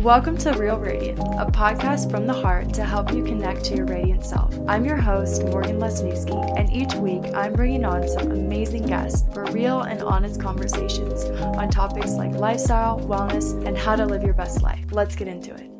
Welcome 0.00 0.38
to 0.38 0.52
Real 0.52 0.78
Radiant, 0.78 1.18
a 1.18 1.44
podcast 1.44 2.10
from 2.10 2.26
the 2.26 2.32
heart 2.32 2.72
to 2.72 2.86
help 2.86 3.12
you 3.12 3.22
connect 3.22 3.66
to 3.66 3.76
your 3.76 3.84
radiant 3.84 4.24
self. 4.24 4.58
I'm 4.66 4.86
your 4.86 4.96
host, 4.96 5.44
Morgan 5.44 5.78
Lesniewski, 5.78 6.58
and 6.58 6.72
each 6.72 6.94
week 6.94 7.22
I'm 7.34 7.52
bringing 7.52 7.84
on 7.84 8.08
some 8.08 8.30
amazing 8.30 8.86
guests 8.86 9.30
for 9.34 9.44
real 9.52 9.82
and 9.82 10.00
honest 10.00 10.40
conversations 10.40 11.24
on 11.42 11.68
topics 11.68 12.12
like 12.12 12.32
lifestyle, 12.32 12.98
wellness, 13.00 13.62
and 13.66 13.76
how 13.76 13.94
to 13.94 14.06
live 14.06 14.22
your 14.22 14.32
best 14.32 14.62
life. 14.62 14.82
Let's 14.90 15.14
get 15.14 15.28
into 15.28 15.52
it. 15.52 15.70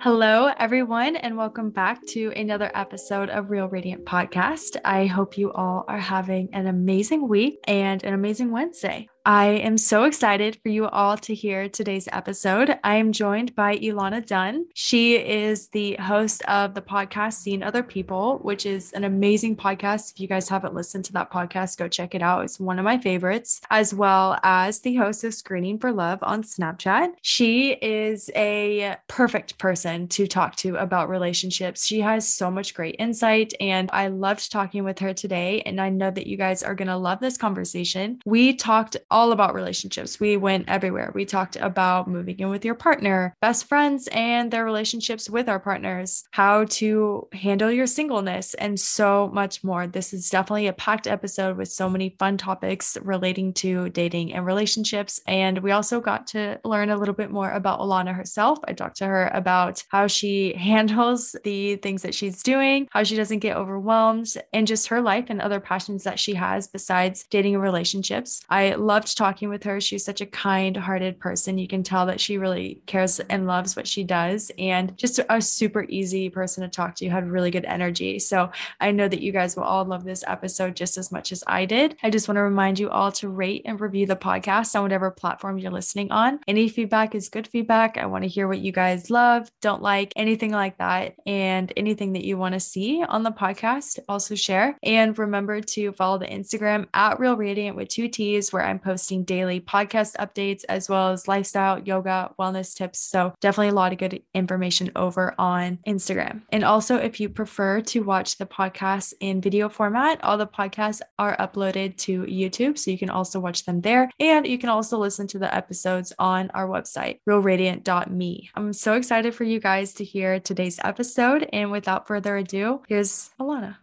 Hello, 0.00 0.50
everyone, 0.58 1.14
and 1.14 1.36
welcome 1.36 1.70
back 1.70 2.04
to 2.06 2.32
another 2.34 2.72
episode 2.74 3.30
of 3.30 3.50
Real 3.50 3.68
Radiant 3.68 4.06
Podcast. 4.06 4.76
I 4.84 5.06
hope 5.06 5.38
you 5.38 5.52
all 5.52 5.84
are 5.86 6.00
having 6.00 6.48
an 6.52 6.66
amazing 6.66 7.28
week 7.28 7.60
and 7.68 8.02
an 8.02 8.12
amazing 8.12 8.50
Wednesday. 8.50 9.08
I 9.26 9.46
am 9.46 9.76
so 9.76 10.04
excited 10.04 10.56
for 10.62 10.68
you 10.68 10.86
all 10.86 11.16
to 11.16 11.34
hear 11.34 11.68
today's 11.68 12.08
episode. 12.12 12.78
I 12.84 12.94
am 12.94 13.10
joined 13.10 13.56
by 13.56 13.76
Ilana 13.76 14.24
Dunn. 14.24 14.66
She 14.74 15.16
is 15.16 15.66
the 15.70 15.94
host 15.94 16.44
of 16.44 16.74
the 16.74 16.80
podcast 16.80 17.32
Seeing 17.32 17.64
Other 17.64 17.82
People, 17.82 18.38
which 18.42 18.64
is 18.66 18.92
an 18.92 19.02
amazing 19.02 19.56
podcast. 19.56 20.12
If 20.12 20.20
you 20.20 20.28
guys 20.28 20.48
haven't 20.48 20.74
listened 20.74 21.06
to 21.06 21.12
that 21.14 21.32
podcast, 21.32 21.76
go 21.76 21.88
check 21.88 22.14
it 22.14 22.22
out. 22.22 22.44
It's 22.44 22.60
one 22.60 22.78
of 22.78 22.84
my 22.84 22.98
favorites, 22.98 23.60
as 23.68 23.92
well 23.92 24.38
as 24.44 24.78
the 24.78 24.94
host 24.94 25.24
of 25.24 25.34
Screening 25.34 25.80
for 25.80 25.90
Love 25.90 26.20
on 26.22 26.44
Snapchat. 26.44 27.08
She 27.20 27.72
is 27.82 28.30
a 28.36 28.94
perfect 29.08 29.58
person 29.58 30.06
to 30.06 30.28
talk 30.28 30.54
to 30.58 30.76
about 30.76 31.08
relationships. 31.08 31.84
She 31.84 31.98
has 31.98 32.28
so 32.28 32.48
much 32.48 32.74
great 32.74 32.94
insight, 33.00 33.54
and 33.58 33.90
I 33.92 34.06
loved 34.06 34.52
talking 34.52 34.84
with 34.84 35.00
her 35.00 35.12
today. 35.12 35.62
And 35.62 35.80
I 35.80 35.88
know 35.88 36.12
that 36.12 36.28
you 36.28 36.36
guys 36.36 36.62
are 36.62 36.76
going 36.76 36.86
to 36.86 36.96
love 36.96 37.18
this 37.18 37.36
conversation. 37.36 38.20
We 38.24 38.54
talked 38.54 38.96
all 39.16 39.32
about 39.32 39.54
relationships. 39.54 40.20
We 40.20 40.36
went 40.36 40.68
everywhere. 40.68 41.10
We 41.14 41.24
talked 41.24 41.56
about 41.56 42.06
moving 42.06 42.38
in 42.38 42.50
with 42.50 42.66
your 42.66 42.74
partner, 42.74 43.34
best 43.40 43.64
friends 43.66 44.10
and 44.12 44.50
their 44.50 44.62
relationships 44.62 45.30
with 45.30 45.48
our 45.48 45.58
partners, 45.58 46.24
how 46.32 46.66
to 46.80 47.26
handle 47.32 47.70
your 47.70 47.86
singleness, 47.86 48.52
and 48.52 48.78
so 48.78 49.30
much 49.32 49.64
more. 49.64 49.86
This 49.86 50.12
is 50.12 50.28
definitely 50.28 50.66
a 50.66 50.74
packed 50.74 51.06
episode 51.06 51.56
with 51.56 51.68
so 51.68 51.88
many 51.88 52.14
fun 52.18 52.36
topics 52.36 52.98
relating 53.00 53.54
to 53.54 53.88
dating 53.88 54.34
and 54.34 54.44
relationships. 54.44 55.18
And 55.26 55.60
we 55.60 55.70
also 55.70 55.98
got 55.98 56.26
to 56.34 56.60
learn 56.62 56.90
a 56.90 56.98
little 56.98 57.14
bit 57.14 57.30
more 57.30 57.50
about 57.52 57.80
Ilana 57.80 58.14
herself. 58.14 58.58
I 58.68 58.74
talked 58.74 58.98
to 58.98 59.06
her 59.06 59.28
about 59.32 59.82
how 59.88 60.08
she 60.08 60.52
handles 60.58 61.34
the 61.42 61.76
things 61.76 62.02
that 62.02 62.14
she's 62.14 62.42
doing, 62.42 62.86
how 62.90 63.02
she 63.02 63.16
doesn't 63.16 63.38
get 63.38 63.56
overwhelmed, 63.56 64.34
and 64.52 64.66
just 64.66 64.88
her 64.88 65.00
life 65.00 65.30
and 65.30 65.40
other 65.40 65.58
passions 65.58 66.04
that 66.04 66.20
she 66.20 66.34
has 66.34 66.68
besides 66.68 67.24
dating 67.30 67.54
and 67.54 67.62
relationships. 67.62 68.42
I 68.50 68.74
love 68.74 69.05
loved 69.06 69.16
talking 69.16 69.48
with 69.48 69.62
her. 69.62 69.80
She's 69.80 70.04
such 70.04 70.20
a 70.20 70.26
kind 70.26 70.76
hearted 70.76 71.20
person. 71.20 71.58
You 71.58 71.68
can 71.68 71.82
tell 71.82 72.06
that 72.06 72.20
she 72.20 72.38
really 72.38 72.80
cares 72.86 73.20
and 73.20 73.46
loves 73.46 73.76
what 73.76 73.86
she 73.86 74.02
does 74.02 74.50
and 74.58 74.96
just 74.98 75.20
a 75.28 75.40
super 75.40 75.84
easy 75.88 76.28
person 76.28 76.62
to 76.62 76.68
talk 76.68 76.96
to. 76.96 77.04
You 77.04 77.10
had 77.12 77.30
really 77.30 77.50
good 77.52 77.64
energy. 77.66 78.18
So 78.18 78.50
I 78.80 78.90
know 78.90 79.06
that 79.06 79.22
you 79.22 79.30
guys 79.30 79.54
will 79.54 79.62
all 79.62 79.84
love 79.84 80.04
this 80.04 80.24
episode 80.26 80.74
just 80.74 80.98
as 80.98 81.12
much 81.12 81.30
as 81.30 81.44
I 81.46 81.66
did. 81.66 81.96
I 82.02 82.10
just 82.10 82.26
want 82.26 82.36
to 82.36 82.42
remind 82.42 82.78
you 82.78 82.90
all 82.90 83.12
to 83.12 83.28
rate 83.28 83.62
and 83.64 83.80
review 83.80 84.06
the 84.06 84.16
podcast 84.16 84.74
on 84.74 84.82
whatever 84.82 85.10
platform 85.10 85.58
you're 85.58 85.70
listening 85.70 86.10
on. 86.10 86.40
Any 86.48 86.68
feedback 86.68 87.14
is 87.14 87.28
good 87.28 87.46
feedback. 87.46 87.96
I 87.98 88.06
want 88.06 88.24
to 88.24 88.28
hear 88.28 88.48
what 88.48 88.58
you 88.58 88.72
guys 88.72 89.08
love, 89.10 89.48
don't 89.60 89.82
like, 89.82 90.12
anything 90.16 90.50
like 90.50 90.78
that. 90.78 91.14
And 91.26 91.72
anything 91.76 92.12
that 92.14 92.24
you 92.24 92.36
want 92.36 92.54
to 92.54 92.60
see 92.60 93.04
on 93.04 93.22
the 93.22 93.30
podcast, 93.30 94.00
also 94.08 94.34
share. 94.34 94.76
And 94.82 95.16
remember 95.16 95.60
to 95.60 95.92
follow 95.92 96.18
the 96.18 96.26
Instagram 96.26 96.86
at 96.92 97.20
Real 97.20 97.36
Radiant 97.36 97.76
with 97.76 97.88
two 97.88 98.08
T's, 98.08 98.52
where 98.52 98.64
I'm 98.64 98.80
posting 98.80 98.95
posting 98.96 99.24
daily 99.24 99.60
podcast 99.60 100.16
updates 100.16 100.64
as 100.70 100.88
well 100.88 101.12
as 101.12 101.28
lifestyle, 101.28 101.78
yoga, 101.80 102.30
wellness 102.38 102.74
tips. 102.74 102.98
So, 102.98 103.34
definitely 103.42 103.68
a 103.68 103.74
lot 103.74 103.92
of 103.92 103.98
good 103.98 104.22
information 104.32 104.90
over 104.96 105.34
on 105.38 105.78
Instagram. 105.86 106.40
And 106.48 106.64
also, 106.64 106.96
if 106.96 107.20
you 107.20 107.28
prefer 107.28 107.82
to 107.82 108.00
watch 108.00 108.38
the 108.38 108.46
podcast 108.46 109.12
in 109.20 109.42
video 109.42 109.68
format, 109.68 110.24
all 110.24 110.38
the 110.38 110.46
podcasts 110.46 111.02
are 111.18 111.36
uploaded 111.36 111.98
to 111.98 112.22
YouTube. 112.22 112.78
So, 112.78 112.90
you 112.90 112.96
can 112.96 113.10
also 113.10 113.38
watch 113.38 113.66
them 113.66 113.82
there. 113.82 114.10
And 114.18 114.46
you 114.46 114.56
can 114.56 114.70
also 114.70 114.96
listen 114.96 115.26
to 115.28 115.38
the 115.38 115.54
episodes 115.54 116.14
on 116.18 116.50
our 116.54 116.66
website, 116.66 117.18
realradiant.me. 117.28 118.50
I'm 118.54 118.72
so 118.72 118.94
excited 118.94 119.34
for 119.34 119.44
you 119.44 119.60
guys 119.60 119.92
to 119.94 120.04
hear 120.04 120.40
today's 120.40 120.80
episode. 120.82 121.46
And 121.52 121.70
without 121.70 122.06
further 122.06 122.34
ado, 122.38 122.80
here's 122.88 123.28
Ilana. 123.38 123.76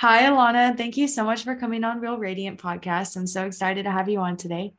Hi, 0.00 0.30
Ilana. 0.30 0.76
Thank 0.76 0.96
you 0.96 1.08
so 1.08 1.24
much 1.24 1.42
for 1.42 1.56
coming 1.56 1.82
on 1.82 1.98
Real 1.98 2.18
Radiant 2.18 2.60
podcast. 2.60 3.16
I'm 3.16 3.26
so 3.26 3.46
excited 3.46 3.82
to 3.82 3.90
have 3.90 4.08
you 4.08 4.20
on 4.20 4.36
today. 4.36 4.74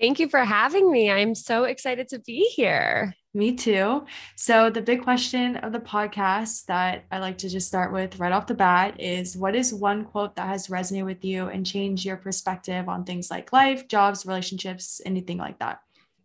Thank 0.00 0.18
you 0.18 0.28
for 0.28 0.40
having 0.40 0.90
me. 0.90 1.12
I'm 1.12 1.36
so 1.36 1.62
excited 1.62 2.08
to 2.08 2.18
be 2.18 2.50
here. 2.56 3.14
Me 3.34 3.54
too. 3.54 4.04
So, 4.34 4.70
the 4.70 4.82
big 4.82 5.04
question 5.04 5.58
of 5.58 5.70
the 5.70 5.78
podcast 5.78 6.64
that 6.64 7.04
I 7.12 7.20
like 7.20 7.38
to 7.38 7.48
just 7.48 7.68
start 7.68 7.92
with 7.92 8.18
right 8.18 8.32
off 8.32 8.48
the 8.48 8.54
bat 8.54 9.00
is 9.00 9.36
what 9.36 9.54
is 9.54 9.72
one 9.72 10.06
quote 10.06 10.34
that 10.34 10.48
has 10.48 10.66
resonated 10.66 11.04
with 11.04 11.24
you 11.24 11.46
and 11.46 11.64
changed 11.64 12.04
your 12.04 12.16
perspective 12.16 12.88
on 12.88 13.04
things 13.04 13.30
like 13.30 13.52
life, 13.52 13.86
jobs, 13.86 14.26
relationships, 14.26 15.00
anything 15.06 15.38
like 15.38 15.60
that? 15.60 15.78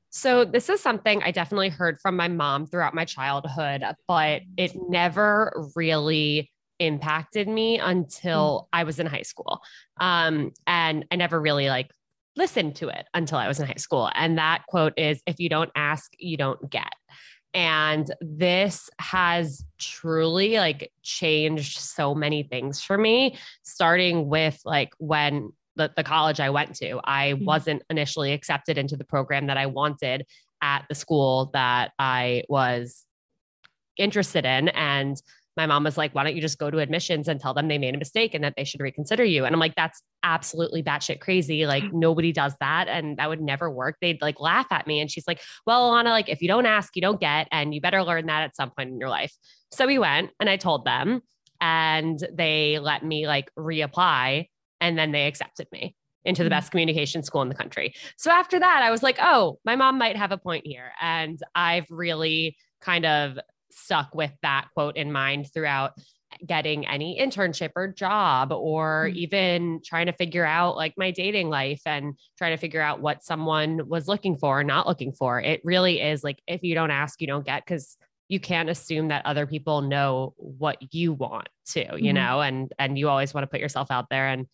So, 0.10 0.44
this 0.44 0.70
is 0.70 0.82
something 0.82 1.22
I 1.22 1.30
definitely 1.30 1.70
heard 1.70 2.00
from 2.02 2.16
my 2.16 2.30
mom 2.30 2.66
throughout 2.66 2.96
my 2.96 3.06
childhood, 3.06 3.84
but 4.08 4.42
it 4.58 4.72
never 4.90 5.54
really 5.76 6.50
impacted 6.80 7.48
me 7.48 7.80
until 7.80 8.62
mm. 8.62 8.68
I 8.74 8.84
was 8.84 9.00
in 9.00 9.06
high 9.06 9.24
school. 9.24 9.62
Um, 10.00 10.52
and 10.66 11.06
I 11.12 11.16
never 11.16 11.40
really 11.40 11.70
like 11.70 11.92
listened 12.36 12.76
to 12.78 12.90
it 12.90 13.06
until 13.14 13.38
I 13.38 13.48
was 13.48 13.60
in 13.60 13.68
high 13.68 13.74
school. 13.76 14.10
And 14.16 14.38
that 14.38 14.64
quote 14.68 14.94
is 14.98 15.22
if 15.28 15.40
you 15.40 15.50
don't 15.50 15.72
ask, 15.76 16.12
you 16.18 16.38
don't 16.38 16.70
get. 16.70 16.94
And 17.54 18.14
this 18.22 18.90
has 19.00 19.66
truly 19.80 20.58
like 20.58 20.92
changed 21.02 21.80
so 21.80 22.14
many 22.14 22.44
things 22.44 22.82
for 22.82 22.98
me, 22.98 23.38
starting 23.64 24.30
with 24.30 24.60
like 24.66 24.94
when 25.00 25.52
the, 25.76 25.92
the 25.96 26.04
college 26.04 26.40
I 26.40 26.52
went 26.52 26.76
to, 26.76 27.00
I 27.04 27.34
mm. 27.34 27.46
wasn't 27.46 27.84
initially 27.90 28.34
accepted 28.34 28.78
into 28.78 28.96
the 28.96 29.04
program 29.04 29.48
that 29.48 29.58
I 29.58 29.66
wanted 29.66 30.26
at 30.62 30.86
the 30.90 30.96
school 30.96 31.50
that 31.54 31.92
I 31.98 32.44
was 32.50 33.06
interested 33.98 34.46
in. 34.46 34.70
And 34.70 35.22
my 35.58 35.66
mom 35.66 35.84
was 35.84 35.98
like, 35.98 36.16
why 36.16 36.24
don't 36.24 36.36
you 36.36 36.42
just 36.42 36.58
go 36.58 36.72
to 36.72 36.80
admissions 36.80 37.28
and 37.28 37.40
tell 37.40 37.54
them 37.54 37.68
they 37.68 37.78
made 37.78 37.96
a 37.96 37.98
mistake 37.98 38.34
and 38.34 38.44
that 38.44 38.54
they 38.56 38.64
should 38.64 38.80
reconsider 38.80 39.24
you? 39.24 39.46
And 39.46 39.54
I'm 39.54 39.60
like, 39.60 39.76
that's 39.76 40.02
absolutely 40.24 40.84
batshit 40.84 41.20
crazy. 41.20 41.66
Like 41.66 41.92
nobody 41.92 42.32
does 42.32 42.54
that. 42.60 42.88
And 42.88 43.18
that 43.18 43.30
would 43.30 43.42
never 43.42 43.70
work. 43.70 43.98
They'd 44.02 44.22
like 44.22 44.40
laugh 44.40 44.68
at 44.72 44.88
me. 44.88 45.02
And 45.02 45.12
she's 45.12 45.28
like, 45.28 45.42
well, 45.66 45.92
Ilana, 45.92 46.12
like 46.12 46.30
if 46.30 46.42
you 46.42 46.48
don't 46.48 46.66
ask, 46.66 46.96
you 46.96 47.02
don't 47.02 47.20
get, 47.20 47.48
and 47.52 47.74
you 47.74 47.82
better 47.82 48.04
learn 48.04 48.28
that 48.28 48.44
at 48.44 48.56
some 48.56 48.72
point 48.72 48.90
in 48.90 49.00
your 49.00 49.10
life. 49.10 49.34
So 49.72 49.86
we 49.86 50.00
went 50.00 50.32
and 50.40 50.50
I 50.50 50.58
told 50.58 50.86
them 50.86 51.22
and 51.62 52.20
they 52.32 52.80
let 52.80 53.04
me 53.04 53.28
like 53.28 53.52
reapply 53.58 54.48
and 54.82 54.98
then 54.98 55.12
they 55.12 55.28
accepted 55.28 55.68
me 55.72 55.96
into 56.26 56.44
the 56.44 56.50
mm. 56.50 56.52
best 56.52 56.72
communication 56.72 57.24
school 57.24 57.42
in 57.42 57.50
the 57.50 57.56
country. 57.56 57.94
So 58.18 58.32
after 58.32 58.60
that, 58.60 58.82
I 58.84 58.92
was 58.92 59.04
like, 59.04 59.18
oh, 59.22 59.60
my 59.66 59.76
mom 59.76 59.98
might 59.98 60.16
have 60.16 60.32
a 60.32 60.38
point 60.38 60.66
here. 60.66 60.92
And 61.02 61.40
I've 61.56 61.88
really 61.90 62.58
kind 62.82 63.06
of 63.06 63.38
stuck 63.72 64.14
with 64.16 64.32
that 64.42 64.68
quote 64.74 64.98
in 64.98 65.12
mind 65.12 65.52
throughout 65.54 65.94
getting 66.46 66.88
any 66.88 67.20
internship 67.20 67.72
or 67.76 67.88
job 67.88 68.52
or 68.52 69.08
mm-hmm. 69.08 69.18
even 69.18 69.82
trying 69.84 70.06
to 70.06 70.14
figure 70.14 70.46
out 70.46 70.76
like 70.76 70.94
my 70.98 71.12
dating 71.12 71.50
life 71.50 71.82
and 71.86 72.14
trying 72.38 72.52
to 72.52 72.58
figure 72.58 72.82
out 72.82 73.02
what 73.02 73.24
someone 73.24 73.88
was 73.88 74.08
looking 74.08 74.38
for 74.38 74.60
or 74.60 74.64
not 74.64 74.88
looking 74.88 75.12
for. 75.12 75.40
It 75.40 75.62
really 75.64 76.02
is 76.02 76.24
like 76.24 76.42
if 76.48 76.64
you 76.64 76.76
don't 76.76 76.92
ask, 76.92 77.20
you 77.22 77.28
don't 77.28 77.46
get 77.46 77.66
because 77.66 77.98
you 78.28 78.40
can't 78.40 78.70
assume 78.70 79.08
that 79.08 79.26
other 79.26 79.48
people 79.48 79.82
know 79.82 80.34
what 80.38 80.94
you 80.94 81.14
want 81.14 81.50
to, 81.68 81.84
mm-hmm. 81.84 82.06
you 82.06 82.14
know, 82.14 82.42
and 82.42 82.72
and 82.78 82.98
you 82.98 83.10
always 83.10 83.34
want 83.34 83.44
to 83.44 83.48
put 83.48 83.60
yourself 83.60 83.90
out 83.90 84.10
there 84.10 84.28
and 84.28 84.48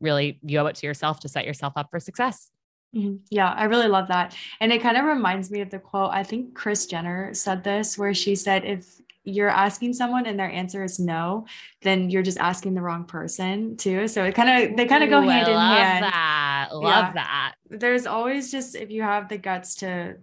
really 0.00 0.38
you 0.42 0.58
owe 0.58 0.66
it 0.66 0.76
to 0.76 0.86
yourself 0.86 1.20
to 1.20 1.28
set 1.28 1.44
yourself 1.44 1.72
up 1.76 1.88
for 1.90 1.98
success. 1.98 2.50
Mm-hmm. 2.94 3.16
Yeah, 3.30 3.52
I 3.52 3.64
really 3.64 3.88
love 3.88 4.08
that. 4.08 4.34
And 4.60 4.72
it 4.72 4.80
kind 4.80 4.96
of 4.96 5.04
reminds 5.04 5.50
me 5.50 5.60
of 5.60 5.70
the 5.70 5.78
quote, 5.78 6.10
I 6.12 6.22
think 6.22 6.54
Kris 6.54 6.86
Jenner 6.86 7.34
said 7.34 7.62
this, 7.62 7.98
where 7.98 8.14
she 8.14 8.34
said, 8.34 8.64
if 8.64 8.86
you're 9.24 9.50
asking 9.50 9.92
someone 9.92 10.24
and 10.24 10.38
their 10.38 10.50
answer 10.50 10.82
is 10.82 10.98
no, 10.98 11.44
then 11.82 12.08
you're 12.08 12.22
just 12.22 12.38
asking 12.38 12.72
the 12.72 12.80
wrong 12.80 13.04
person 13.04 13.76
too. 13.76 14.08
So 14.08 14.24
it 14.24 14.34
kind 14.34 14.70
of, 14.70 14.76
they 14.76 14.86
kind 14.86 15.04
of 15.04 15.10
go 15.10 15.22
Ooh, 15.22 15.28
hand 15.28 15.48
I 15.48 15.50
in 15.50 15.58
hand. 15.58 16.00
Love 16.02 16.12
that. 16.12 16.68
Love 16.72 16.84
yeah. 16.84 17.12
that. 17.12 17.54
There's 17.68 18.06
always 18.06 18.50
just, 18.50 18.74
if 18.74 18.90
you 18.90 19.02
have 19.02 19.28
the 19.28 19.36
guts 19.36 19.74
to 19.76 20.16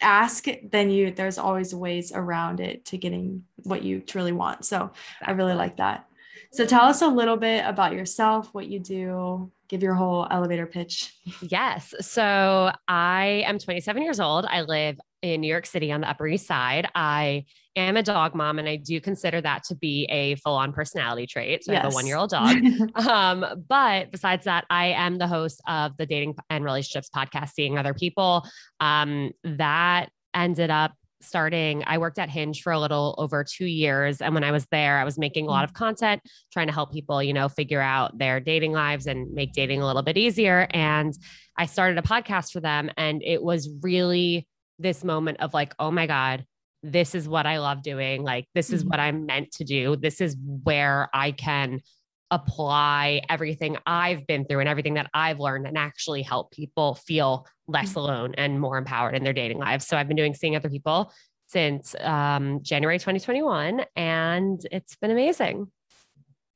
ask, 0.00 0.46
then 0.70 0.88
you, 0.88 1.10
there's 1.10 1.36
always 1.36 1.74
ways 1.74 2.12
around 2.12 2.60
it 2.60 2.86
to 2.86 2.96
getting 2.96 3.44
what 3.64 3.82
you 3.82 4.00
truly 4.00 4.32
want. 4.32 4.64
So 4.64 4.90
I 5.20 5.32
really 5.32 5.52
like 5.52 5.76
that. 5.76 6.06
So 6.50 6.64
tell 6.64 6.84
us 6.84 7.02
a 7.02 7.08
little 7.08 7.36
bit 7.36 7.66
about 7.66 7.92
yourself, 7.92 8.54
what 8.54 8.66
you 8.68 8.80
do, 8.80 9.52
give 9.70 9.82
your 9.84 9.94
whole 9.94 10.26
elevator 10.30 10.66
pitch. 10.66 11.14
Yes. 11.40 11.94
So 12.00 12.72
I 12.88 13.44
am 13.46 13.58
27 13.58 14.02
years 14.02 14.18
old. 14.18 14.44
I 14.44 14.62
live 14.62 14.98
in 15.22 15.40
New 15.40 15.48
York 15.48 15.64
City 15.64 15.92
on 15.92 16.00
the 16.00 16.10
Upper 16.10 16.26
East 16.26 16.46
Side. 16.46 16.88
I 16.94 17.44
am 17.76 17.96
a 17.96 18.02
dog 18.02 18.34
mom, 18.34 18.58
and 18.58 18.68
I 18.68 18.76
do 18.76 19.00
consider 19.00 19.40
that 19.40 19.62
to 19.64 19.76
be 19.76 20.06
a 20.10 20.34
full 20.36 20.56
on 20.56 20.72
personality 20.72 21.26
trait. 21.26 21.64
So 21.64 21.72
yes. 21.72 21.80
I 21.80 21.84
have 21.84 21.92
a 21.92 21.94
one 21.94 22.06
year 22.06 22.16
old 22.16 22.30
dog. 22.30 22.56
um, 23.06 23.64
but 23.68 24.10
besides 24.10 24.44
that, 24.44 24.64
I 24.68 24.86
am 24.86 25.18
the 25.18 25.28
host 25.28 25.62
of 25.68 25.96
the 25.96 26.06
dating 26.06 26.34
and 26.50 26.64
relationships 26.64 27.08
podcast, 27.14 27.50
Seeing 27.50 27.78
Other 27.78 27.94
People. 27.94 28.44
Um, 28.80 29.30
that 29.44 30.10
ended 30.34 30.70
up 30.70 30.92
starting 31.20 31.82
i 31.86 31.98
worked 31.98 32.18
at 32.18 32.30
hinge 32.30 32.62
for 32.62 32.72
a 32.72 32.80
little 32.80 33.14
over 33.18 33.44
two 33.44 33.66
years 33.66 34.20
and 34.20 34.34
when 34.34 34.44
i 34.44 34.50
was 34.50 34.66
there 34.70 34.98
i 34.98 35.04
was 35.04 35.18
making 35.18 35.46
a 35.46 35.50
lot 35.50 35.64
of 35.64 35.70
mm. 35.70 35.74
content 35.74 36.20
trying 36.52 36.66
to 36.66 36.72
help 36.72 36.92
people 36.92 37.22
you 37.22 37.32
know 37.32 37.48
figure 37.48 37.80
out 37.80 38.16
their 38.18 38.40
dating 38.40 38.72
lives 38.72 39.06
and 39.06 39.32
make 39.32 39.52
dating 39.52 39.82
a 39.82 39.86
little 39.86 40.02
bit 40.02 40.16
easier 40.16 40.66
and 40.70 41.14
i 41.58 41.66
started 41.66 41.98
a 41.98 42.02
podcast 42.02 42.52
for 42.52 42.60
them 42.60 42.90
and 42.96 43.22
it 43.22 43.42
was 43.42 43.68
really 43.82 44.46
this 44.78 45.04
moment 45.04 45.38
of 45.40 45.52
like 45.52 45.74
oh 45.78 45.90
my 45.90 46.06
god 46.06 46.44
this 46.82 47.14
is 47.14 47.28
what 47.28 47.46
i 47.46 47.58
love 47.58 47.82
doing 47.82 48.22
like 48.22 48.46
this 48.54 48.70
is 48.70 48.80
mm-hmm. 48.80 48.90
what 48.90 49.00
i'm 49.00 49.26
meant 49.26 49.50
to 49.50 49.64
do 49.64 49.96
this 49.96 50.20
is 50.20 50.36
where 50.62 51.10
i 51.12 51.30
can 51.30 51.80
apply 52.30 53.22
everything 53.28 53.76
I've 53.86 54.26
been 54.26 54.44
through 54.44 54.60
and 54.60 54.68
everything 54.68 54.94
that 54.94 55.10
I've 55.12 55.40
learned 55.40 55.66
and 55.66 55.76
actually 55.76 56.22
help 56.22 56.52
people 56.52 56.94
feel 56.94 57.46
less 57.66 57.90
mm-hmm. 57.90 57.98
alone 57.98 58.34
and 58.36 58.60
more 58.60 58.78
empowered 58.78 59.14
in 59.14 59.24
their 59.24 59.32
dating 59.32 59.58
lives. 59.58 59.86
So 59.86 59.96
I've 59.96 60.08
been 60.08 60.16
doing 60.16 60.34
seeing 60.34 60.56
other 60.56 60.70
people 60.70 61.12
since 61.48 61.96
um, 62.00 62.62
January 62.62 62.98
2021, 62.98 63.84
and 63.96 64.60
it's 64.70 64.94
been 64.96 65.10
amazing. 65.10 65.70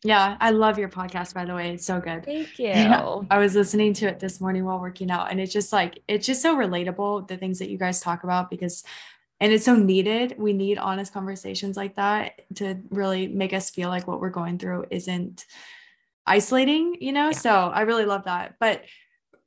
Yeah, 0.04 0.36
I 0.38 0.50
love 0.50 0.78
your 0.78 0.90
podcast, 0.90 1.32
by 1.32 1.46
the 1.46 1.54
way. 1.54 1.72
It's 1.72 1.86
so 1.86 1.98
good. 1.98 2.24
Thank 2.24 2.58
you. 2.58 2.68
Yeah, 2.68 3.20
I 3.30 3.38
was 3.38 3.56
listening 3.56 3.94
to 3.94 4.06
it 4.06 4.20
this 4.20 4.40
morning 4.40 4.64
while 4.64 4.78
working 4.78 5.10
out, 5.10 5.30
and 5.30 5.40
it's 5.40 5.52
just 5.52 5.72
like, 5.72 5.98
it's 6.06 6.26
just 6.26 6.42
so 6.42 6.56
relatable, 6.56 7.26
the 7.26 7.36
things 7.36 7.58
that 7.58 7.70
you 7.70 7.78
guys 7.78 8.00
talk 8.00 8.22
about, 8.22 8.50
because, 8.50 8.84
and 9.44 9.52
it's 9.52 9.66
so 9.66 9.76
needed. 9.76 10.36
We 10.38 10.54
need 10.54 10.78
honest 10.78 11.12
conversations 11.12 11.76
like 11.76 11.96
that 11.96 12.40
to 12.54 12.80
really 12.88 13.28
make 13.28 13.52
us 13.52 13.68
feel 13.68 13.90
like 13.90 14.06
what 14.06 14.18
we're 14.18 14.30
going 14.30 14.58
through 14.58 14.86
isn't 14.90 15.44
isolating, 16.26 16.96
you 17.02 17.12
know? 17.12 17.26
Yeah. 17.26 17.32
So 17.32 17.50
I 17.50 17.82
really 17.82 18.06
love 18.06 18.24
that. 18.24 18.54
But 18.58 18.84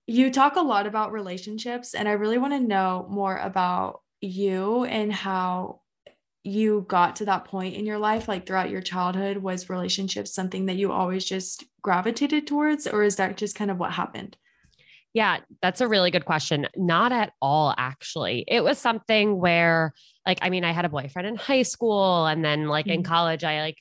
you 0.06 0.30
talk 0.30 0.56
a 0.56 0.62
lot 0.62 0.86
about 0.86 1.14
relationships, 1.14 1.96
and 1.96 2.08
I 2.08 2.12
really 2.12 2.38
want 2.38 2.54
to 2.54 2.60
know 2.60 3.08
more 3.10 3.38
about 3.38 4.02
you 4.22 4.84
and 4.84 5.12
how 5.12 5.82
you 6.44 6.86
got 6.88 7.16
to 7.16 7.26
that 7.26 7.46
point 7.46 7.74
in 7.74 7.88
your 7.88 7.98
life 7.98 8.28
like 8.28 8.46
throughout 8.46 8.70
your 8.70 8.82
childhood 8.82 9.38
was 9.38 9.70
relationships 9.70 10.34
something 10.34 10.68
that 10.68 10.78
you 10.78 10.92
always 10.92 11.26
just 11.26 11.66
gravitated 11.82 12.48
towards 12.48 12.88
or 12.88 13.04
is 13.04 13.18
that 13.18 13.36
just 13.36 13.54
kind 13.54 13.70
of 13.70 13.78
what 13.78 13.92
happened 13.92 14.38
yeah 15.18 15.40
that's 15.64 15.82
a 15.82 15.88
really 15.88 16.12
good 16.12 16.26
question 16.26 16.68
not 16.76 17.12
at 17.12 17.34
all 17.42 17.74
actually 17.76 18.46
it 18.48 18.64
was 18.64 18.78
something 18.78 19.40
where 19.40 19.92
like 20.28 20.38
i 20.44 20.50
mean 20.52 20.64
i 20.64 20.72
had 20.72 20.86
a 20.86 20.90
boyfriend 20.90 21.28
in 21.28 21.36
high 21.36 21.64
school 21.64 22.28
and 22.28 22.46
then 22.46 22.68
like 22.68 22.86
mm-hmm. 22.86 23.00
in 23.00 23.04
college 23.04 23.44
i 23.44 23.62
like 23.62 23.78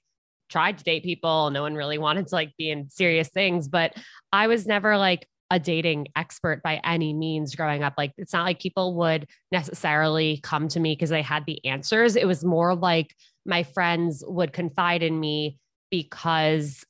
tried 0.49 0.79
to 0.79 0.85
date 0.85 1.05
people 1.05 1.51
no 1.51 1.61
one 1.61 1.75
really 1.75 1.99
wanted 1.99 2.27
to 2.27 2.35
like 2.35 2.53
be 2.57 2.71
in 2.71 2.89
serious 2.89 3.29
things 3.29 3.69
but 3.69 3.93
i 4.33 4.47
was 4.47 4.67
never 4.67 4.97
like 4.97 5.29
a 5.51 5.61
dating 5.61 6.07
expert 6.17 6.63
by 6.65 6.81
any 6.83 7.15
means 7.15 7.55
growing 7.55 7.85
up. 7.85 7.95
Like, 7.97 8.11
it's 8.19 8.33
not 8.33 8.43
like 8.43 8.59
people 8.59 8.97
would 8.97 9.29
necessarily 9.53 10.41
come 10.43 10.67
to 10.67 10.81
me 10.81 10.97
because 10.97 11.11
they 11.11 11.23
had 11.23 11.47
the 11.47 11.65
answers. 11.65 12.17
It 12.17 12.27
was 12.27 12.45
more 12.45 12.75
like 12.75 13.15
my 13.45 13.63
friends 13.63 14.25
would 14.27 14.53
confide 14.53 15.05
in 15.05 15.21
me 15.21 15.61
because 15.89 16.85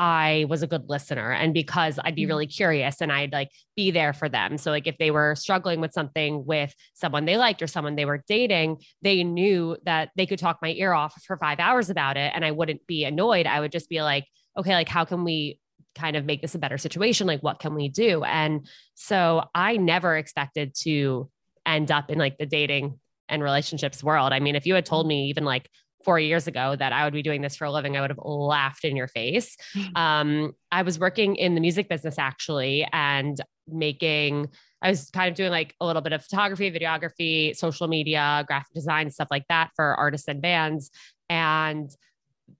I 0.00 0.46
was 0.48 0.62
a 0.62 0.66
good 0.66 0.88
listener 0.88 1.30
and 1.30 1.52
because 1.52 1.98
I'd 2.02 2.14
be 2.14 2.22
mm-hmm. 2.22 2.30
really 2.30 2.46
curious 2.46 3.02
and 3.02 3.12
I'd 3.12 3.34
like 3.34 3.50
be 3.76 3.90
there 3.90 4.14
for 4.14 4.30
them. 4.30 4.56
So, 4.56 4.70
like, 4.70 4.86
if 4.86 4.96
they 4.96 5.10
were 5.10 5.34
struggling 5.34 5.78
with 5.78 5.92
something 5.92 6.46
with 6.46 6.74
someone 6.94 7.26
they 7.26 7.36
liked 7.36 7.60
or 7.60 7.66
someone 7.66 7.96
they 7.96 8.06
were 8.06 8.24
dating, 8.26 8.78
they 9.02 9.22
knew 9.22 9.76
that 9.84 10.08
they 10.16 10.24
could 10.24 10.38
talk 10.38 10.60
my 10.62 10.70
ear 10.70 10.94
off 10.94 11.22
for 11.26 11.36
five 11.36 11.60
hours 11.60 11.90
about 11.90 12.16
it 12.16 12.32
and 12.34 12.46
I 12.46 12.50
wouldn't 12.50 12.86
be 12.86 13.04
annoyed. 13.04 13.46
I 13.46 13.60
would 13.60 13.72
just 13.72 13.90
be 13.90 14.00
like, 14.00 14.24
okay, 14.56 14.72
like, 14.72 14.88
how 14.88 15.04
can 15.04 15.22
we 15.22 15.60
kind 15.94 16.16
of 16.16 16.24
make 16.24 16.40
this 16.40 16.54
a 16.54 16.58
better 16.58 16.78
situation 16.78 17.26
like 17.26 17.40
what 17.40 17.58
can 17.58 17.74
we 17.74 17.88
do 17.88 18.22
and 18.22 18.64
so 18.94 19.42
i 19.56 19.76
never 19.76 20.16
expected 20.16 20.72
to 20.72 21.28
end 21.66 21.90
up 21.90 22.10
in 22.10 22.16
like 22.16 22.38
the 22.38 22.46
dating 22.46 22.96
and 23.28 23.42
relationships 23.42 24.02
world 24.02 24.32
i 24.32 24.38
mean 24.38 24.54
if 24.54 24.66
you 24.66 24.74
had 24.74 24.86
told 24.86 25.04
me 25.04 25.26
even 25.26 25.44
like 25.44 25.68
four 26.04 26.18
years 26.18 26.46
ago 26.46 26.76
that 26.76 26.92
I 26.92 27.04
would 27.04 27.12
be 27.12 27.22
doing 27.22 27.42
this 27.42 27.56
for 27.56 27.66
a 27.66 27.70
living, 27.70 27.96
I 27.96 28.00
would 28.00 28.10
have 28.10 28.20
laughed 28.22 28.84
in 28.84 28.96
your 28.96 29.08
face. 29.08 29.56
Um, 29.94 30.52
I 30.72 30.82
was 30.82 30.98
working 30.98 31.36
in 31.36 31.54
the 31.54 31.60
music 31.60 31.88
business 31.88 32.18
actually 32.18 32.86
and 32.92 33.40
making, 33.68 34.48
I 34.82 34.90
was 34.90 35.10
kind 35.10 35.28
of 35.28 35.34
doing 35.36 35.50
like 35.50 35.74
a 35.80 35.86
little 35.86 36.02
bit 36.02 36.12
of 36.12 36.24
photography, 36.24 36.70
videography, 36.70 37.54
social 37.56 37.86
media, 37.86 38.44
graphic 38.46 38.72
design, 38.72 39.10
stuff 39.10 39.28
like 39.30 39.46
that 39.48 39.70
for 39.76 39.94
artists 39.94 40.26
and 40.28 40.40
bands. 40.40 40.90
And 41.28 41.90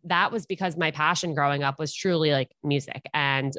that 0.05 0.33
was 0.33 0.47
because 0.47 0.77
my 0.77 0.91
passion 0.91 1.35
growing 1.35 1.63
up 1.63 1.79
was 1.79 1.95
truly 1.95 2.31
like 2.33 2.51
music 2.63 3.03
and 3.15 3.53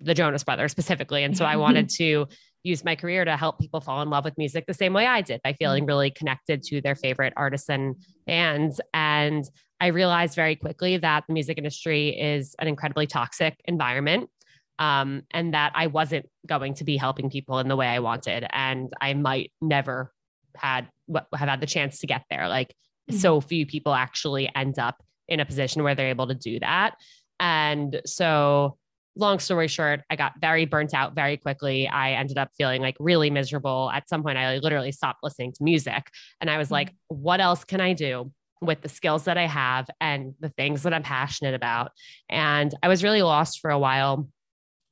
the 0.00 0.14
Jonas 0.14 0.44
Brothers 0.44 0.72
specifically. 0.72 1.22
And 1.24 1.36
so 1.36 1.44
I 1.44 1.56
wanted 1.56 1.88
to 1.90 2.26
use 2.62 2.84
my 2.84 2.94
career 2.94 3.24
to 3.24 3.36
help 3.36 3.58
people 3.58 3.80
fall 3.80 4.02
in 4.02 4.10
love 4.10 4.24
with 4.24 4.38
music 4.38 4.66
the 4.66 4.74
same 4.74 4.92
way 4.92 5.06
I 5.06 5.20
did 5.20 5.40
by 5.42 5.52
feeling 5.52 5.84
really 5.86 6.10
connected 6.10 6.62
to 6.64 6.80
their 6.80 6.94
favorite 6.94 7.32
artists 7.36 7.68
and 7.68 7.96
bands. 8.26 8.80
And 8.94 9.44
I 9.80 9.88
realized 9.88 10.36
very 10.36 10.54
quickly 10.54 10.96
that 10.96 11.24
the 11.26 11.34
music 11.34 11.58
industry 11.58 12.10
is 12.10 12.54
an 12.58 12.68
incredibly 12.68 13.06
toxic 13.06 13.60
environment. 13.64 14.30
Um, 14.78 15.22
and 15.30 15.54
that 15.54 15.72
I 15.76 15.86
wasn't 15.86 16.26
going 16.46 16.74
to 16.74 16.84
be 16.84 16.96
helping 16.96 17.30
people 17.30 17.60
in 17.60 17.68
the 17.68 17.76
way 17.76 17.86
I 17.86 18.00
wanted. 18.00 18.46
And 18.50 18.92
I 19.00 19.14
might 19.14 19.52
never 19.60 20.12
had 20.56 20.88
have 21.34 21.48
had 21.48 21.60
the 21.60 21.66
chance 21.66 22.00
to 22.00 22.06
get 22.06 22.24
there. 22.30 22.48
Like 22.48 22.68
mm-hmm. 22.68 23.16
so 23.16 23.40
few 23.40 23.66
people 23.66 23.94
actually 23.94 24.50
end 24.56 24.78
up 24.78 25.02
in 25.28 25.40
a 25.40 25.44
position 25.44 25.82
where 25.82 25.94
they're 25.94 26.08
able 26.08 26.26
to 26.28 26.34
do 26.34 26.58
that. 26.60 26.94
And 27.38 28.00
so, 28.06 28.76
long 29.16 29.38
story 29.38 29.68
short, 29.68 30.00
I 30.08 30.16
got 30.16 30.32
very 30.40 30.64
burnt 30.64 30.94
out 30.94 31.14
very 31.14 31.36
quickly. 31.36 31.86
I 31.86 32.12
ended 32.12 32.38
up 32.38 32.50
feeling 32.56 32.80
like 32.80 32.96
really 32.98 33.30
miserable. 33.30 33.90
At 33.92 34.08
some 34.08 34.22
point, 34.22 34.38
I 34.38 34.58
literally 34.58 34.92
stopped 34.92 35.20
listening 35.22 35.52
to 35.52 35.62
music. 35.62 36.08
And 36.40 36.48
I 36.48 36.58
was 36.58 36.68
mm-hmm. 36.68 36.74
like, 36.74 36.94
what 37.08 37.40
else 37.40 37.64
can 37.64 37.80
I 37.80 37.92
do? 37.92 38.32
With 38.62 38.80
the 38.80 38.88
skills 38.88 39.24
that 39.24 39.36
I 39.36 39.46
have 39.46 39.88
and 40.00 40.34
the 40.40 40.48
things 40.50 40.84
that 40.84 40.94
I'm 40.94 41.02
passionate 41.02 41.54
about. 41.54 41.90
And 42.30 42.72
I 42.82 42.88
was 42.88 43.02
really 43.02 43.22
lost 43.22 43.60
for 43.60 43.70
a 43.70 43.78
while. 43.78 44.28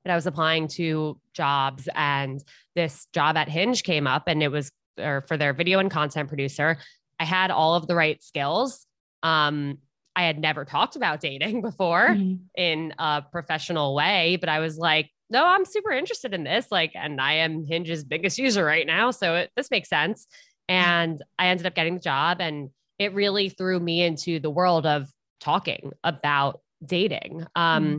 but 0.05 0.11
I 0.11 0.14
was 0.14 0.26
applying 0.26 0.69
to 0.69 1.19
jobs, 1.34 1.88
and 1.94 2.43
this 2.75 3.06
job 3.12 3.37
at 3.37 3.49
Hinge 3.49 3.82
came 3.82 4.06
up, 4.06 4.25
and 4.26 4.43
it 4.43 4.49
was 4.49 4.73
or 4.99 5.25
for 5.28 5.37
their 5.37 5.52
video 5.52 5.78
and 5.78 5.90
content 5.90 6.28
producer. 6.28 6.78
I 7.19 7.25
had 7.25 7.50
all 7.50 7.75
of 7.75 7.87
the 7.87 7.94
right 7.94 8.23
skills. 8.23 8.87
Um, 9.23 9.78
I 10.20 10.25
had 10.25 10.38
never 10.38 10.67
talked 10.67 10.96
about 10.96 11.20
dating 11.20 11.62
before 11.70 12.08
mm-hmm. 12.11 12.34
in 12.55 12.93
a 12.99 13.22
professional 13.32 13.94
way, 13.94 14.37
but 14.38 14.50
I 14.50 14.58
was 14.58 14.76
like, 14.76 15.11
no, 15.31 15.46
I'm 15.46 15.64
super 15.64 15.93
interested 15.93 16.34
in 16.34 16.44
this. 16.44 16.67
Like, 16.70 16.93
and 16.94 17.20
I 17.20 17.34
am 17.34 17.64
Hinge's 17.64 18.05
biggest 18.05 18.37
user 18.37 18.62
right 18.62 18.87
now. 18.87 19.12
So 19.12 19.37
it, 19.37 19.50
this 19.56 19.70
makes 19.70 19.88
sense. 19.88 20.26
And 20.69 21.22
I 21.38 21.46
ended 21.46 21.67
up 21.67 21.75
getting 21.75 21.94
the 21.94 22.00
job, 22.00 22.40
and 22.40 22.68
it 22.99 23.14
really 23.14 23.49
threw 23.49 23.80
me 23.80 24.02
into 24.02 24.40
the 24.40 24.50
world 24.50 24.87
of 24.87 25.09
talking 25.40 25.92
about 26.04 26.61
dating. 26.85 27.47
Um, 27.56 27.85
mm-hmm. 27.85 27.99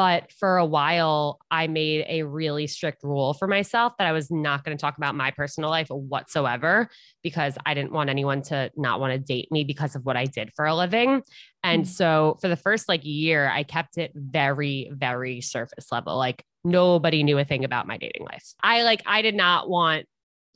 But 0.00 0.32
for 0.32 0.56
a 0.56 0.64
while, 0.64 1.40
I 1.50 1.66
made 1.66 2.06
a 2.08 2.22
really 2.22 2.66
strict 2.66 3.04
rule 3.04 3.34
for 3.34 3.46
myself 3.46 3.92
that 3.98 4.06
I 4.06 4.12
was 4.12 4.30
not 4.30 4.64
going 4.64 4.74
to 4.74 4.80
talk 4.80 4.96
about 4.96 5.14
my 5.14 5.30
personal 5.30 5.68
life 5.68 5.88
whatsoever 5.90 6.88
because 7.22 7.58
I 7.66 7.74
didn't 7.74 7.92
want 7.92 8.08
anyone 8.08 8.40
to 8.44 8.70
not 8.78 8.98
want 8.98 9.12
to 9.12 9.18
date 9.18 9.52
me 9.52 9.62
because 9.62 9.94
of 9.96 10.06
what 10.06 10.16
I 10.16 10.24
did 10.24 10.52
for 10.56 10.64
a 10.64 10.74
living. 10.74 11.22
And 11.62 11.82
mm-hmm. 11.82 11.90
so 11.90 12.38
for 12.40 12.48
the 12.48 12.56
first 12.56 12.88
like 12.88 13.04
year, 13.04 13.50
I 13.50 13.62
kept 13.62 13.98
it 13.98 14.10
very, 14.14 14.90
very 14.90 15.42
surface 15.42 15.92
level. 15.92 16.16
Like 16.16 16.46
nobody 16.64 17.22
knew 17.22 17.36
a 17.36 17.44
thing 17.44 17.66
about 17.66 17.86
my 17.86 17.98
dating 17.98 18.24
life. 18.24 18.54
I 18.62 18.84
like, 18.84 19.02
I 19.04 19.20
did 19.20 19.34
not 19.34 19.68
want 19.68 20.06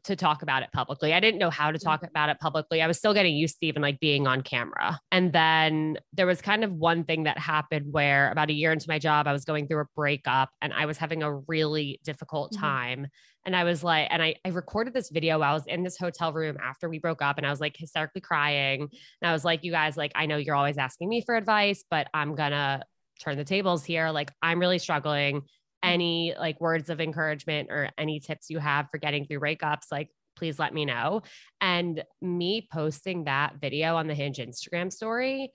to 0.04 0.16
talk 0.16 0.42
about 0.42 0.62
it 0.62 0.70
publicly. 0.72 1.14
I 1.14 1.20
didn't 1.20 1.38
know 1.38 1.50
how 1.50 1.70
to 1.70 1.78
talk 1.78 2.02
about 2.02 2.28
it 2.28 2.38
publicly. 2.38 2.82
I 2.82 2.86
was 2.86 2.98
still 2.98 3.14
getting 3.14 3.34
used 3.34 3.58
to 3.60 3.66
even 3.66 3.82
like 3.82 4.00
being 4.00 4.26
on 4.26 4.42
camera. 4.42 5.00
And 5.10 5.32
then 5.32 5.98
there 6.12 6.26
was 6.26 6.42
kind 6.42 6.62
of 6.62 6.72
one 6.72 7.04
thing 7.04 7.24
that 7.24 7.38
happened 7.38 7.86
where 7.90 8.30
about 8.30 8.50
a 8.50 8.52
year 8.52 8.70
into 8.70 8.88
my 8.88 8.98
job, 8.98 9.26
I 9.26 9.32
was 9.32 9.44
going 9.44 9.66
through 9.66 9.80
a 9.80 9.86
breakup 9.96 10.50
and 10.60 10.72
I 10.72 10.86
was 10.86 10.98
having 10.98 11.22
a 11.22 11.34
really 11.34 12.00
difficult 12.04 12.52
mm-hmm. 12.52 12.60
time. 12.60 12.98
Mm-hmm. 12.98 13.46
And 13.46 13.56
I 13.56 13.64
was 13.64 13.84
like, 13.84 14.08
and 14.10 14.22
I, 14.22 14.36
I 14.44 14.50
recorded 14.50 14.94
this 14.94 15.10
video. 15.10 15.40
I 15.40 15.52
was 15.52 15.66
in 15.66 15.82
this 15.82 15.98
hotel 15.98 16.32
room 16.32 16.56
after 16.62 16.88
we 16.88 16.98
broke 16.98 17.22
up 17.22 17.36
and 17.38 17.46
I 17.46 17.50
was 17.50 17.60
like 17.60 17.76
hysterically 17.76 18.20
crying. 18.20 18.82
And 18.82 19.28
I 19.28 19.32
was 19.32 19.44
like, 19.44 19.64
you 19.64 19.72
guys, 19.72 19.96
like, 19.96 20.12
I 20.14 20.26
know 20.26 20.36
you're 20.36 20.54
always 20.54 20.78
asking 20.78 21.08
me 21.08 21.22
for 21.22 21.34
advice, 21.34 21.84
but 21.90 22.08
I'm 22.14 22.34
gonna 22.34 22.82
turn 23.20 23.36
the 23.36 23.44
tables 23.44 23.84
here. 23.84 24.10
Like, 24.10 24.32
I'm 24.42 24.58
really 24.58 24.78
struggling 24.78 25.42
Mm-hmm. 25.84 25.92
any 25.92 26.34
like 26.38 26.60
words 26.60 26.90
of 26.90 27.00
encouragement 27.00 27.70
or 27.70 27.90
any 27.98 28.20
tips 28.20 28.50
you 28.50 28.58
have 28.58 28.88
for 28.90 28.98
getting 28.98 29.26
through 29.26 29.40
breakups, 29.40 29.92
like 29.92 30.10
please 30.36 30.58
let 30.58 30.74
me 30.74 30.84
know. 30.84 31.22
And 31.60 32.02
me 32.20 32.66
posting 32.72 33.24
that 33.24 33.54
video 33.60 33.96
on 33.96 34.06
the 34.06 34.14
Hinge 34.14 34.38
Instagram 34.38 34.92
story, 34.92 35.52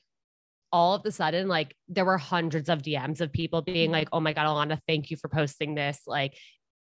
all 0.72 0.96
of 0.96 1.06
a 1.06 1.12
sudden, 1.12 1.48
like 1.48 1.76
there 1.88 2.06
were 2.06 2.18
hundreds 2.18 2.70
of 2.70 2.82
DMs 2.82 3.22
of 3.22 3.34
people 3.34 3.62
being 3.62 3.88
mm-hmm. 3.88 3.94
like, 3.94 4.10
oh 4.14 4.20
my 4.20 4.34
God, 4.34 4.46
Ilana, 4.46 4.80
thank 4.88 5.12
you 5.12 5.18
for 5.18 5.28
posting 5.28 5.76
this. 5.76 6.02
Like, 6.08 6.38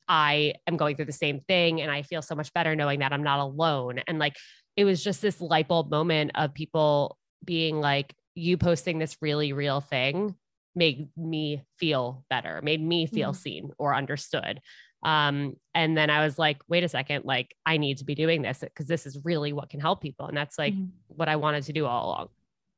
I 0.08 0.54
am 0.66 0.76
going 0.76 0.96
through 0.96 1.04
the 1.06 1.12
same 1.12 1.40
thing 1.40 1.82
and 1.82 1.90
I 1.90 2.02
feel 2.02 2.22
so 2.22 2.34
much 2.34 2.52
better 2.54 2.74
knowing 2.74 3.00
that 3.00 3.12
I'm 3.12 3.22
not 3.22 3.40
alone. 3.40 4.00
And 4.06 4.18
like, 4.18 4.36
it 4.76 4.84
was 4.84 5.02
just 5.04 5.20
this 5.20 5.40
light 5.40 5.68
bulb 5.68 5.90
moment 5.90 6.32
of 6.34 6.54
people 6.54 7.18
being 7.44 7.80
like, 7.80 8.14
you 8.34 8.56
posting 8.56 8.98
this 8.98 9.16
really 9.20 9.52
real 9.52 9.80
thing 9.80 10.34
made 10.78 11.08
me 11.16 11.62
feel 11.76 12.24
better, 12.30 12.60
made 12.62 12.80
me 12.80 13.06
feel 13.06 13.32
mm-hmm. 13.32 13.38
seen 13.38 13.70
or 13.78 13.94
understood. 13.94 14.60
Um, 15.02 15.56
and 15.74 15.96
then 15.96 16.10
I 16.10 16.24
was 16.24 16.38
like, 16.38 16.58
wait 16.68 16.84
a 16.84 16.88
second, 16.88 17.24
like 17.24 17.54
I 17.66 17.76
need 17.76 17.98
to 17.98 18.04
be 18.04 18.14
doing 18.14 18.42
this 18.42 18.60
because 18.60 18.86
this 18.86 19.06
is 19.06 19.24
really 19.24 19.52
what 19.52 19.70
can 19.70 19.80
help 19.80 20.00
people. 20.00 20.26
And 20.26 20.36
that's 20.36 20.58
like 20.58 20.74
mm-hmm. 20.74 20.86
what 21.08 21.28
I 21.28 21.36
wanted 21.36 21.64
to 21.64 21.72
do 21.72 21.86
all 21.86 22.06
along. 22.06 22.28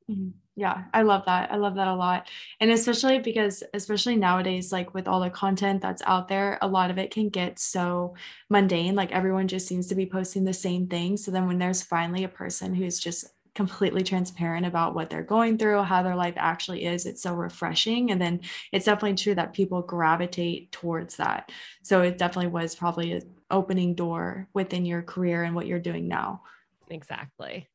Mm-hmm. 0.09 0.29
Yeah, 0.55 0.83
I 0.93 1.03
love 1.03 1.23
that. 1.25 1.51
I 1.51 1.55
love 1.55 1.75
that 1.75 1.87
a 1.87 1.95
lot. 1.95 2.27
And 2.59 2.69
especially 2.71 3.19
because, 3.19 3.63
especially 3.73 4.17
nowadays, 4.17 4.71
like 4.71 4.93
with 4.93 5.07
all 5.07 5.21
the 5.21 5.29
content 5.29 5.81
that's 5.81 6.01
out 6.05 6.27
there, 6.27 6.59
a 6.61 6.67
lot 6.67 6.91
of 6.91 6.97
it 6.97 7.09
can 7.09 7.29
get 7.29 7.57
so 7.57 8.15
mundane. 8.49 8.93
Like 8.93 9.11
everyone 9.11 9.47
just 9.47 9.67
seems 9.67 9.87
to 9.87 9.95
be 9.95 10.05
posting 10.05 10.43
the 10.43 10.53
same 10.53 10.87
thing. 10.87 11.17
So 11.17 11.31
then 11.31 11.47
when 11.47 11.57
there's 11.57 11.81
finally 11.81 12.25
a 12.25 12.29
person 12.29 12.75
who's 12.75 12.99
just 12.99 13.25
completely 13.53 14.03
transparent 14.03 14.65
about 14.65 14.95
what 14.95 15.09
they're 15.09 15.23
going 15.23 15.57
through, 15.57 15.83
how 15.83 16.03
their 16.03 16.15
life 16.15 16.35
actually 16.37 16.85
is. 16.85 17.05
It's 17.05 17.21
so 17.21 17.33
refreshing. 17.33 18.11
And 18.11 18.21
then 18.21 18.41
it's 18.71 18.85
definitely 18.85 19.15
true 19.15 19.35
that 19.35 19.53
people 19.53 19.81
gravitate 19.81 20.71
towards 20.71 21.17
that. 21.17 21.51
So 21.83 22.01
it 22.01 22.17
definitely 22.17 22.51
was 22.51 22.75
probably 22.75 23.11
an 23.11 23.29
opening 23.49 23.95
door 23.95 24.47
within 24.53 24.85
your 24.85 25.01
career 25.01 25.43
and 25.43 25.53
what 25.53 25.67
you're 25.67 25.79
doing 25.79 26.07
now. 26.07 26.43
Exactly. 26.89 27.67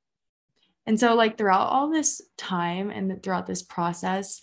And 0.86 0.98
so, 0.98 1.14
like, 1.14 1.36
throughout 1.36 1.68
all 1.68 1.90
this 1.90 2.22
time 2.36 2.90
and 2.90 3.22
throughout 3.22 3.46
this 3.46 3.62
process, 3.62 4.40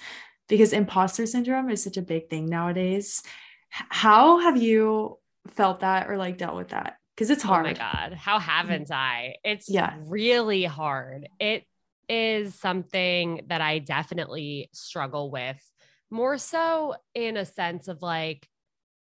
because 0.50 0.74
imposter 0.74 1.26
syndrome 1.26 1.70
is 1.70 1.84
such 1.84 1.98
a 1.98 2.02
big 2.02 2.30
thing 2.30 2.48
nowadays, 2.48 3.24
how 3.70 4.40
have 4.40 4.62
you 4.62 5.18
felt 5.48 5.80
that 5.80 6.10
or 6.10 6.18
like 6.18 6.38
dealt 6.38 6.56
with 6.56 6.70
that? 6.70 6.98
Because 7.16 7.30
it's 7.30 7.44
hard. 7.44 7.66
Oh 7.66 7.70
my 7.70 7.74
God. 7.74 8.14
How 8.14 8.40
haven't 8.40 8.92
I? 8.92 9.36
It's 9.44 9.70
yeah. 9.70 9.96
really 10.06 10.64
hard. 10.64 11.28
It 11.40 11.64
is 12.10 12.56
something 12.56 13.42
that 13.48 13.62
I 13.62 13.80
definitely 13.80 14.70
struggle 14.74 15.32
with 15.32 15.62
more 16.10 16.38
so 16.38 16.96
in 17.16 17.38
a 17.38 17.46
sense 17.46 17.88
of 17.88 18.02
like, 18.02 18.48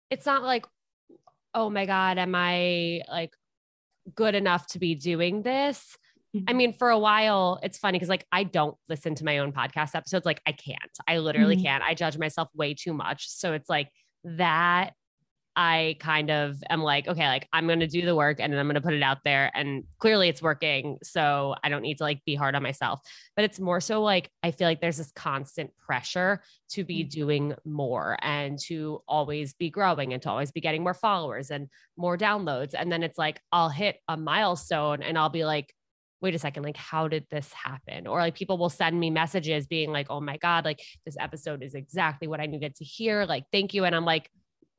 it's 0.09 0.25
not 0.25 0.43
like, 0.43 0.65
oh 1.53 1.69
my 1.69 1.85
God, 1.85 2.17
am 2.17 2.33
I 2.35 3.01
like 3.09 3.33
good 4.15 4.35
enough 4.35 4.67
to 4.67 4.79
be 4.79 4.95
doing 4.95 5.41
this? 5.41 5.97
I 6.35 6.39
mm-hmm. 6.39 6.57
mean, 6.57 6.73
for 6.73 6.89
a 6.89 6.99
while, 6.99 7.59
it's 7.63 7.77
funny 7.77 7.97
because 7.97 8.09
like 8.09 8.25
I 8.31 8.43
don't 8.43 8.75
listen 8.89 9.15
to 9.15 9.25
my 9.25 9.39
own 9.39 9.53
podcast 9.53 9.95
episodes. 9.95 10.25
Like 10.25 10.41
I 10.45 10.51
can't. 10.51 10.77
I 11.07 11.17
literally 11.17 11.55
mm-hmm. 11.55 11.65
can't. 11.65 11.83
I 11.83 11.93
judge 11.93 12.17
myself 12.17 12.49
way 12.53 12.73
too 12.73 12.93
much. 12.93 13.29
So 13.29 13.53
it's 13.53 13.69
like 13.69 13.89
that 14.23 14.93
I 15.57 15.97
kind 15.99 16.29
of 16.29 16.63
am 16.69 16.83
like, 16.83 17.07
okay, 17.07 17.27
like 17.27 17.47
I'm 17.51 17.65
going 17.65 17.79
to 17.79 17.87
do 17.87 18.05
the 18.05 18.15
work 18.15 18.39
and 18.39 18.53
then 18.53 18.59
I'm 18.59 18.67
going 18.67 18.75
to 18.75 18.81
put 18.81 18.93
it 18.93 19.01
out 19.01 19.23
there. 19.25 19.51
And 19.55 19.85
clearly 19.97 20.29
it's 20.29 20.41
working. 20.41 20.99
So 21.01 21.55
I 21.63 21.69
don't 21.69 21.81
need 21.81 21.97
to 21.97 22.03
like 22.03 22.23
be 22.25 22.35
hard 22.35 22.53
on 22.53 22.61
myself. 22.61 23.01
But 23.35 23.43
it's 23.45 23.59
more 23.59 23.81
so 23.81 24.03
like, 24.03 24.29
I 24.43 24.51
feel 24.51 24.67
like 24.67 24.81
there's 24.81 24.97
this 24.97 25.11
constant 25.11 25.75
pressure 25.75 26.43
to 26.69 26.83
be 26.83 27.03
mm. 27.03 27.09
doing 27.09 27.55
more 27.65 28.17
and 28.21 28.59
to 28.67 29.01
always 29.07 29.55
be 29.55 29.71
growing 29.71 30.13
and 30.13 30.21
to 30.21 30.29
always 30.29 30.51
be 30.51 30.61
getting 30.61 30.83
more 30.83 30.93
followers 30.93 31.49
and 31.49 31.69
more 31.97 32.19
downloads. 32.19 32.75
And 32.77 32.91
then 32.91 33.01
it's 33.01 33.17
like, 33.17 33.41
I'll 33.51 33.69
hit 33.69 33.97
a 34.07 34.15
milestone 34.15 35.01
and 35.01 35.17
I'll 35.17 35.29
be 35.29 35.43
like, 35.43 35.73
wait 36.21 36.35
a 36.35 36.39
second, 36.39 36.63
like, 36.63 36.77
how 36.77 37.07
did 37.07 37.25
this 37.31 37.51
happen? 37.53 38.05
Or 38.05 38.19
like 38.19 38.35
people 38.35 38.59
will 38.59 38.69
send 38.69 38.99
me 38.99 39.09
messages 39.09 39.65
being 39.65 39.91
like, 39.91 40.07
oh 40.11 40.21
my 40.21 40.37
God, 40.37 40.65
like 40.65 40.81
this 41.03 41.17
episode 41.19 41.63
is 41.63 41.73
exactly 41.73 42.27
what 42.27 42.39
I 42.39 42.45
needed 42.45 42.75
to 42.75 42.83
hear. 42.83 43.25
Like, 43.25 43.45
thank 43.51 43.73
you. 43.73 43.85
And 43.85 43.95
I'm 43.95 44.05
like, 44.05 44.29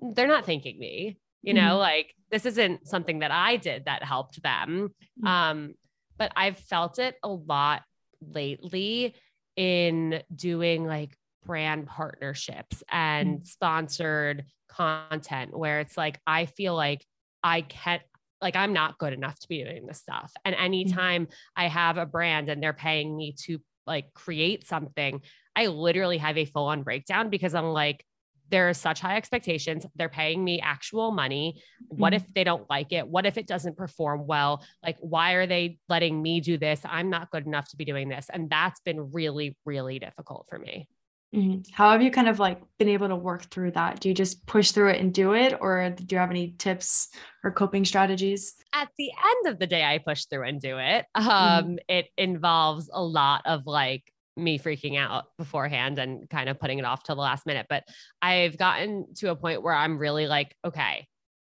they're 0.00 0.26
not 0.26 0.46
thanking 0.46 0.78
me 0.78 1.18
you 1.42 1.54
know 1.54 1.60
mm-hmm. 1.60 1.78
like 1.78 2.14
this 2.30 2.46
isn't 2.46 2.86
something 2.86 3.20
that 3.20 3.30
i 3.30 3.56
did 3.56 3.84
that 3.84 4.02
helped 4.02 4.42
them 4.42 4.90
mm-hmm. 5.20 5.26
um 5.26 5.74
but 6.16 6.32
i've 6.36 6.58
felt 6.58 6.98
it 6.98 7.16
a 7.22 7.28
lot 7.28 7.82
lately 8.20 9.14
in 9.56 10.22
doing 10.34 10.86
like 10.86 11.16
brand 11.44 11.86
partnerships 11.86 12.82
and 12.90 13.36
mm-hmm. 13.36 13.44
sponsored 13.44 14.44
content 14.68 15.56
where 15.56 15.80
it's 15.80 15.96
like 15.96 16.20
i 16.26 16.46
feel 16.46 16.74
like 16.74 17.04
i 17.42 17.60
can't 17.62 18.02
like 18.40 18.56
i'm 18.56 18.72
not 18.72 18.98
good 18.98 19.12
enough 19.12 19.38
to 19.38 19.48
be 19.48 19.64
doing 19.64 19.86
this 19.86 19.98
stuff 19.98 20.32
and 20.44 20.54
mm-hmm. 20.54 20.64
anytime 20.64 21.28
i 21.56 21.66
have 21.68 21.96
a 21.96 22.06
brand 22.06 22.48
and 22.48 22.62
they're 22.62 22.72
paying 22.72 23.16
me 23.16 23.34
to 23.36 23.58
like 23.86 24.12
create 24.12 24.66
something 24.66 25.22
i 25.56 25.66
literally 25.66 26.18
have 26.18 26.36
a 26.36 26.44
full 26.44 26.66
on 26.66 26.82
breakdown 26.82 27.30
because 27.30 27.54
i'm 27.54 27.72
like 27.72 28.04
there 28.50 28.68
are 28.68 28.74
such 28.74 29.00
high 29.00 29.16
expectations. 29.16 29.86
They're 29.96 30.08
paying 30.08 30.42
me 30.42 30.60
actual 30.60 31.10
money. 31.10 31.62
What 31.88 32.12
mm-hmm. 32.12 32.24
if 32.24 32.34
they 32.34 32.44
don't 32.44 32.68
like 32.68 32.92
it? 32.92 33.06
What 33.06 33.26
if 33.26 33.36
it 33.36 33.46
doesn't 33.46 33.76
perform 33.76 34.26
well? 34.26 34.64
Like, 34.82 34.96
why 35.00 35.32
are 35.32 35.46
they 35.46 35.78
letting 35.88 36.20
me 36.20 36.40
do 36.40 36.58
this? 36.58 36.80
I'm 36.84 37.10
not 37.10 37.30
good 37.30 37.46
enough 37.46 37.68
to 37.70 37.76
be 37.76 37.84
doing 37.84 38.08
this. 38.08 38.28
And 38.32 38.50
that's 38.50 38.80
been 38.80 39.10
really, 39.12 39.56
really 39.64 39.98
difficult 39.98 40.46
for 40.48 40.58
me. 40.58 40.88
Mm-hmm. 41.34 41.72
How 41.72 41.90
have 41.92 42.02
you 42.02 42.10
kind 42.10 42.28
of 42.28 42.38
like 42.38 42.60
been 42.78 42.88
able 42.88 43.08
to 43.08 43.16
work 43.16 43.42
through 43.50 43.72
that? 43.72 44.00
Do 44.00 44.08
you 44.08 44.14
just 44.14 44.46
push 44.46 44.70
through 44.70 44.90
it 44.90 45.00
and 45.00 45.12
do 45.12 45.34
it? 45.34 45.58
Or 45.60 45.90
do 45.90 46.06
you 46.08 46.18
have 46.18 46.30
any 46.30 46.54
tips 46.58 47.08
or 47.44 47.50
coping 47.50 47.84
strategies? 47.84 48.54
At 48.74 48.88
the 48.96 49.10
end 49.10 49.52
of 49.52 49.58
the 49.58 49.66
day, 49.66 49.84
I 49.84 49.98
push 49.98 50.24
through 50.24 50.48
and 50.48 50.60
do 50.60 50.78
it. 50.78 51.04
Mm-hmm. 51.16 51.28
Um, 51.28 51.64
mm-hmm. 51.64 51.74
It 51.88 52.06
involves 52.16 52.88
a 52.92 53.02
lot 53.02 53.42
of 53.44 53.66
like 53.66 54.10
me 54.38 54.58
freaking 54.58 54.98
out 54.98 55.26
beforehand 55.36 55.98
and 55.98 56.28
kind 56.30 56.48
of 56.48 56.58
putting 56.58 56.78
it 56.78 56.84
off 56.84 57.02
till 57.02 57.16
the 57.16 57.22
last 57.22 57.46
minute. 57.46 57.66
But 57.68 57.84
I've 58.22 58.56
gotten 58.56 59.14
to 59.16 59.30
a 59.30 59.36
point 59.36 59.62
where 59.62 59.74
I'm 59.74 59.98
really 59.98 60.26
like, 60.26 60.54
okay, 60.64 61.06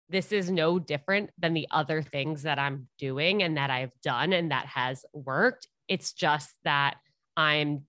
this 0.10 0.32
is 0.32 0.50
no 0.50 0.79
different 0.79 1.32
than 1.38 1.53
the 1.53 1.67
other 1.70 2.01
things 2.01 2.44
that 2.44 2.60
I'm 2.60 2.88
doing 2.98 3.44
and 3.44 3.58
that 3.58 3.70
I've 3.70 3.91
done 4.01 4.34
and 4.34 4.51
that 4.51 4.65
has 4.67 5.06
worked. 5.13 5.67
It's 5.88 6.13
just 6.13 6.51
that 6.63 6.96
I'm 7.36 7.84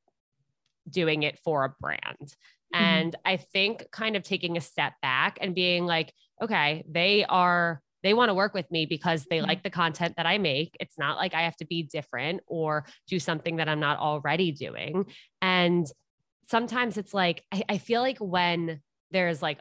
doing 0.89 1.23
it 1.23 1.39
for 1.39 1.65
a 1.65 1.75
brand. 1.81 2.35
Mm-hmm. 2.75 2.85
And 2.85 3.17
I 3.25 3.37
think 3.37 3.91
kind 3.93 4.17
of 4.17 4.23
taking 4.23 4.57
a 4.57 4.61
step 4.61 4.95
back 5.01 5.39
and 5.41 5.55
being 5.55 5.87
like, 5.87 6.13
okay, 6.43 6.85
they 6.89 7.25
are 7.25 7.81
they 8.09 8.15
want 8.15 8.31
to 8.31 8.35
work 8.35 8.55
with 8.55 8.71
me 8.71 8.87
because 8.87 9.27
they 9.29 9.37
mm-hmm. 9.37 9.49
like 9.49 9.63
the 9.63 9.69
content 9.69 10.15
that 10.17 10.25
I 10.25 10.39
make. 10.39 10.75
It's 10.81 10.99
not 10.99 11.19
like 11.19 11.35
I 11.35 11.43
have 11.43 11.57
to 11.57 11.67
be 11.67 11.83
different 11.83 12.41
or 12.47 12.87
do 13.07 13.21
something 13.21 13.57
that 13.57 13.69
I'm 13.69 13.81
not 13.81 13.99
already 13.99 14.51
doing. 14.51 15.05
And 15.43 15.87
sometimes 16.47 16.97
it's 16.97 17.13
like, 17.13 17.45
I, 17.53 17.65
I 17.69 17.77
feel 17.77 18.01
like 18.01 18.17
when 18.17 18.81
there's 19.11 19.43
like 19.43 19.59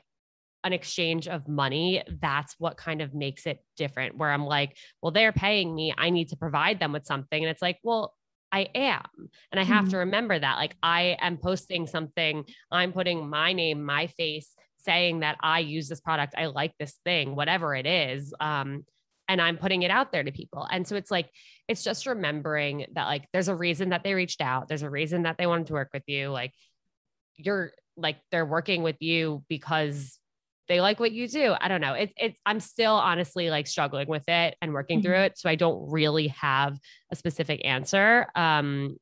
an 0.63 0.71
exchange 0.71 1.27
of 1.27 1.49
money, 1.49 2.03
that's 2.21 2.55
what 2.57 2.77
kind 2.77 3.01
of 3.01 3.13
makes 3.13 3.45
it 3.45 3.59
different. 3.75 4.15
Where 4.15 4.31
I'm 4.31 4.45
like, 4.45 4.77
well, 5.01 5.11
they're 5.11 5.33
paying 5.33 5.75
me. 5.75 5.93
I 5.97 6.09
need 6.09 6.29
to 6.29 6.37
provide 6.37 6.79
them 6.79 6.93
with 6.93 7.05
something. 7.05 7.43
And 7.43 7.51
it's 7.51 7.61
like, 7.61 7.79
well, 7.83 8.13
I 8.49 8.69
am. 8.73 9.03
And 9.51 9.59
I 9.59 9.63
have 9.63 9.83
mm-hmm. 9.83 9.91
to 9.91 9.97
remember 9.97 10.39
that. 10.39 10.55
Like, 10.55 10.77
I 10.81 11.17
am 11.19 11.35
posting 11.35 11.85
something, 11.85 12.45
I'm 12.71 12.93
putting 12.93 13.29
my 13.29 13.51
name, 13.51 13.83
my 13.83 14.07
face 14.07 14.55
saying 14.87 15.19
that 15.19 15.37
I 15.41 15.59
use 15.59 15.89
this 15.89 15.99
product, 15.99 16.33
I 16.37 16.45
like 16.45 16.73
this 16.79 16.97
thing, 17.03 17.35
whatever 17.35 17.75
it 17.75 17.85
is. 17.85 18.33
Um, 18.39 18.85
and 19.27 19.41
I'm 19.41 19.57
putting 19.57 19.83
it 19.83 19.91
out 19.91 20.11
there 20.11 20.23
to 20.23 20.31
people. 20.31 20.65
And 20.71 20.87
so 20.87 20.95
it's 20.95 21.11
like, 21.11 21.29
it's 21.67 21.83
just 21.83 22.05
remembering 22.05 22.85
that 22.93 23.05
like 23.05 23.27
there's 23.33 23.49
a 23.49 23.55
reason 23.55 23.89
that 23.89 24.03
they 24.03 24.13
reached 24.13 24.41
out. 24.41 24.69
There's 24.69 24.83
a 24.83 24.89
reason 24.89 25.23
that 25.23 25.37
they 25.37 25.45
wanted 25.47 25.67
to 25.67 25.73
work 25.73 25.89
with 25.93 26.03
you. 26.07 26.29
Like 26.29 26.53
you're 27.35 27.73
like 27.97 28.17
they're 28.31 28.45
working 28.45 28.83
with 28.83 28.95
you 29.01 29.43
because 29.49 30.17
they 30.69 30.79
like 30.81 30.99
what 30.99 31.11
you 31.11 31.27
do. 31.27 31.55
I 31.59 31.67
don't 31.67 31.81
know. 31.81 31.93
It's 31.93 32.13
it's 32.17 32.39
I'm 32.45 32.59
still 32.59 32.93
honestly 32.93 33.49
like 33.49 33.67
struggling 33.67 34.07
with 34.07 34.27
it 34.27 34.55
and 34.61 34.73
working 34.73 34.99
mm-hmm. 34.99 35.07
through 35.07 35.19
it. 35.19 35.37
So 35.37 35.49
I 35.49 35.55
don't 35.55 35.91
really 35.91 36.27
have 36.29 36.77
a 37.11 37.15
specific 37.15 37.61
answer. 37.65 38.27
Um, 38.35 38.97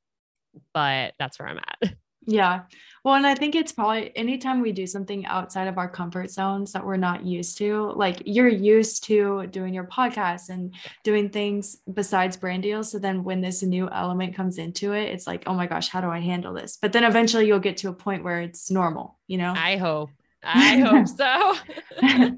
but 0.74 1.14
that's 1.20 1.40
where 1.40 1.50
I'm 1.50 1.58
at. 1.58 1.94
Yeah. 2.26 2.62
Well, 3.04 3.14
and 3.14 3.28
I 3.28 3.36
think 3.36 3.54
it's 3.54 3.72
probably 3.72 4.16
anytime 4.18 4.62
we 4.62 4.72
do 4.72 4.88
something 4.88 5.28
outside 5.28 5.68
of 5.68 5.78
our 5.78 5.88
comfort 5.88 6.32
zones 6.32 6.72
that 6.72 6.84
we're 6.84 6.98
not 6.98 7.24
used 7.24 7.60
to, 7.60 7.94
like 7.96 8.24
you're 8.26 8.48
used 8.48 9.04
to 9.04 9.46
doing 9.48 9.76
your 9.76 9.84
podcast 9.84 10.50
and 10.50 10.74
doing 11.04 11.30
things 11.30 11.78
besides 11.94 12.36
brand 12.36 12.64
deals. 12.64 12.92
So 12.92 12.98
then 12.98 13.24
when 13.24 13.42
this 13.42 13.62
new 13.62 13.88
element 13.90 14.36
comes 14.36 14.58
into 14.58 14.94
it, 14.94 15.12
it's 15.12 15.28
like, 15.28 15.44
oh 15.46 15.54
my 15.54 15.68
gosh, 15.68 15.88
how 15.88 16.02
do 16.02 16.10
I 16.10 16.20
handle 16.20 16.54
this? 16.54 16.80
But 16.82 16.94
then 16.94 17.04
eventually 17.04 17.46
you'll 17.46 17.60
get 17.60 17.78
to 17.78 17.90
a 17.90 17.94
point 17.94 18.24
where 18.24 18.42
it's 18.42 18.72
normal, 18.72 19.20
you 19.28 19.38
know? 19.38 19.54
I 19.56 19.78
hope. 19.78 20.10
I 20.44 20.78
hope 20.80 21.08
so. 21.08 21.56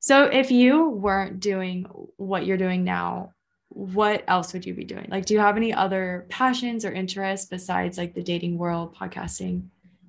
so 0.00 0.24
if 0.24 0.50
you 0.50 0.88
weren't 0.88 1.38
doing 1.38 1.86
what 2.16 2.44
you're 2.44 2.56
doing 2.56 2.82
now, 2.82 3.34
what 3.78 4.24
else 4.26 4.52
would 4.52 4.66
you 4.66 4.74
be 4.74 4.82
doing? 4.82 5.06
Like, 5.08 5.24
do 5.24 5.34
you 5.34 5.38
have 5.38 5.56
any 5.56 5.72
other 5.72 6.26
passions 6.30 6.84
or 6.84 6.90
interests 6.90 7.46
besides 7.46 7.96
like 7.96 8.12
the 8.12 8.24
dating 8.24 8.58
world, 8.58 8.96
podcasting? 8.96 9.68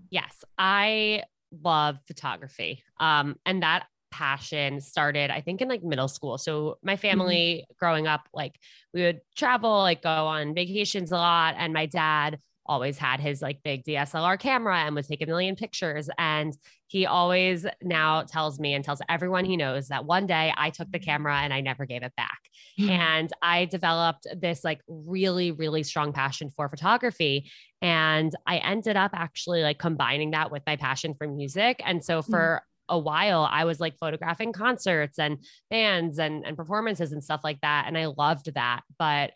Yes, 0.09 0.43
I 0.57 1.21
love 1.63 1.99
photography. 2.07 2.83
Um, 2.99 3.35
and 3.45 3.61
that 3.61 3.85
passion 4.09 4.81
started, 4.81 5.29
I 5.29 5.41
think, 5.41 5.61
in 5.61 5.69
like 5.69 5.83
middle 5.83 6.07
school. 6.07 6.39
So 6.39 6.79
my 6.81 6.93
mm-hmm. 6.93 7.01
family 7.01 7.61
mm-hmm. 7.61 7.73
growing 7.77 8.07
up, 8.07 8.27
like 8.33 8.55
we 8.91 9.03
would 9.03 9.21
travel, 9.35 9.77
like 9.77 10.01
go 10.01 10.09
on 10.09 10.55
vacations 10.55 11.11
a 11.11 11.17
lot. 11.17 11.53
And 11.55 11.71
my 11.71 11.85
dad 11.85 12.39
always 12.65 12.97
had 12.97 13.19
his 13.19 13.39
like 13.39 13.61
big 13.63 13.83
DSLR 13.83 14.39
camera 14.39 14.79
and 14.79 14.95
would 14.95 15.07
take 15.07 15.21
a 15.21 15.27
million 15.27 15.55
pictures. 15.55 16.09
And 16.17 16.57
he 16.89 17.05
always 17.05 17.67
now 17.83 18.23
tells 18.23 18.59
me 18.59 18.73
and 18.73 18.83
tells 18.83 18.99
everyone 19.07 19.45
he 19.45 19.55
knows 19.55 19.89
that 19.89 20.05
one 20.05 20.25
day 20.25 20.51
I 20.57 20.71
took 20.71 20.91
the 20.91 20.97
camera 20.97 21.37
and 21.37 21.53
I 21.53 21.61
never 21.61 21.85
gave 21.85 22.01
it 22.01 22.13
back. 22.17 22.39
Mm-hmm. 22.79 22.89
And 22.89 23.33
I 23.43 23.65
developed 23.65 24.25
this 24.35 24.63
like 24.63 24.81
really, 24.87 25.51
really 25.51 25.83
strong 25.83 26.13
passion 26.13 26.49
for 26.49 26.67
photography. 26.67 27.51
And 27.79 28.33
I 28.47 28.57
ended 28.57 28.97
up 28.97 29.11
actually 29.13 29.61
like 29.61 29.77
combining 29.77 30.31
that 30.31 30.51
with 30.51 30.63
my 30.65 30.77
passion 30.77 31.13
for 31.13 31.27
music. 31.27 31.79
And 31.85 32.03
so 32.03 32.21
for 32.21 32.39
mm-hmm 32.39 32.65
a 32.91 32.97
while 32.97 33.47
I 33.49 33.65
was 33.65 33.79
like 33.79 33.99
photographing 33.99 34.51
concerts 34.51 35.19
and 35.19 35.45
bands 35.69 36.17
and, 36.17 36.43
and 36.43 36.57
performances 36.57 37.11
and 37.11 37.23
stuff 37.23 37.41
like 37.43 37.61
that. 37.61 37.85
And 37.85 37.95
I 37.95 38.07
loved 38.07 38.51
that. 38.55 38.81
But 38.97 39.33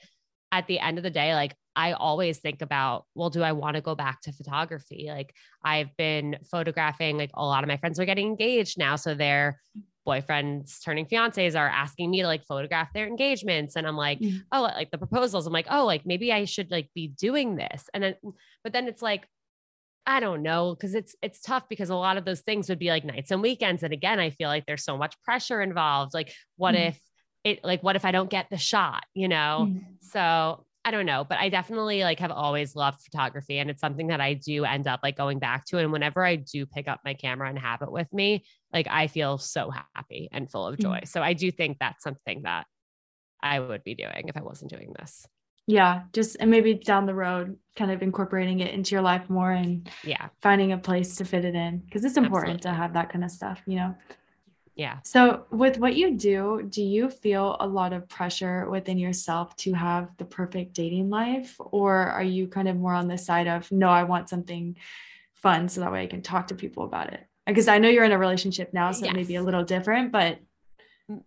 at 0.51 0.65
the 0.65 0.79
end 0.79 0.97
of 0.97 1.03
the 1.03 1.11
day, 1.11 1.35
like 1.35 1.55
I 1.75 1.93
always 1.93 2.39
think 2.39 2.61
about, 2.61 3.05
well, 3.15 3.29
do 3.29 3.41
I 3.41 3.51
want 3.51 3.75
to 3.75 3.81
go 3.81 3.95
back 3.95 4.21
to 4.21 4.31
photography? 4.31 5.07
Like 5.09 5.35
I've 5.63 5.95
been 5.97 6.37
photographing, 6.49 7.17
like 7.17 7.31
a 7.33 7.45
lot 7.45 7.63
of 7.63 7.67
my 7.67 7.77
friends 7.77 7.99
are 7.99 8.05
getting 8.05 8.27
engaged 8.27 8.77
now. 8.77 8.95
So 8.95 9.15
their 9.15 9.59
boyfriends 10.07 10.83
turning 10.83 11.05
fiancés 11.05 11.57
are 11.57 11.67
asking 11.67 12.11
me 12.11 12.21
to 12.21 12.27
like 12.27 12.45
photograph 12.45 12.93
their 12.93 13.07
engagements. 13.07 13.75
And 13.75 13.87
I'm 13.87 13.97
like, 13.97 14.19
mm-hmm. 14.19 14.39
oh, 14.51 14.61
like 14.61 14.91
the 14.91 14.97
proposals. 14.97 15.47
I'm 15.47 15.53
like, 15.53 15.67
oh, 15.69 15.85
like 15.85 16.05
maybe 16.05 16.31
I 16.31 16.45
should 16.45 16.69
like 16.69 16.89
be 16.93 17.07
doing 17.07 17.55
this. 17.55 17.89
And 17.93 18.03
then, 18.03 18.15
but 18.63 18.73
then 18.73 18.87
it's 18.87 19.01
like, 19.01 19.27
I 20.05 20.19
don't 20.19 20.43
know 20.43 20.75
because 20.75 20.95
it's 20.95 21.15
it's 21.21 21.39
tough 21.39 21.69
because 21.69 21.89
a 21.89 21.95
lot 21.95 22.17
of 22.17 22.25
those 22.25 22.41
things 22.41 22.67
would 22.67 22.79
be 22.79 22.89
like 22.89 23.05
nights 23.05 23.31
and 23.31 23.41
weekends 23.41 23.83
and 23.83 23.93
again 23.93 24.19
I 24.19 24.31
feel 24.31 24.49
like 24.49 24.65
there's 24.65 24.83
so 24.83 24.97
much 24.97 25.15
pressure 25.23 25.61
involved 25.61 26.13
like 26.13 26.33
what 26.57 26.75
mm-hmm. 26.75 26.89
if 26.89 26.99
it 27.45 27.63
like 27.63 27.83
what 27.83 27.95
if 27.95 28.03
I 28.03 28.11
don't 28.11 28.29
get 28.29 28.49
the 28.49 28.57
shot 28.57 29.05
you 29.13 29.29
know 29.29 29.67
mm-hmm. 29.69 29.79
so 30.01 30.65
I 30.85 30.91
don't 30.91 31.05
know 31.05 31.25
but 31.27 31.37
I 31.37 31.49
definitely 31.49 32.03
like 32.03 32.19
have 32.19 32.31
always 32.31 32.75
loved 32.75 33.01
photography 33.01 33.59
and 33.59 33.69
it's 33.69 33.81
something 33.81 34.07
that 34.07 34.21
I 34.21 34.33
do 34.33 34.65
end 34.65 34.87
up 34.87 34.99
like 35.03 35.17
going 35.17 35.39
back 35.39 35.65
to 35.67 35.77
and 35.77 35.91
whenever 35.91 36.25
I 36.25 36.35
do 36.35 36.65
pick 36.65 36.87
up 36.87 37.01
my 37.05 37.13
camera 37.13 37.49
and 37.49 37.57
have 37.57 37.81
it 37.81 37.91
with 37.91 38.11
me 38.11 38.43
like 38.73 38.87
I 38.89 39.07
feel 39.07 39.37
so 39.37 39.71
happy 39.95 40.29
and 40.31 40.49
full 40.49 40.67
of 40.67 40.77
joy 40.77 40.97
mm-hmm. 40.97 41.05
so 41.05 41.21
I 41.21 41.33
do 41.33 41.51
think 41.51 41.77
that's 41.79 42.03
something 42.03 42.43
that 42.43 42.65
I 43.41 43.59
would 43.59 43.83
be 43.83 43.95
doing 43.95 44.27
if 44.27 44.37
I 44.37 44.41
wasn't 44.41 44.71
doing 44.71 44.93
this 44.97 45.25
yeah 45.67 46.01
just 46.11 46.35
and 46.39 46.51
maybe 46.51 46.73
down 46.73 47.05
the 47.05 47.15
road 47.15 47.57
kind 47.77 47.91
of 47.91 48.01
incorporating 48.01 48.59
it 48.59 48.73
into 48.73 48.93
your 48.93 49.01
life 49.01 49.29
more 49.29 49.51
and 49.51 49.89
yeah 50.03 50.27
finding 50.41 50.73
a 50.73 50.77
place 50.77 51.15
to 51.15 51.25
fit 51.25 51.45
it 51.45 51.55
in 51.55 51.79
because 51.79 52.03
it's 52.03 52.17
important 52.17 52.55
Absolutely. 52.55 52.77
to 52.77 52.81
have 52.81 52.93
that 52.93 53.11
kind 53.11 53.23
of 53.23 53.31
stuff 53.31 53.61
you 53.65 53.77
know 53.77 53.95
yeah 54.75 54.97
so 55.03 55.45
with 55.51 55.77
what 55.77 55.95
you 55.95 56.15
do 56.15 56.65
do 56.69 56.81
you 56.81 57.09
feel 57.09 57.57
a 57.59 57.67
lot 57.67 57.93
of 57.93 58.07
pressure 58.09 58.69
within 58.69 58.97
yourself 58.97 59.55
to 59.55 59.73
have 59.73 60.09
the 60.17 60.25
perfect 60.25 60.73
dating 60.73 61.09
life 61.09 61.55
or 61.59 61.95
are 61.95 62.23
you 62.23 62.47
kind 62.47 62.67
of 62.67 62.75
more 62.75 62.93
on 62.93 63.07
the 63.07 63.17
side 63.17 63.47
of 63.47 63.71
no 63.71 63.89
i 63.89 64.03
want 64.03 64.29
something 64.29 64.75
fun 65.33 65.69
so 65.69 65.81
that 65.81 65.91
way 65.91 66.03
i 66.03 66.07
can 66.07 66.21
talk 66.21 66.47
to 66.47 66.55
people 66.55 66.85
about 66.85 67.13
it 67.13 67.25
because 67.45 67.67
i 67.67 67.77
know 67.77 67.89
you're 67.89 68.03
in 68.03 68.11
a 68.11 68.17
relationship 68.17 68.73
now 68.73 68.91
so 68.91 69.05
yes. 69.05 69.13
it 69.13 69.15
may 69.15 69.23
be 69.23 69.35
a 69.35 69.43
little 69.43 69.63
different 69.63 70.11
but 70.11 70.39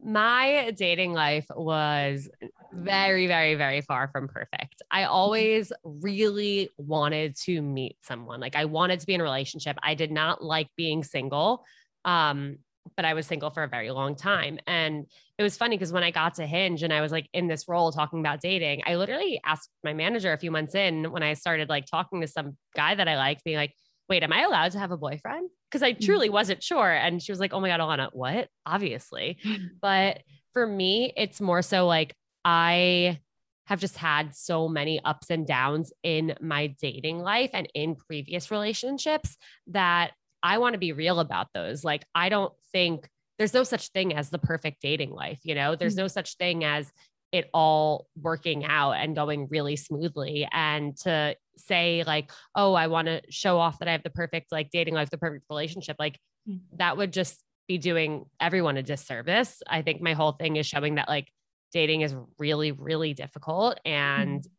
my 0.02 0.72
dating 0.76 1.12
life 1.12 1.46
was 1.54 2.30
very, 2.72 3.26
very, 3.26 3.54
very 3.54 3.82
far 3.82 4.08
from 4.08 4.28
perfect. 4.28 4.82
I 4.90 5.02
mm-hmm. 5.02 5.12
always 5.12 5.72
really 5.84 6.70
wanted 6.78 7.36
to 7.44 7.60
meet 7.60 7.98
someone. 8.02 8.40
Like 8.40 8.56
I 8.56 8.64
wanted 8.64 9.00
to 9.00 9.06
be 9.06 9.14
in 9.14 9.20
a 9.20 9.24
relationship. 9.24 9.76
I 9.82 9.94
did 9.94 10.10
not 10.10 10.42
like 10.42 10.68
being 10.76 11.04
single. 11.04 11.64
Um, 12.04 12.58
but 12.96 13.04
I 13.04 13.14
was 13.14 13.26
single 13.26 13.50
for 13.50 13.62
a 13.62 13.68
very 13.68 13.90
long 13.90 14.14
time. 14.14 14.58
And 14.66 15.06
it 15.38 15.42
was 15.42 15.56
funny 15.56 15.76
because 15.76 15.92
when 15.92 16.02
I 16.02 16.10
got 16.10 16.34
to 16.34 16.46
Hinge 16.46 16.82
and 16.82 16.92
I 16.92 17.00
was 17.00 17.12
like 17.12 17.28
in 17.32 17.48
this 17.48 17.68
role 17.68 17.92
talking 17.92 18.20
about 18.20 18.40
dating, 18.40 18.82
I 18.86 18.96
literally 18.96 19.40
asked 19.44 19.70
my 19.82 19.92
manager 19.92 20.32
a 20.32 20.38
few 20.38 20.50
months 20.50 20.74
in 20.74 21.10
when 21.10 21.22
I 21.22 21.34
started 21.34 21.68
like 21.68 21.86
talking 21.86 22.20
to 22.20 22.26
some 22.26 22.56
guy 22.74 22.94
that 22.94 23.08
I 23.08 23.16
liked, 23.16 23.44
being 23.44 23.56
like, 23.56 23.74
wait, 24.08 24.22
am 24.22 24.32
I 24.32 24.42
allowed 24.42 24.72
to 24.72 24.78
have 24.78 24.92
a 24.92 24.96
boyfriend? 24.96 25.50
Because 25.70 25.82
I 25.82 25.92
truly 25.92 26.28
mm-hmm. 26.28 26.34
wasn't 26.34 26.62
sure. 26.62 26.90
And 26.90 27.22
she 27.22 27.32
was 27.32 27.40
like, 27.40 27.52
oh 27.52 27.60
my 27.60 27.68
God, 27.68 27.80
Ilana, 27.80 28.10
what? 28.12 28.48
Obviously. 28.64 29.38
but 29.80 30.20
for 30.52 30.66
me, 30.66 31.12
it's 31.16 31.40
more 31.40 31.62
so 31.62 31.86
like 31.86 32.14
I 32.44 33.20
have 33.66 33.80
just 33.80 33.96
had 33.96 34.34
so 34.34 34.68
many 34.68 35.00
ups 35.04 35.28
and 35.28 35.46
downs 35.46 35.92
in 36.02 36.34
my 36.40 36.68
dating 36.68 37.18
life 37.18 37.50
and 37.52 37.68
in 37.74 37.96
previous 37.96 38.50
relationships 38.50 39.36
that 39.66 40.12
I 40.42 40.58
want 40.58 40.74
to 40.74 40.78
be 40.78 40.92
real 40.92 41.20
about 41.20 41.48
those. 41.54 41.84
Like, 41.84 42.04
I 42.14 42.28
don't 42.28 42.52
think 42.72 43.08
there's 43.38 43.54
no 43.54 43.64
such 43.64 43.88
thing 43.88 44.14
as 44.14 44.30
the 44.30 44.38
perfect 44.38 44.80
dating 44.80 45.10
life. 45.10 45.40
You 45.42 45.54
know, 45.54 45.76
there's 45.76 45.94
mm-hmm. 45.94 46.02
no 46.02 46.08
such 46.08 46.36
thing 46.36 46.64
as 46.64 46.90
it 47.32 47.50
all 47.52 48.06
working 48.20 48.64
out 48.64 48.92
and 48.92 49.16
going 49.16 49.48
really 49.50 49.76
smoothly 49.76 50.48
and 50.52 50.96
to 50.96 51.34
say 51.56 52.04
like 52.06 52.30
oh 52.54 52.74
i 52.74 52.86
want 52.86 53.06
to 53.06 53.20
show 53.30 53.58
off 53.58 53.78
that 53.78 53.88
i 53.88 53.92
have 53.92 54.02
the 54.02 54.10
perfect 54.10 54.52
like 54.52 54.70
dating 54.70 54.94
life 54.94 55.10
the 55.10 55.18
perfect 55.18 55.44
relationship 55.50 55.96
like 55.98 56.18
mm. 56.48 56.60
that 56.76 56.96
would 56.96 57.12
just 57.12 57.42
be 57.66 57.78
doing 57.78 58.24
everyone 58.40 58.76
a 58.76 58.82
disservice 58.82 59.60
i 59.68 59.82
think 59.82 60.00
my 60.00 60.12
whole 60.12 60.32
thing 60.32 60.56
is 60.56 60.66
showing 60.66 60.94
that 60.94 61.08
like 61.08 61.28
dating 61.72 62.02
is 62.02 62.14
really 62.38 62.72
really 62.72 63.12
difficult 63.12 63.78
and 63.84 64.42
mm 64.42 64.50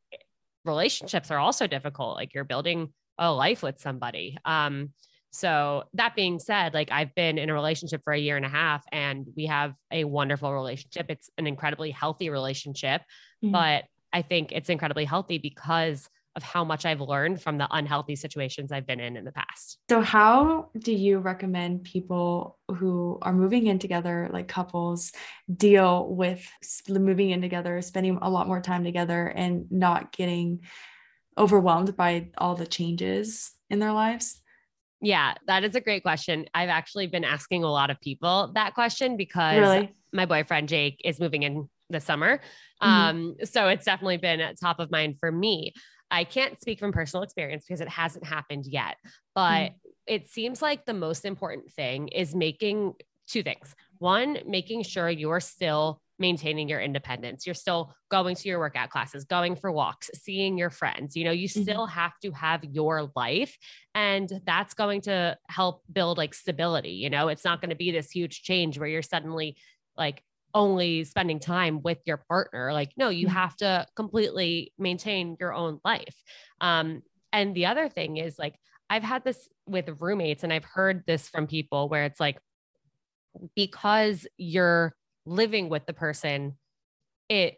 relationships 0.66 1.32
are 1.32 1.40
also 1.40 1.66
difficult 1.66 2.18
like 2.18 2.34
you're 2.34 2.44
building 2.44 2.90
a 3.18 3.32
life 3.32 3.64
with 3.64 3.80
somebody 3.80 4.38
um 4.44 4.90
so 5.32 5.84
that 5.94 6.16
being 6.16 6.40
said, 6.40 6.74
like 6.74 6.92
I've 6.92 7.14
been 7.14 7.38
in 7.38 7.50
a 7.50 7.54
relationship 7.54 8.02
for 8.04 8.14
a 8.14 8.20
year 8.20 8.38
and 8.38 8.46
a 8.46 8.50
half 8.50 8.84
and 8.92 9.28
we 9.36 9.46
have 9.46 9.74
a 9.92 10.04
wonderful 10.04 10.54
relationship. 10.54 11.08
It's 11.10 11.30
an 11.38 11.48
incredibly 11.48 11.92
healthy 11.92 12.30
relationship, 12.30 13.02
mm-hmm. 13.44 13.52
but 13.52 13.86
I 14.14 14.22
think 14.22 14.52
it's 14.52 14.70
incredibly 14.70 15.06
healthy 15.06 15.38
because 15.38 16.10
of 16.38 16.44
how 16.44 16.64
much 16.64 16.86
I've 16.86 17.02
learned 17.02 17.42
from 17.42 17.58
the 17.58 17.68
unhealthy 17.72 18.16
situations 18.16 18.72
I've 18.72 18.86
been 18.86 19.00
in 19.00 19.18
in 19.18 19.26
the 19.26 19.32
past. 19.32 19.80
So, 19.90 20.02
how 20.02 20.70
do 20.78 20.94
you 20.94 21.18
recommend 21.18 21.84
people 21.84 22.60
who 22.70 23.18
are 23.24 23.34
moving 23.34 23.66
in 23.66 23.80
together, 23.80 24.30
like 24.32 24.48
couples, 24.48 25.12
deal 25.54 26.08
with 26.08 26.48
moving 26.88 27.32
in 27.32 27.42
together, 27.42 27.82
spending 27.82 28.20
a 28.22 28.30
lot 28.30 28.48
more 28.48 28.62
time 28.62 28.84
together, 28.84 29.28
and 29.28 29.66
not 29.72 30.12
getting 30.12 30.62
overwhelmed 31.38 31.98
by 31.98 32.30
all 32.38 32.54
the 32.54 32.68
changes 32.68 33.52
in 33.72 33.80
their 33.80 33.92
lives? 33.92 34.40
Yeah, 35.02 35.36
that 35.46 35.64
is 35.64 35.76
a 35.76 35.82
great 35.82 36.02
question. 36.02 36.46
I've 36.54 36.70
actually 36.70 37.08
been 37.08 37.24
asking 37.24 37.64
a 37.64 37.72
lot 37.72 37.90
of 37.90 38.00
people 38.02 38.52
that 38.56 38.74
question 38.74 39.16
because 39.16 39.60
really? 39.60 39.94
my 40.12 40.26
boyfriend 40.26 40.70
Jake 40.70 41.00
is 41.06 41.20
moving 41.20 41.44
in 41.44 41.70
the 41.90 42.00
summer. 42.00 42.40
Mm-hmm. 42.82 42.90
Um, 42.90 43.36
so 43.44 43.68
it's 43.68 43.86
definitely 43.86 44.18
been 44.18 44.42
at 44.42 44.60
top 44.60 44.80
of 44.80 44.92
mind 44.92 45.18
for 45.20 45.32
me. 45.32 45.74
I 46.10 46.24
can't 46.24 46.60
speak 46.60 46.80
from 46.80 46.92
personal 46.92 47.24
experience 47.24 47.66
because 47.68 47.82
it 47.82 47.90
hasn't 47.90 48.26
happened 48.26 48.66
yet, 48.66 48.96
but 49.36 49.72
mm-hmm. 49.72 49.76
it 50.08 50.30
seems 50.30 50.62
like 50.62 50.86
the 50.86 50.94
most 50.94 51.26
important 51.26 51.72
thing 51.74 52.08
is 52.08 52.34
making 52.34 52.94
two 53.28 53.44
things. 53.44 53.76
One, 54.00 54.40
making 54.48 54.84
sure 54.84 55.10
you're 55.10 55.42
still 55.42 56.02
maintaining 56.20 56.68
your 56.68 56.80
independence. 56.80 57.46
You're 57.46 57.56
still 57.56 57.94
going 58.10 58.36
to 58.36 58.50
your 58.50 58.60
workout 58.60 58.90
classes, 58.90 59.26
going 59.26 59.56
for 59.56 59.72
walks, 59.72 60.10
seeing 60.14 60.58
your 60.58 60.70
friends. 60.70 61.16
You 61.16 61.26
know, 61.26 61.32
you 61.32 61.48
mm-hmm. 61.48 61.62
still 61.62 61.86
have 61.86 62.14
to 62.24 62.32
have 62.32 62.64
your 62.64 63.12
life. 63.16 63.58
And 63.94 64.42
that's 64.46 64.74
going 64.74 65.02
to 65.02 65.38
help 65.48 65.84
build 65.92 66.18
like 66.18 66.34
stability. 66.34 66.92
You 66.92 67.10
know, 67.10 67.28
it's 67.28 67.46
not 67.46 67.62
going 67.62 67.70
to 67.70 67.76
be 67.76 67.92
this 67.92 68.12
huge 68.12 68.44
change 68.44 68.80
where 68.80 68.88
you're 68.88 69.02
suddenly 69.02 69.58
like 69.98 70.24
only 70.54 71.04
spending 71.04 71.40
time 71.40 71.82
with 71.84 72.00
your 72.06 72.18
partner. 72.18 72.74
Like, 72.74 72.92
no, 72.98 73.10
you 73.10 73.28
mm-hmm. 73.28 73.36
have 73.36 73.56
to 73.58 73.86
completely 73.96 74.74
maintain 74.78 75.38
your 75.40 75.54
own 75.54 75.80
life. 75.86 76.24
Um, 76.62 77.04
and 77.32 77.54
the 77.56 77.68
other 77.68 77.90
thing 77.90 78.18
is 78.18 78.40
like, 78.40 78.56
I've 78.90 79.04
had 79.04 79.24
this 79.24 79.50
with 79.68 79.90
roommates 80.00 80.44
and 80.44 80.54
I've 80.54 80.64
heard 80.64 81.04
this 81.06 81.28
from 81.28 81.46
people 81.46 81.90
where 81.90 82.06
it's 82.06 82.20
like, 82.20 82.40
because 83.56 84.26
you're 84.38 84.96
living 85.28 85.70
with 85.70 85.86
the 85.86 85.94
person, 85.94 86.58
it 87.30 87.58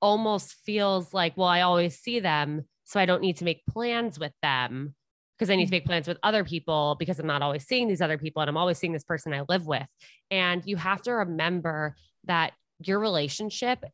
almost 0.00 0.54
feels 0.64 1.12
like, 1.12 1.36
well, 1.36 1.48
I 1.48 1.62
always 1.62 1.98
see 1.98 2.20
them. 2.20 2.64
So 2.84 3.00
I 3.00 3.06
don't 3.06 3.22
need 3.22 3.36
to 3.38 3.44
make 3.44 3.66
plans 3.66 4.18
with 4.18 4.32
them 4.42 4.94
because 5.38 5.50
I 5.50 5.56
need 5.56 5.66
to 5.66 5.70
make 5.70 5.84
plans 5.84 6.08
with 6.08 6.18
other 6.22 6.42
people 6.42 6.96
because 6.98 7.18
I'm 7.18 7.26
not 7.26 7.42
always 7.42 7.66
seeing 7.66 7.86
these 7.86 8.00
other 8.00 8.18
people 8.18 8.42
and 8.42 8.48
I'm 8.48 8.56
always 8.56 8.78
seeing 8.78 8.92
this 8.92 9.04
person 9.04 9.32
I 9.32 9.42
live 9.48 9.66
with. 9.66 9.86
And 10.30 10.62
you 10.64 10.76
have 10.76 11.02
to 11.02 11.12
remember 11.12 11.94
that 12.24 12.52
your 12.80 12.98
relationship 12.98 13.84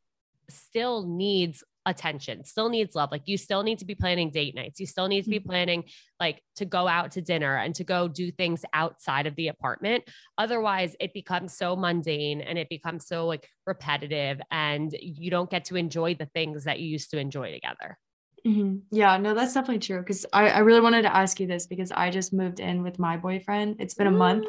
still 0.49 1.07
needs 1.07 1.65
attention, 1.87 2.45
still 2.45 2.69
needs 2.69 2.95
love. 2.95 3.11
Like 3.13 3.23
you 3.27 3.37
still 3.37 3.63
need 3.63 3.79
to 3.79 3.85
be 3.85 3.95
planning 3.95 4.31
date 4.31 4.55
nights. 4.55 4.81
You 4.81 4.87
still 4.87 5.09
need 5.09 5.25
to 5.25 5.31
be 5.31 5.39
mm-hmm. 5.39 5.49
planning 5.49 5.85
like 6.21 6.43
to 6.57 6.65
go 6.65 6.89
out 6.89 7.13
to 7.13 7.21
dinner 7.21 7.57
and 7.57 7.75
to 7.75 7.85
go 7.85 8.09
do 8.09 8.31
things 8.31 8.65
outside 8.73 9.27
of 9.27 9.37
the 9.37 9.49
apartment. 9.49 10.05
Otherwise, 10.39 10.97
it 11.01 11.13
becomes 11.13 11.57
so 11.57 11.77
mundane 11.77 12.41
and 12.41 12.59
it 12.59 12.69
becomes 12.69 13.07
so 13.07 13.27
like 13.27 13.49
repetitive 13.67 14.41
and 14.51 14.95
you 15.01 15.31
don't 15.31 15.51
get 15.51 15.67
to 15.67 15.77
enjoy 15.77 16.15
the 16.15 16.27
things 16.27 16.65
that 16.65 16.81
you 16.81 16.87
used 16.87 17.11
to 17.11 17.19
enjoy 17.19 17.53
together. 17.53 17.99
Mm-hmm. 18.47 18.77
Yeah, 18.91 19.17
no, 19.17 19.33
that's 19.33 19.55
definitely 19.55 19.79
true. 19.79 20.01
Because 20.01 20.27
I, 20.33 20.51
I 20.51 20.59
really 20.59 20.83
wanted 20.83 21.03
to 21.03 21.17
ask 21.17 21.41
you 21.41 21.47
this 21.47 21.67
because 21.67 21.91
I 21.91 22.11
just 22.11 22.33
moved 22.33 22.61
in 22.61 22.83
with 22.83 22.99
my 22.99 23.17
boyfriend. 23.17 23.77
It's 23.79 23.95
been 23.95 24.07
a 24.07 24.11
month, 24.11 24.47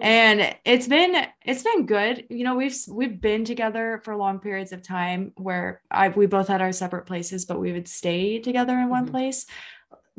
and 0.00 0.56
it's 0.64 0.88
been 0.88 1.26
it's 1.44 1.62
been 1.62 1.84
good. 1.84 2.24
You 2.30 2.44
know, 2.44 2.54
we've 2.54 2.76
we've 2.88 3.20
been 3.20 3.44
together 3.44 4.00
for 4.02 4.16
long 4.16 4.38
periods 4.38 4.72
of 4.72 4.82
time 4.82 5.32
where 5.36 5.82
I 5.90 6.08
we 6.08 6.24
both 6.24 6.48
had 6.48 6.62
our 6.62 6.72
separate 6.72 7.04
places, 7.04 7.44
but 7.44 7.60
we 7.60 7.72
would 7.72 7.86
stay 7.86 8.38
together 8.38 8.78
in 8.78 8.88
one 8.88 9.04
mm-hmm. 9.04 9.12
place. 9.12 9.44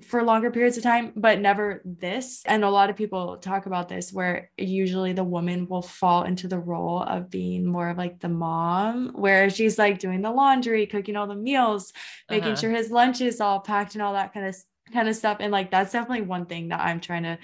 For 0.03 0.23
longer 0.23 0.51
periods 0.51 0.75
of 0.75 0.83
time, 0.83 1.13
but 1.15 1.39
never 1.39 1.81
this. 1.85 2.43
And 2.45 2.65
a 2.65 2.69
lot 2.69 2.89
of 2.89 2.97
people 2.97 3.37
talk 3.37 3.65
about 3.65 3.87
this 3.87 4.11
where 4.11 4.51
usually 4.57 5.13
the 5.13 5.23
woman 5.23 5.67
will 5.67 5.81
fall 5.81 6.23
into 6.23 6.49
the 6.49 6.59
role 6.59 7.01
of 7.01 7.29
being 7.29 7.65
more 7.65 7.89
of 7.89 7.97
like 7.97 8.19
the 8.19 8.29
mom, 8.29 9.13
where 9.13 9.49
she's 9.49 9.77
like 9.77 9.99
doing 9.99 10.21
the 10.21 10.31
laundry, 10.31 10.85
cooking 10.85 11.15
all 11.15 11.27
the 11.27 11.35
meals, 11.35 11.93
making 12.29 12.49
uh-huh. 12.49 12.61
sure 12.61 12.71
his 12.71 12.91
lunch 12.91 13.21
is 13.21 13.39
all 13.39 13.61
packed 13.61 13.95
and 13.95 14.01
all 14.01 14.13
that 14.13 14.33
kind 14.33 14.45
of 14.45 14.55
kind 14.91 15.07
of 15.07 15.15
stuff. 15.15 15.37
And 15.39 15.51
like 15.51 15.71
that's 15.71 15.93
definitely 15.93 16.25
one 16.25 16.45
thing 16.45 16.69
that 16.69 16.81
I'm 16.81 16.99
trying 16.99 17.23
to 17.23 17.39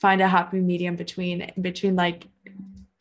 find 0.00 0.20
a 0.20 0.28
happy 0.28 0.60
medium 0.60 0.94
between 0.94 1.50
between 1.60 1.96
like 1.96 2.28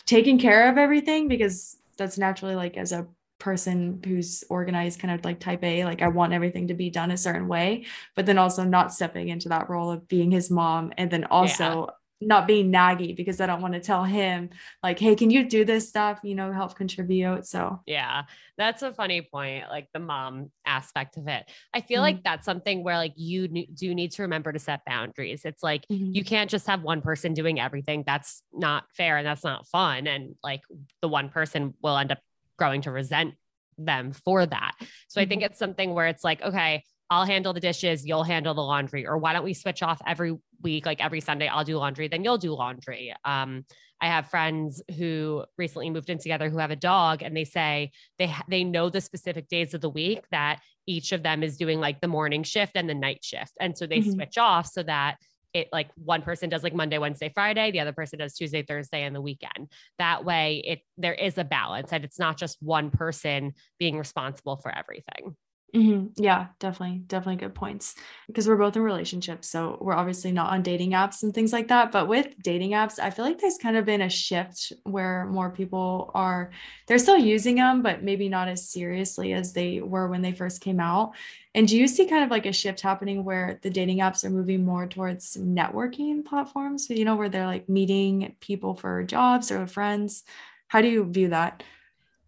taking 0.06 0.40
care 0.40 0.70
of 0.70 0.78
everything 0.78 1.28
because 1.28 1.78
that's 1.98 2.18
naturally 2.18 2.56
like 2.56 2.76
as 2.76 2.92
a 2.92 3.08
person 3.40 4.02
who's 4.06 4.44
organized 4.50 5.00
kind 5.00 5.14
of 5.14 5.24
like 5.26 5.40
type 5.40 5.64
A, 5.64 5.86
like 5.86 6.02
I 6.02 6.08
want 6.08 6.34
everything 6.34 6.68
to 6.68 6.74
be 6.74 6.90
done 6.90 7.12
a 7.12 7.18
certain 7.18 7.48
way, 7.48 7.86
but 8.16 8.26
then 8.26 8.38
also 8.38 8.64
not 8.64 8.94
stepping 8.94 9.30
into 9.30 9.50
that 9.50 9.70
role 9.70 9.92
of 9.92 10.08
being 10.08 10.32
his 10.32 10.50
mom 10.50 10.94
and 10.98 11.12
then 11.12 11.26
also 11.26 11.88
yeah. 12.22 12.28
not 12.28 12.48
being 12.48 12.72
naggy 12.72 13.16
because 13.16 13.42
I 13.42 13.46
don't 13.46 13.62
want 13.62 13.74
to 13.74 13.82
tell 13.82 14.06
him 14.06 14.52
like, 14.82 15.00
hey, 15.00 15.16
can 15.16 15.30
you 15.30 15.48
do 15.50 15.66
this 15.66 15.90
stuff, 15.90 16.20
you 16.24 16.34
know, 16.34 16.52
help 16.52 16.76
contribute. 16.76 17.46
So 17.46 17.82
yeah, 17.86 18.24
that's 18.58 18.84
a 18.84 18.94
funny 18.94 19.22
point, 19.22 19.66
like 19.70 19.90
the 19.94 20.00
mom 20.00 20.50
aspect 20.66 21.18
of 21.18 21.28
it. 21.28 21.44
I 21.74 21.82
feel 21.82 21.98
mm-hmm. 21.98 22.04
like 22.04 22.24
that's 22.24 22.46
something 22.46 22.84
where 22.84 22.98
like 22.98 23.14
you 23.18 23.48
do 23.48 23.94
need 23.94 24.12
to 24.14 24.22
remember 24.22 24.54
to 24.54 24.60
set 24.60 24.86
boundaries. 24.86 25.44
It's 25.44 25.62
like 25.62 25.86
mm-hmm. 25.92 26.14
you 26.14 26.24
can't 26.24 26.50
just 26.50 26.68
have 26.68 26.84
one 26.84 27.02
person 27.02 27.34
doing 27.34 27.60
everything. 27.60 28.04
That's 28.08 28.44
not 28.54 28.86
fair 28.96 29.18
and 29.18 29.28
that's 29.28 29.44
not 29.44 29.68
fun. 29.68 30.08
And 30.08 30.36
like 30.42 30.62
the 31.02 31.10
one 31.10 31.28
person 31.30 31.74
will 31.82 31.98
end 31.98 32.14
up 32.14 32.20
growing 32.58 32.82
to 32.82 32.92
resent 32.92 33.36
them 33.78 34.14
for 34.14 34.46
that. 34.46 34.74
So 35.08 35.22
I 35.22 35.26
think 35.26 35.42
mm-hmm. 35.42 35.52
it's 35.52 35.60
something 35.60 35.94
where 35.94 36.08
it's 36.08 36.24
like, 36.24 36.42
okay, 36.42 36.84
I'll 37.10 37.26
handle 37.26 37.54
the 37.54 37.60
dishes, 37.60 38.06
you'll 38.06 38.24
handle 38.24 38.54
the 38.54 38.64
laundry, 38.64 39.06
or 39.06 39.18
why 39.18 39.34
don't 39.34 39.44
we 39.44 39.54
switch 39.54 39.84
off 39.84 40.02
every 40.08 40.36
week? 40.62 40.86
Like 40.86 41.04
every 41.04 41.22
Sunday, 41.22 41.48
I'll 41.48 41.64
do 41.64 41.78
laundry, 41.78 42.08
then 42.08 42.24
you'll 42.24 42.40
do 42.40 42.54
laundry. 42.54 43.14
Um, 43.24 43.66
I 44.02 44.08
have 44.08 44.30
friends 44.30 44.82
who 44.98 45.46
recently 45.58 45.90
moved 45.90 46.10
in 46.10 46.18
together 46.18 46.50
who 46.50 46.58
have 46.58 46.72
a 46.72 46.76
dog, 46.76 47.22
and 47.22 47.36
they 47.36 47.46
say 47.46 47.92
they 48.18 48.34
they 48.50 48.64
know 48.64 48.90
the 48.90 49.02
specific 49.02 49.48
days 49.48 49.74
of 49.74 49.82
the 49.82 49.90
week 49.90 50.24
that 50.32 50.62
each 50.88 51.12
of 51.12 51.24
them 51.24 51.44
is 51.44 51.58
doing 51.58 51.80
like 51.80 52.02
the 52.02 52.08
morning 52.08 52.44
shift 52.44 52.74
and 52.76 52.90
the 52.90 52.96
night 52.96 53.24
shift, 53.24 53.54
and 53.60 53.78
so 53.78 53.86
they 53.86 54.00
mm-hmm. 54.00 54.12
switch 54.12 54.38
off 54.38 54.68
so 54.68 54.84
that 54.84 55.18
it 55.56 55.70
like 55.72 55.90
one 55.96 56.22
person 56.22 56.50
does 56.50 56.64
like 56.64 56.76
Monday, 56.76 56.98
Wednesday, 56.98 57.32
Friday, 57.34 57.72
the 57.72 57.80
other 57.80 57.94
person 57.94 58.20
does 58.20 58.34
Tuesday, 58.34 58.62
Thursday, 58.62 59.04
and 59.04 59.16
the 59.16 59.22
weekend. 59.22 59.72
That 59.98 60.26
way 60.26 60.62
it 60.66 60.80
there 60.98 61.14
is 61.14 61.38
a 61.38 61.46
balance 61.46 61.94
and 61.94 62.04
it's 62.04 62.20
not 62.20 62.38
just 62.38 62.58
one 62.62 62.92
person 62.92 63.54
being 63.80 63.98
responsible 63.98 64.58
for 64.58 64.76
everything. 64.76 65.36
Mm-hmm. 65.74 66.24
Yeah, 66.24 66.48
definitely. 66.60 67.00
Definitely 67.00 67.38
good 67.38 67.56
points. 67.56 67.96
Because 68.28 68.48
we're 68.48 68.56
both 68.56 68.78
in 68.78 68.82
relationships. 68.82 69.50
So 69.50 69.78
we're 69.82 69.96
obviously 69.96 70.32
not 70.32 70.54
on 70.54 70.64
dating 70.64 70.92
apps 70.92 71.24
and 71.24 71.34
things 71.34 71.52
like 71.52 71.68
that. 71.68 71.92
But 71.92 72.08
with 72.08 72.34
dating 72.42 72.72
apps, 72.72 72.98
I 72.98 73.10
feel 73.10 73.26
like 73.26 73.40
there's 73.40 73.58
kind 73.58 73.76
of 73.76 73.84
been 73.84 74.02
a 74.02 74.10
shift 74.10 74.72
where 74.84 75.26
more 75.26 75.50
people 75.50 76.12
are, 76.14 76.52
they're 76.88 76.98
still 76.98 77.18
using 77.18 77.56
them, 77.56 77.82
but 77.82 78.04
maybe 78.04 78.30
not 78.30 78.48
as 78.48 78.70
seriously 78.70 79.34
as 79.34 79.52
they 79.52 79.82
were 79.82 80.08
when 80.08 80.22
they 80.22 80.32
first 80.32 80.62
came 80.62 80.80
out. 80.80 81.12
And 81.54 81.68
do 81.68 81.78
you 81.78 81.90
see 81.90 82.06
kind 82.08 82.24
of 82.24 82.32
like 82.32 82.46
a 82.46 82.54
shift 82.54 82.80
happening 82.80 83.26
where 83.26 83.60
the 83.62 83.70
dating 83.70 84.00
apps 84.00 84.24
are 84.24 84.30
moving 84.30 84.64
more 84.64 84.88
towards 84.88 85.36
networking 85.36 86.24
platforms? 86.24 86.88
So, 86.88 86.94
you 86.94 87.04
know, 87.04 87.18
where 87.18 87.30
they're 87.30 87.48
like 87.48 87.68
meeting 87.68 88.36
people 88.40 88.76
for 88.76 89.04
jobs 89.04 89.52
or 89.52 89.68
friends? 89.68 90.24
How 90.68 90.82
do 90.82 90.88
you 90.88 91.04
view 91.04 91.30
that? 91.30 91.64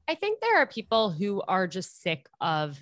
I 0.09 0.15
think 0.15 0.41
there 0.41 0.57
are 0.61 0.65
people 0.65 1.11
who 1.11 1.41
are 1.47 1.67
just 1.67 2.01
sick 2.01 2.27
of 2.41 2.77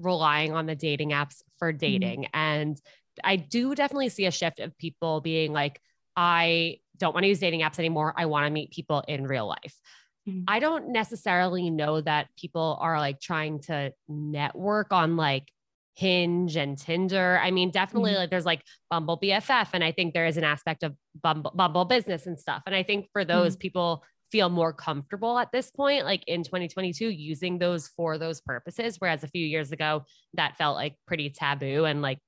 relying 0.00 0.52
on 0.54 0.66
the 0.66 0.74
dating 0.74 1.10
apps 1.10 1.42
for 1.58 1.70
mm-hmm. 1.70 1.78
dating. 1.78 2.20
Mm-hmm. 2.22 2.38
And 2.38 2.80
I 3.24 3.36
do 3.36 3.74
definitely 3.74 4.08
see 4.08 4.26
a 4.26 4.30
shift 4.30 4.60
of 4.60 4.76
people 4.78 5.20
being 5.20 5.52
like, 5.52 5.80
I 6.16 6.78
don't 6.96 7.14
want 7.14 7.24
to 7.24 7.28
use 7.28 7.40
dating 7.40 7.60
apps 7.60 7.78
anymore. 7.78 8.14
I 8.16 8.26
want 8.26 8.46
to 8.46 8.50
meet 8.50 8.70
people 8.70 9.04
in 9.06 9.26
real 9.26 9.46
life. 9.46 9.74
Mm-hmm. 10.28 10.44
I 10.48 10.58
don't 10.58 10.92
necessarily 10.92 11.70
know 11.70 12.00
that 12.00 12.28
people 12.38 12.78
are 12.80 12.98
like 12.98 13.20
trying 13.20 13.60
to 13.62 13.92
network 14.08 14.92
on 14.92 15.16
like 15.16 15.50
Hinge 15.94 16.56
and 16.56 16.78
Tinder. 16.78 17.40
I 17.42 17.50
mean, 17.50 17.70
definitely 17.70 18.12
mm-hmm. 18.12 18.20
like 18.20 18.30
there's 18.30 18.46
like 18.46 18.62
Bumble 18.90 19.18
BFF. 19.18 19.70
And 19.72 19.82
I 19.82 19.92
think 19.92 20.14
there 20.14 20.26
is 20.26 20.36
an 20.36 20.44
aspect 20.44 20.82
of 20.82 20.94
Bumble, 21.20 21.52
Bumble 21.54 21.84
business 21.84 22.26
and 22.26 22.38
stuff. 22.38 22.62
And 22.66 22.74
I 22.74 22.82
think 22.82 23.08
for 23.12 23.24
those 23.24 23.54
mm-hmm. 23.54 23.60
people 23.60 24.04
feel 24.30 24.48
more 24.48 24.72
comfortable 24.72 25.38
at 25.38 25.52
this 25.52 25.70
point, 25.70 26.04
like 26.04 26.24
in 26.26 26.42
2022, 26.42 27.08
using 27.08 27.58
those 27.58 27.88
for 27.88 28.18
those 28.18 28.40
purposes. 28.40 28.96
Whereas 28.98 29.24
a 29.24 29.28
few 29.28 29.46
years 29.46 29.72
ago, 29.72 30.04
that 30.34 30.56
felt 30.56 30.76
like 30.76 30.96
pretty 31.06 31.30
taboo 31.30 31.84
and 31.84 32.02
like 32.02 32.18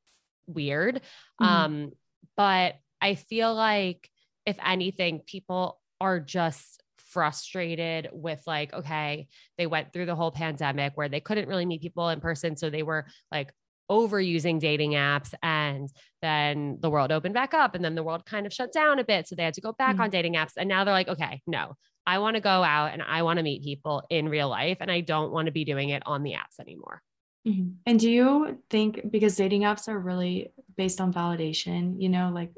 weird. 0.47 0.97
Mm-hmm. 1.41 1.45
Um, 1.45 1.91
but 2.37 2.77
I 3.01 3.15
feel 3.15 3.55
like 3.55 4.09
if 4.47 4.57
anything, 4.65 5.21
people 5.27 5.81
are 6.01 6.21
just 6.21 6.83
frustrated 6.97 8.09
with 8.13 8.43
like, 8.47 8.73
okay, 8.73 9.29
they 9.59 9.67
went 9.67 9.93
through 9.93 10.07
the 10.07 10.15
whole 10.15 10.31
pandemic 10.31 10.93
where 10.95 11.09
they 11.09 11.21
couldn't 11.21 11.49
really 11.49 11.67
meet 11.67 11.83
people 11.83 12.09
in 12.09 12.21
person. 12.21 12.57
So 12.57 12.71
they 12.71 12.83
were 12.83 13.07
like 13.31 13.53
overusing 13.91 14.61
dating 14.61 14.93
apps 14.93 15.35
and 15.43 15.91
then 16.23 16.79
the 16.81 16.89
world 16.89 17.11
opened 17.11 17.35
back 17.35 17.53
up 17.53 17.75
and 17.75 17.85
then 17.85 17.97
the 17.97 18.05
world 18.05 18.25
kind 18.25 18.47
of 18.47 18.53
shut 18.53 18.73
down 18.73 19.01
a 19.01 19.05
bit 19.05 19.27
so 19.27 19.35
they 19.35 19.43
had 19.43 19.53
to 19.53 19.61
go 19.61 19.73
back 19.73 19.95
mm-hmm. 19.95 20.03
on 20.03 20.11
dating 20.11 20.35
apps 20.35 20.53
and 20.57 20.69
now 20.69 20.85
they're 20.85 20.95
like 20.95 21.09
okay 21.09 21.43
no 21.49 21.75
I 22.11 22.19
want 22.19 22.35
to 22.35 22.41
go 22.41 22.65
out 22.65 22.93
and 22.93 23.03
I 23.03 23.23
want 23.23 23.37
to 23.37 23.45
meet 23.45 23.63
people 23.63 24.03
in 24.11 24.29
real 24.29 24.49
life 24.49 24.79
and 24.81 24.91
I 24.91 25.01
don't 25.01 25.31
want 25.31 25.47
to 25.47 25.53
be 25.53 25.65
doing 25.65 25.91
it 25.91 26.03
on 26.07 26.25
the 26.25 26.33
apps 26.33 26.59
anymore. 26.59 27.03
Mm-hmm. 27.47 27.69
And 27.87 28.01
do 28.01 28.11
you 28.11 28.59
think 28.69 29.13
because 29.13 29.37
dating 29.37 29.63
apps 29.63 29.87
are 29.87 29.97
really 29.97 30.51
based 30.77 31.01
on 31.01 31.13
validation, 31.13 32.03
you 32.03 32.09
know, 32.09 32.33
like 32.35 32.51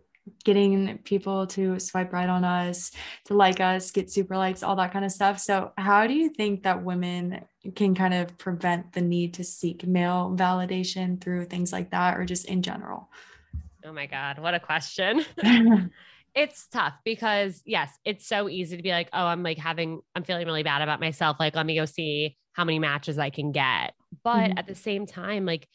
getting 0.42 0.96
people 1.04 1.46
to 1.48 1.78
swipe 1.78 2.14
right 2.14 2.30
on 2.30 2.44
us, 2.44 2.92
to 3.26 3.34
like 3.34 3.60
us, 3.60 3.90
get 3.90 4.10
super 4.10 4.38
likes, 4.38 4.62
all 4.62 4.76
that 4.76 4.90
kind 4.90 5.04
of 5.04 5.12
stuff. 5.12 5.38
So, 5.38 5.72
how 5.76 6.06
do 6.06 6.14
you 6.14 6.30
think 6.30 6.62
that 6.62 6.82
women 6.82 7.44
can 7.74 7.94
kind 7.94 8.14
of 8.14 8.38
prevent 8.38 8.94
the 8.94 9.02
need 9.02 9.34
to 9.34 9.44
seek 9.44 9.86
male 9.86 10.34
validation 10.34 11.20
through 11.20 11.44
things 11.44 11.72
like 11.72 11.90
that 11.90 12.16
or 12.16 12.24
just 12.24 12.46
in 12.46 12.62
general? 12.62 13.10
Oh 13.84 13.92
my 13.92 14.06
God, 14.06 14.38
what 14.38 14.54
a 14.54 14.60
question. 14.60 15.26
it's 16.34 16.66
tough 16.68 16.94
because 17.04 17.62
yes, 17.66 17.90
it's 18.04 18.26
so 18.26 18.48
easy 18.48 18.76
to 18.76 18.82
be 18.82 18.90
like, 18.90 19.08
oh, 19.12 19.26
I'm 19.26 19.42
like 19.42 19.58
having, 19.58 20.00
I'm 20.14 20.24
feeling 20.24 20.46
really 20.46 20.62
bad 20.62 20.82
about 20.82 21.00
myself. 21.00 21.36
Like, 21.38 21.54
let 21.54 21.66
me 21.66 21.76
go 21.76 21.84
see 21.84 22.36
how 22.52 22.64
many 22.64 22.78
matches 22.78 23.18
I 23.18 23.30
can 23.30 23.52
get. 23.52 23.94
But 24.24 24.36
mm-hmm. 24.36 24.58
at 24.58 24.66
the 24.66 24.74
same 24.74 25.06
time, 25.06 25.46
like, 25.46 25.68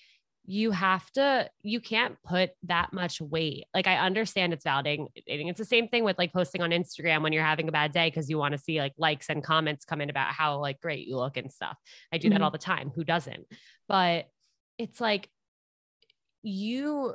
you 0.50 0.72
have 0.72 1.12
to, 1.12 1.50
you 1.62 1.82
can't 1.82 2.16
put 2.24 2.52
that 2.64 2.94
much 2.94 3.20
weight. 3.20 3.66
Like, 3.74 3.86
I 3.86 3.98
understand 3.98 4.54
it's 4.54 4.64
validating. 4.64 5.08
It's 5.26 5.58
the 5.60 5.66
same 5.66 5.90
thing 5.90 6.06
with 6.06 6.18
like 6.18 6.32
posting 6.32 6.62
on 6.62 6.70
Instagram 6.70 7.22
when 7.22 7.34
you're 7.34 7.44
having 7.44 7.68
a 7.68 7.72
bad 7.74 7.92
day 7.92 8.08
because 8.08 8.30
you 8.30 8.38
want 8.38 8.54
to 8.54 8.58
see 8.58 8.80
like 8.80 8.94
likes 8.98 9.30
and 9.30 9.44
comments 9.44 9.84
come 9.84 10.00
in 10.00 10.10
about 10.10 10.32
how 10.32 10.60
like 10.60 10.80
great 10.80 11.06
you 11.06 11.18
look 11.18 11.36
and 11.36 11.52
stuff. 11.52 11.76
I 12.14 12.18
do 12.18 12.30
mm-hmm. 12.30 12.36
that 12.36 12.42
all 12.44 12.52
the 12.52 12.58
time. 12.58 12.94
Who 12.96 13.04
doesn't? 13.04 13.46
But 13.90 14.30
it's 14.78 15.02
like, 15.02 15.28
you 16.44 17.14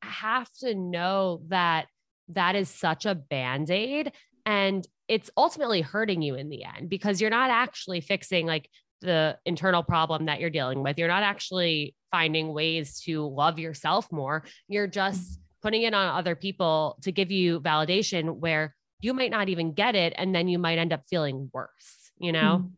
have 0.00 0.48
to 0.60 0.74
know 0.74 1.42
that 1.48 1.86
that 2.34 2.54
is 2.54 2.68
such 2.68 3.06
a 3.06 3.14
band 3.14 3.70
aid. 3.70 4.12
And 4.44 4.86
it's 5.08 5.30
ultimately 5.36 5.80
hurting 5.80 6.22
you 6.22 6.34
in 6.34 6.48
the 6.48 6.64
end 6.64 6.88
because 6.88 7.20
you're 7.20 7.30
not 7.30 7.50
actually 7.50 8.00
fixing 8.00 8.46
like 8.46 8.68
the 9.00 9.36
internal 9.44 9.82
problem 9.82 10.26
that 10.26 10.40
you're 10.40 10.50
dealing 10.50 10.82
with. 10.82 10.98
You're 10.98 11.08
not 11.08 11.22
actually 11.22 11.94
finding 12.10 12.52
ways 12.52 13.00
to 13.02 13.26
love 13.26 13.58
yourself 13.58 14.10
more. 14.10 14.44
You're 14.68 14.86
just 14.86 15.38
putting 15.62 15.82
it 15.82 15.94
on 15.94 16.16
other 16.16 16.34
people 16.34 16.98
to 17.02 17.12
give 17.12 17.30
you 17.30 17.60
validation 17.60 18.36
where 18.36 18.74
you 19.00 19.14
might 19.14 19.30
not 19.30 19.48
even 19.48 19.72
get 19.72 19.94
it. 19.94 20.12
And 20.16 20.34
then 20.34 20.48
you 20.48 20.58
might 20.58 20.78
end 20.78 20.92
up 20.92 21.02
feeling 21.08 21.50
worse, 21.52 22.12
you 22.18 22.32
know? 22.32 22.58
Mm-hmm. 22.58 22.68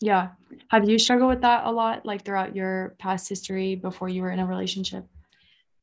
Yeah. 0.00 0.28
Have 0.68 0.88
you 0.88 0.98
struggled 0.98 1.30
with 1.30 1.40
that 1.40 1.64
a 1.64 1.72
lot, 1.72 2.04
like 2.04 2.24
throughout 2.24 2.54
your 2.54 2.96
past 2.98 3.28
history 3.28 3.76
before 3.76 4.08
you 4.08 4.22
were 4.22 4.30
in 4.30 4.40
a 4.40 4.46
relationship? 4.46 5.06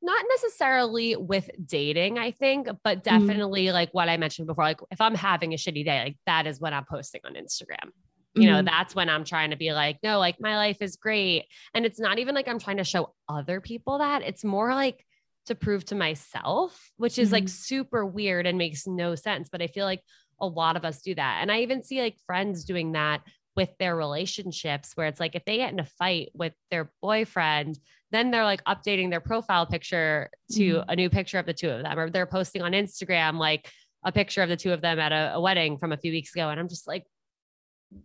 Not 0.03 0.23
necessarily 0.29 1.15
with 1.15 1.49
dating, 1.65 2.17
I 2.19 2.31
think, 2.31 2.67
but 2.83 3.03
mm-hmm. 3.03 3.25
definitely 3.25 3.65
mm-hmm. 3.65 3.73
like 3.73 3.89
what 3.93 4.09
I 4.09 4.17
mentioned 4.17 4.47
before. 4.47 4.65
Like 4.65 4.81
if 4.91 4.99
I'm 5.01 5.15
having 5.15 5.53
a 5.53 5.57
shitty 5.57 5.85
day, 5.85 6.03
like 6.03 6.17
that 6.27 6.45
is 6.45 6.59
when 6.59 6.73
I'm 6.73 6.85
posting 6.85 7.21
on 7.25 7.33
Instagram. 7.33 7.89
You 8.35 8.49
know, 8.49 8.57
mm-hmm. 8.57 8.65
that's 8.65 8.95
when 8.95 9.09
I'm 9.09 9.23
trying 9.25 9.51
to 9.51 9.55
be 9.55 9.73
like, 9.73 9.99
no, 10.01 10.17
like 10.17 10.37
my 10.39 10.57
life 10.57 10.77
is 10.81 10.95
great. 10.95 11.45
And 11.75 11.85
it's 11.85 11.99
not 11.99 12.17
even 12.17 12.33
like 12.33 12.47
I'm 12.47 12.57
trying 12.57 12.77
to 12.77 12.83
show 12.83 13.13
other 13.29 13.61
people 13.61 13.99
that. 13.99 14.23
It's 14.23 14.43
more 14.43 14.73
like 14.73 15.05
to 15.45 15.55
prove 15.55 15.85
to 15.85 15.95
myself, 15.95 16.91
which 16.97 17.19
is 17.19 17.27
mm-hmm. 17.27 17.35
like 17.35 17.49
super 17.49 18.03
weird 18.03 18.47
and 18.47 18.57
makes 18.57 18.87
no 18.87 19.13
sense. 19.13 19.49
But 19.51 19.61
I 19.61 19.67
feel 19.67 19.85
like 19.85 20.01
a 20.41 20.47
lot 20.47 20.75
of 20.75 20.83
us 20.83 21.01
do 21.01 21.13
that. 21.13 21.39
And 21.41 21.51
I 21.51 21.61
even 21.61 21.83
see 21.83 22.01
like 22.01 22.17
friends 22.25 22.65
doing 22.65 22.93
that 22.93 23.21
with 23.55 23.69
their 23.77 23.95
relationships 23.95 24.93
where 24.95 25.05
it's 25.05 25.19
like 25.19 25.35
if 25.35 25.45
they 25.45 25.57
get 25.57 25.71
in 25.71 25.79
a 25.79 25.85
fight 25.85 26.31
with 26.33 26.53
their 26.71 26.91
boyfriend 27.01 27.77
then 28.13 28.31
they're 28.31 28.45
like 28.45 28.63
updating 28.65 29.09
their 29.09 29.19
profile 29.19 29.65
picture 29.65 30.29
to 30.51 30.75
mm-hmm. 30.75 30.89
a 30.89 30.95
new 30.95 31.09
picture 31.09 31.39
of 31.39 31.45
the 31.45 31.53
two 31.53 31.69
of 31.69 31.83
them 31.83 31.97
or 31.99 32.09
they're 32.09 32.25
posting 32.25 32.61
on 32.61 32.71
instagram 32.71 33.37
like 33.37 33.69
a 34.05 34.11
picture 34.11 34.41
of 34.41 34.49
the 34.49 34.57
two 34.57 34.73
of 34.73 34.81
them 34.81 34.99
at 34.99 35.11
a, 35.11 35.33
a 35.35 35.41
wedding 35.41 35.77
from 35.77 35.91
a 35.91 35.97
few 35.97 36.11
weeks 36.11 36.33
ago 36.33 36.49
and 36.49 36.59
i'm 36.59 36.69
just 36.69 36.87
like 36.87 37.05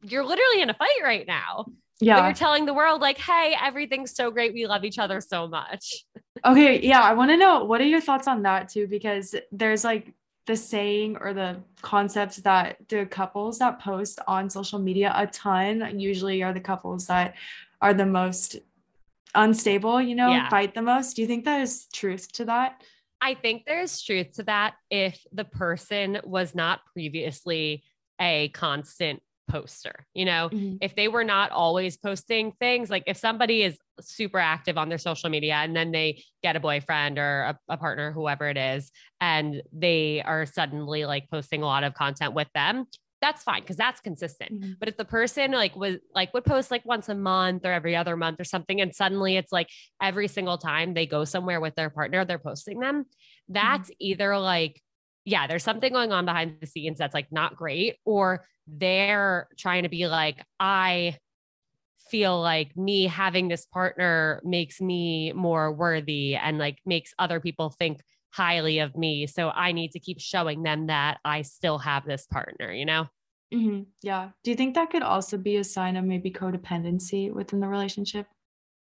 you're 0.02 0.24
literally 0.24 0.62
in 0.62 0.70
a 0.70 0.74
fight 0.74 1.00
right 1.02 1.26
now. 1.26 1.66
Yeah. 2.00 2.20
but 2.20 2.26
you're 2.26 2.34
telling 2.34 2.64
the 2.64 2.74
world 2.74 3.00
like 3.00 3.18
hey 3.18 3.56
everything's 3.60 4.14
so 4.14 4.30
great. 4.30 4.52
We 4.54 4.66
love 4.66 4.84
each 4.84 4.98
other 4.98 5.20
so 5.20 5.48
much. 5.48 6.04
Okay, 6.44 6.80
yeah, 6.82 7.00
I 7.00 7.14
want 7.14 7.32
to 7.32 7.36
know 7.36 7.64
what 7.64 7.80
are 7.80 7.84
your 7.84 8.00
thoughts 8.00 8.28
on 8.28 8.42
that 8.42 8.68
too? 8.68 8.86
Because 8.86 9.34
there's 9.50 9.82
like 9.82 10.14
the 10.46 10.54
saying 10.54 11.16
or 11.20 11.34
the 11.34 11.56
concept 11.82 12.44
that 12.44 12.76
the 12.88 13.06
couples 13.06 13.58
that 13.58 13.80
post 13.80 14.20
on 14.28 14.48
social 14.48 14.78
media 14.78 15.12
a 15.16 15.26
ton 15.26 15.98
usually 15.98 16.44
are 16.44 16.52
the 16.52 16.60
couples 16.60 17.08
that 17.08 17.34
are 17.80 17.92
the 17.92 18.06
most 18.06 18.54
unstable, 19.34 20.00
you 20.00 20.14
know, 20.14 20.30
yeah. 20.30 20.48
fight 20.48 20.74
the 20.74 20.82
most. 20.82 21.16
Do 21.16 21.22
you 21.22 21.28
think 21.28 21.44
there's 21.44 21.86
truth 21.92 22.32
to 22.32 22.44
that? 22.46 22.82
I 23.20 23.34
think 23.34 23.64
there's 23.66 24.00
truth 24.00 24.32
to 24.34 24.44
that 24.44 24.74
if 24.90 25.20
the 25.32 25.44
person 25.44 26.20
was 26.24 26.54
not 26.54 26.80
previously 26.92 27.82
a 28.20 28.48
constant 28.50 29.22
poster. 29.48 30.06
You 30.14 30.26
know, 30.26 30.50
mm-hmm. 30.52 30.76
if 30.80 30.94
they 30.94 31.08
were 31.08 31.24
not 31.24 31.50
always 31.50 31.96
posting 31.96 32.52
things, 32.52 32.90
like 32.90 33.04
if 33.06 33.16
somebody 33.16 33.62
is 33.62 33.78
super 34.00 34.38
active 34.38 34.78
on 34.78 34.88
their 34.88 34.98
social 34.98 35.30
media 35.30 35.54
and 35.54 35.74
then 35.74 35.90
they 35.90 36.22
get 36.42 36.54
a 36.54 36.60
boyfriend 36.60 37.18
or 37.18 37.40
a, 37.42 37.58
a, 37.70 37.76
partner, 37.76 38.12
whoever 38.12 38.48
it 38.48 38.56
is, 38.56 38.92
and 39.20 39.62
they 39.72 40.22
are 40.22 40.46
suddenly 40.46 41.04
like 41.04 41.28
posting 41.30 41.62
a 41.62 41.66
lot 41.66 41.82
of 41.82 41.94
content 41.94 42.34
with 42.34 42.48
them. 42.54 42.86
That's 43.20 43.42
fine 43.42 43.62
because 43.62 43.76
that's 43.76 44.00
consistent. 44.00 44.52
Mm-hmm. 44.52 44.72
But 44.78 44.88
if 44.88 44.96
the 44.96 45.04
person 45.04 45.50
like 45.50 45.74
was 45.74 45.96
like 46.14 46.32
would 46.34 46.44
post 46.44 46.70
like 46.70 46.84
once 46.84 47.08
a 47.08 47.14
month 47.14 47.64
or 47.64 47.72
every 47.72 47.96
other 47.96 48.16
month 48.16 48.40
or 48.40 48.44
something, 48.44 48.80
and 48.80 48.94
suddenly 48.94 49.36
it's 49.36 49.52
like 49.52 49.68
every 50.00 50.28
single 50.28 50.58
time 50.58 50.94
they 50.94 51.06
go 51.06 51.24
somewhere 51.24 51.60
with 51.60 51.74
their 51.74 51.90
partner, 51.90 52.24
they're 52.24 52.38
posting 52.38 52.78
them, 52.78 53.02
mm-hmm. 53.02 53.52
that's 53.52 53.90
mm-hmm. 53.90 53.96
either 54.00 54.38
like 54.38 54.80
yeah, 55.24 55.46
there's 55.46 55.64
something 55.64 55.92
going 55.92 56.10
on 56.10 56.24
behind 56.24 56.56
the 56.60 56.66
scenes 56.66 56.98
that's 56.98 57.12
like 57.12 57.30
not 57.30 57.54
great, 57.54 57.96
or 58.04 58.46
they're 58.66 59.48
trying 59.58 59.82
to 59.82 59.88
be 59.88 60.06
like, 60.06 60.42
I 60.58 61.16
feel 62.10 62.40
like 62.40 62.74
me 62.76 63.06
having 63.06 63.48
this 63.48 63.66
partner 63.66 64.40
makes 64.44 64.80
me 64.80 65.32
more 65.32 65.70
worthy 65.70 66.34
and 66.34 66.58
like 66.58 66.78
makes 66.86 67.12
other 67.18 67.40
people 67.40 67.70
think 67.78 68.00
highly 68.30 68.78
of 68.80 68.96
me. 68.96 69.26
So 69.26 69.50
I 69.50 69.72
need 69.72 69.92
to 69.92 70.00
keep 70.00 70.20
showing 70.20 70.62
them 70.62 70.86
that 70.86 71.18
I 71.24 71.42
still 71.42 71.78
have 71.78 72.04
this 72.04 72.26
partner, 72.26 72.72
you 72.72 72.84
know? 72.84 73.06
Mm-hmm. 73.52 73.82
Yeah. 74.02 74.30
Do 74.42 74.50
you 74.50 74.56
think 74.56 74.74
that 74.74 74.90
could 74.90 75.02
also 75.02 75.38
be 75.38 75.56
a 75.56 75.64
sign 75.64 75.96
of 75.96 76.04
maybe 76.04 76.30
codependency 76.30 77.32
within 77.32 77.60
the 77.60 77.68
relationship? 77.68 78.26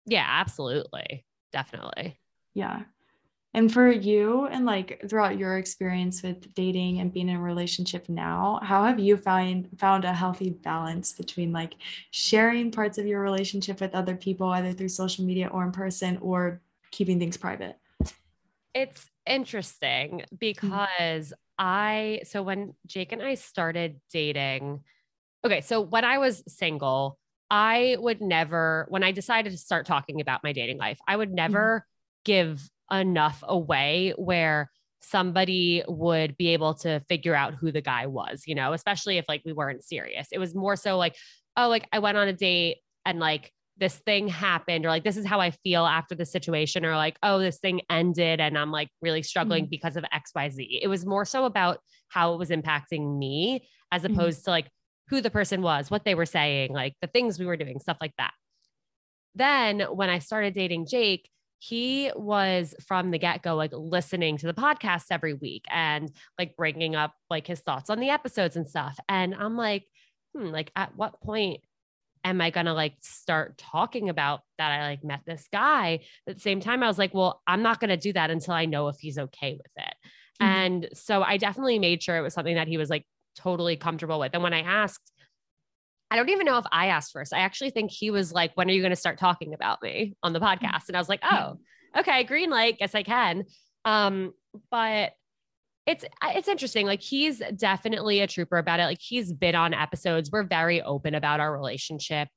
Yeah, 0.06 0.26
absolutely. 0.28 1.26
Definitely. 1.52 2.20
Yeah. 2.54 2.84
And 3.54 3.72
for 3.72 3.90
you 3.90 4.48
and 4.48 4.66
like 4.66 5.02
throughout 5.08 5.38
your 5.38 5.58
experience 5.58 6.22
with 6.22 6.54
dating 6.56 7.00
and 7.00 7.14
being 7.14 7.30
in 7.30 7.38
a 7.38 7.42
relationship 7.42 8.10
now, 8.10 8.60
how 8.62 8.84
have 8.84 9.00
you 9.00 9.16
find 9.16 9.70
found 9.78 10.04
a 10.04 10.12
healthy 10.12 10.50
balance 10.50 11.14
between 11.14 11.54
like 11.54 11.76
sharing 12.12 12.70
parts 12.70 12.98
of 12.98 13.06
your 13.06 13.22
relationship 13.22 13.80
with 13.80 13.96
other 13.96 14.16
people 14.16 14.50
either 14.50 14.74
through 14.74 14.90
social 14.90 15.24
media 15.24 15.48
or 15.48 15.64
in 15.64 15.72
person 15.72 16.18
or 16.22 16.62
keeping 16.92 17.18
things 17.18 17.38
private? 17.38 17.78
It's 18.74 19.10
interesting 19.26 20.20
mm-hmm. 20.20 20.36
because 20.40 21.34
I 21.58 22.22
so 22.24 22.44
when 22.44 22.74
Jake 22.86 23.12
and 23.12 23.22
I 23.22 23.36
started 23.36 24.00
dating, 24.12 24.82
okay, 25.44 25.62
so 25.62 25.82
when 25.82 26.06
I 26.06 26.18
was 26.18 26.44
single, 26.48 27.18
I 27.50 27.98
would 28.00 28.22
never 28.22 28.86
when 28.90 29.04
I 29.04 29.12
decided 29.12 29.52
to 29.52 29.58
start 29.58 29.86
talking 29.86 30.22
about 30.22 30.44
my 30.44 30.54
dating 30.54 30.78
life, 30.78 31.00
I 31.08 31.16
would 31.16 31.30
mm-hmm. 31.30 31.36
never 31.36 31.80
mm-hmm. 31.80 32.24
give 32.26 32.70
enough 32.92 33.44
away 33.48 34.14
where 34.18 34.70
somebody 35.02 35.84
would 35.88 36.36
be 36.38 36.50
able 36.50 36.74
to 36.74 37.00
figure 37.02 37.36
out 37.36 37.54
who 37.54 37.72
the 37.72 37.82
guy 37.82 38.08
was, 38.08 38.44
you 38.48 38.56
know, 38.56 38.74
especially 38.74 39.18
if 39.18 39.26
like 39.28 39.42
we 39.46 39.54
weren't 39.54 39.84
serious. 39.84 40.28
It 40.32 40.40
was 40.40 40.56
more 40.56 40.76
so 40.76 40.98
like, 40.98 41.16
oh, 41.58 41.70
like 41.70 41.88
I 41.92 42.00
went 42.00 42.18
on 42.18 42.28
a 42.28 42.34
date 42.34 42.78
and 43.06 43.20
like 43.20 43.52
this 43.78 43.98
thing 43.98 44.28
happened, 44.28 44.86
or 44.86 44.90
like 44.90 45.04
this 45.04 45.18
is 45.18 45.26
how 45.26 45.40
I 45.40 45.52
feel 45.52 45.86
after 45.86 46.16
the 46.16 46.26
situation, 46.26 46.86
or 46.86 46.96
like, 46.96 47.18
oh, 47.24 47.40
this 47.40 47.60
thing 47.60 47.82
ended 47.90 48.40
and 48.40 48.58
I'm 48.58 48.72
like 48.72 48.90
really 49.02 49.22
struggling 49.22 49.66
mm-hmm. 49.66 49.72
because 49.72 49.98
of 49.98 50.06
XYZ. 50.14 50.80
It 50.82 50.88
was 50.88 51.06
more 51.06 51.26
so 51.26 51.46
about 51.46 51.80
how 52.10 52.34
it 52.34 52.38
was 52.38 52.50
impacting 52.50 53.18
me 53.18 53.68
as 53.92 54.04
mm-hmm. 54.04 54.14
opposed 54.14 54.40
mm-hmm. 54.40 54.46
to 54.46 54.52
like 54.52 54.68
who 55.10 55.22
the 55.22 55.30
person 55.30 55.62
was, 55.62 55.92
what 55.92 56.06
they 56.06 56.16
were 56.16 56.26
saying, 56.26 56.74
like 56.74 56.94
the 57.02 57.08
things 57.08 57.38
we 57.38 57.46
were 57.46 57.58
doing, 57.58 57.80
stuff 57.80 57.98
like 58.02 58.14
that. 58.18 58.32
Then 59.36 59.82
when 59.82 60.10
I 60.10 60.20
started 60.20 60.54
dating 60.54 60.88
Jake, 60.88 61.30
he 61.60 62.12
was 62.16 62.76
from 62.88 63.12
the 63.12 63.18
get 63.18 63.42
go, 63.42 63.56
like 63.56 63.72
listening 63.74 64.38
to 64.38 64.48
the 64.48 64.54
podcast 64.54 65.06
every 65.12 65.34
week 65.34 65.66
and 65.70 66.12
like 66.40 66.56
bringing 66.56 66.96
up 66.96 67.14
like 67.30 67.48
his 67.48 67.60
thoughts 67.60 67.90
on 67.90 68.00
the 68.00 68.10
episodes 68.10 68.56
and 68.56 68.68
stuff. 68.68 68.98
And 69.10 69.36
I'm 69.36 69.58
like, 69.58 69.84
hmm, 70.36 70.48
like 70.48 70.72
at 70.76 70.96
what 70.96 71.22
point 71.22 71.62
am 72.26 72.42
I 72.42 72.50
going 72.50 72.66
to 72.66 72.74
like 72.74 72.96
start 73.02 73.58
talking 73.58 74.10
about 74.10 74.42
that 74.58 74.72
I 74.72 74.90
like 74.90 75.04
met 75.04 75.22
this 75.26 75.48
guy? 75.54 76.00
At 76.28 76.36
the 76.36 76.42
same 76.42 76.60
time, 76.60 76.84
I 76.84 76.88
was 76.88 76.98
like, 76.98 77.14
well, 77.14 77.42
I'm 77.48 77.62
not 77.62 77.80
going 77.80 77.92
to 77.92 77.98
do 77.98 78.12
that 78.14 78.32
until 78.32 78.56
I 78.56 78.66
know 78.66 78.88
if 78.90 78.98
he's 79.00 79.18
okay 79.18 79.54
with 79.54 79.72
it. 79.78 79.94
Mm-hmm. 80.42 80.46
And 80.46 80.90
so 80.94 81.22
I 81.22 81.38
definitely 81.38 81.80
made 81.80 82.02
sure 82.02 82.18
it 82.18 82.22
was 82.22 82.34
something 82.34 82.56
that 82.56 82.68
he 82.68 82.78
was 82.78 82.90
like 82.90 83.06
totally 83.38 83.78
comfortable 83.78 84.20
with. 84.20 84.32
And 84.34 84.42
when 84.42 84.54
I 84.54 84.62
asked, 84.62 85.12
I 86.10 86.16
don't 86.18 86.30
even 86.30 86.46
know 86.46 86.58
if 86.58 86.66
I 86.72 86.88
asked 86.88 87.14
first. 87.14 87.34
I 87.34 87.40
actually 87.40 87.70
think 87.70 87.92
he 87.92 88.10
was 88.10 88.34
like, 88.34 88.52
when 88.56 88.70
are 88.70 88.74
you 88.74 88.82
going 88.82 88.90
to 88.90 88.96
start 88.98 89.20
talking 89.20 89.54
about 89.54 89.82
me 89.84 90.16
on 90.24 90.34
the 90.34 90.40
mm-hmm. 90.40 90.66
podcast? 90.66 90.88
And 90.88 90.98
I 90.98 91.00
was 91.00 91.10
like, 91.10 91.22
oh, 91.24 91.58
okay, 91.98 92.24
green 92.24 92.50
light, 92.50 92.80
guess 92.80 92.96
I 92.96 93.04
can. 93.04 93.44
Um, 93.86 94.34
but 94.72 95.14
it's 95.86 96.04
it's 96.24 96.48
interesting. 96.48 96.86
Like 96.88 97.02
he's 97.02 97.42
definitely 97.56 98.22
a 98.22 98.28
trooper 98.28 98.58
about 98.58 98.80
it. 98.80 98.86
Like 98.86 99.02
he's 99.02 99.32
been 99.32 99.56
on 99.56 99.74
episodes. 99.74 100.32
We're 100.32 100.44
very 100.44 100.82
open 100.82 101.14
about 101.14 101.40
our 101.40 101.52
relationship. 101.52 102.28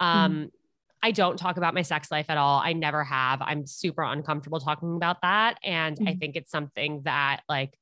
Um, 0.00 0.32
mm 0.32 0.50
I 1.00 1.12
don't 1.12 1.36
talk 1.36 1.58
about 1.58 1.74
my 1.74 1.82
sex 1.82 2.10
life 2.10 2.26
at 2.28 2.38
all. 2.38 2.58
I 2.58 2.72
never 2.72 3.04
have. 3.04 3.40
I'm 3.40 3.68
super 3.68 4.02
uncomfortable 4.02 4.58
talking 4.58 4.96
about 4.96 5.18
that. 5.22 5.56
And 5.62 5.96
mm 5.96 6.08
I 6.08 6.16
think 6.16 6.34
it's 6.34 6.50
something 6.50 7.02
that 7.04 7.42
like 7.48 7.72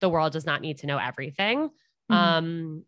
the 0.00 0.08
world 0.08 0.32
does 0.32 0.46
not 0.46 0.60
need 0.60 0.78
to 0.78 0.86
know 0.86 0.96
everything. 0.96 1.70
mm 2.10 2.14
Um, 2.14 2.84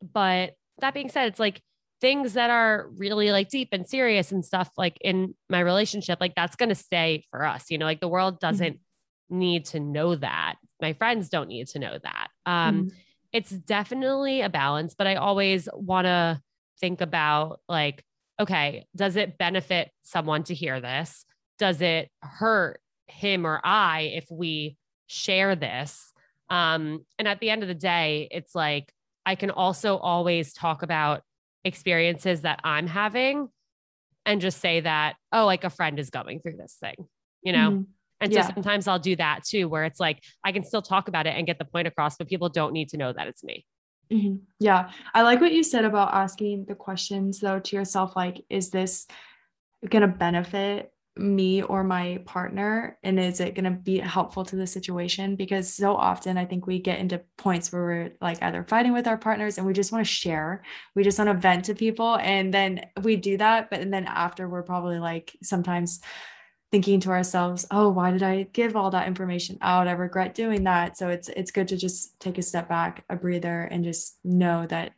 but 0.00 0.54
that 0.78 0.94
being 0.94 1.08
said, 1.08 1.26
it's 1.26 1.40
like 1.40 1.60
things 2.00 2.34
that 2.34 2.50
are 2.50 2.88
really 2.96 3.32
like 3.32 3.48
deep 3.48 3.70
and 3.72 3.88
serious 3.88 4.30
and 4.30 4.44
stuff 4.44 4.70
like 4.76 4.96
in 5.00 5.34
my 5.48 5.60
relationship, 5.60 6.18
like 6.20 6.34
that's 6.34 6.56
going 6.56 6.68
to 6.68 6.74
stay 6.74 7.24
for 7.30 7.44
us. 7.44 7.70
You 7.70 7.78
know, 7.78 7.86
like 7.86 8.00
the 8.00 8.08
world 8.08 8.34
mm-hmm. 8.34 8.46
doesn't 8.46 8.74
mm-hmm. 8.74 8.85
Need 9.28 9.66
to 9.66 9.80
know 9.80 10.14
that. 10.14 10.56
My 10.80 10.92
friends 10.92 11.28
don't 11.28 11.48
need 11.48 11.68
to 11.68 11.78
know 11.78 11.98
that. 12.02 12.28
Um, 12.44 12.76
mm-hmm. 12.76 12.88
It's 13.32 13.50
definitely 13.50 14.40
a 14.40 14.48
balance, 14.48 14.94
but 14.96 15.06
I 15.06 15.16
always 15.16 15.68
want 15.72 16.06
to 16.06 16.40
think 16.80 17.00
about 17.00 17.60
like, 17.68 18.04
okay, 18.38 18.86
does 18.94 19.16
it 19.16 19.38
benefit 19.38 19.90
someone 20.02 20.44
to 20.44 20.54
hear 20.54 20.80
this? 20.80 21.24
Does 21.58 21.80
it 21.80 22.10
hurt 22.22 22.80
him 23.06 23.46
or 23.46 23.60
I 23.64 24.12
if 24.14 24.26
we 24.30 24.76
share 25.06 25.56
this? 25.56 26.12
Um, 26.48 27.04
and 27.18 27.26
at 27.26 27.40
the 27.40 27.50
end 27.50 27.62
of 27.62 27.68
the 27.68 27.74
day, 27.74 28.28
it's 28.30 28.54
like, 28.54 28.92
I 29.24 29.34
can 29.34 29.50
also 29.50 29.96
always 29.96 30.52
talk 30.52 30.82
about 30.82 31.22
experiences 31.64 32.42
that 32.42 32.60
I'm 32.62 32.86
having 32.86 33.48
and 34.24 34.40
just 34.40 34.60
say 34.60 34.80
that, 34.80 35.16
oh, 35.32 35.46
like 35.46 35.64
a 35.64 35.70
friend 35.70 35.98
is 35.98 36.10
going 36.10 36.40
through 36.40 36.56
this 36.56 36.76
thing, 36.78 37.08
you 37.42 37.52
know? 37.52 37.70
Mm-hmm. 37.70 37.82
And 38.20 38.32
so 38.32 38.38
yeah. 38.38 38.52
sometimes 38.52 38.88
I'll 38.88 38.98
do 38.98 39.16
that 39.16 39.44
too, 39.44 39.68
where 39.68 39.84
it's 39.84 40.00
like 40.00 40.22
I 40.44 40.52
can 40.52 40.64
still 40.64 40.82
talk 40.82 41.08
about 41.08 41.26
it 41.26 41.34
and 41.36 41.46
get 41.46 41.58
the 41.58 41.64
point 41.64 41.86
across, 41.86 42.16
but 42.16 42.28
people 42.28 42.48
don't 42.48 42.72
need 42.72 42.88
to 42.90 42.96
know 42.96 43.12
that 43.12 43.28
it's 43.28 43.44
me. 43.44 43.66
Mm-hmm. 44.10 44.36
Yeah. 44.60 44.90
I 45.14 45.22
like 45.22 45.40
what 45.40 45.52
you 45.52 45.62
said 45.62 45.84
about 45.84 46.14
asking 46.14 46.66
the 46.66 46.74
questions 46.74 47.40
though 47.40 47.58
to 47.58 47.76
yourself 47.76 48.14
like, 48.16 48.44
is 48.48 48.70
this 48.70 49.06
going 49.88 50.02
to 50.02 50.08
benefit 50.08 50.92
me 51.18 51.62
or 51.62 51.82
my 51.82 52.22
partner 52.26 52.98
and 53.02 53.18
is 53.18 53.40
it 53.40 53.54
going 53.54 53.64
to 53.64 53.70
be 53.70 53.98
helpful 53.98 54.44
to 54.44 54.56
the 54.56 54.66
situation 54.66 55.34
because 55.34 55.72
so 55.72 55.96
often 55.96 56.36
i 56.36 56.44
think 56.44 56.66
we 56.66 56.78
get 56.78 56.98
into 56.98 57.20
points 57.38 57.72
where 57.72 57.82
we're 57.82 58.12
like 58.20 58.42
either 58.42 58.62
fighting 58.64 58.92
with 58.92 59.06
our 59.06 59.16
partners 59.16 59.56
and 59.56 59.66
we 59.66 59.72
just 59.72 59.92
want 59.92 60.04
to 60.04 60.12
share 60.12 60.62
we 60.94 61.02
just 61.02 61.18
want 61.18 61.28
to 61.28 61.34
vent 61.34 61.64
to 61.64 61.74
people 61.74 62.16
and 62.18 62.52
then 62.52 62.84
we 63.02 63.16
do 63.16 63.38
that 63.38 63.70
but 63.70 63.80
and 63.80 63.92
then 63.92 64.04
after 64.04 64.46
we're 64.46 64.62
probably 64.62 64.98
like 64.98 65.34
sometimes 65.42 66.00
thinking 66.76 67.00
to 67.00 67.10
ourselves 67.10 67.66
oh 67.70 67.88
why 67.88 68.10
did 68.10 68.22
i 68.22 68.42
give 68.52 68.76
all 68.76 68.90
that 68.90 69.06
information 69.06 69.56
out 69.62 69.88
i 69.88 69.92
regret 69.92 70.34
doing 70.34 70.64
that 70.64 70.96
so 70.96 71.08
it's 71.08 71.28
it's 71.30 71.50
good 71.50 71.68
to 71.68 71.76
just 71.76 72.18
take 72.20 72.36
a 72.36 72.42
step 72.42 72.68
back 72.68 73.02
a 73.08 73.16
breather 73.16 73.62
and 73.62 73.82
just 73.82 74.18
know 74.24 74.66
that 74.66 74.92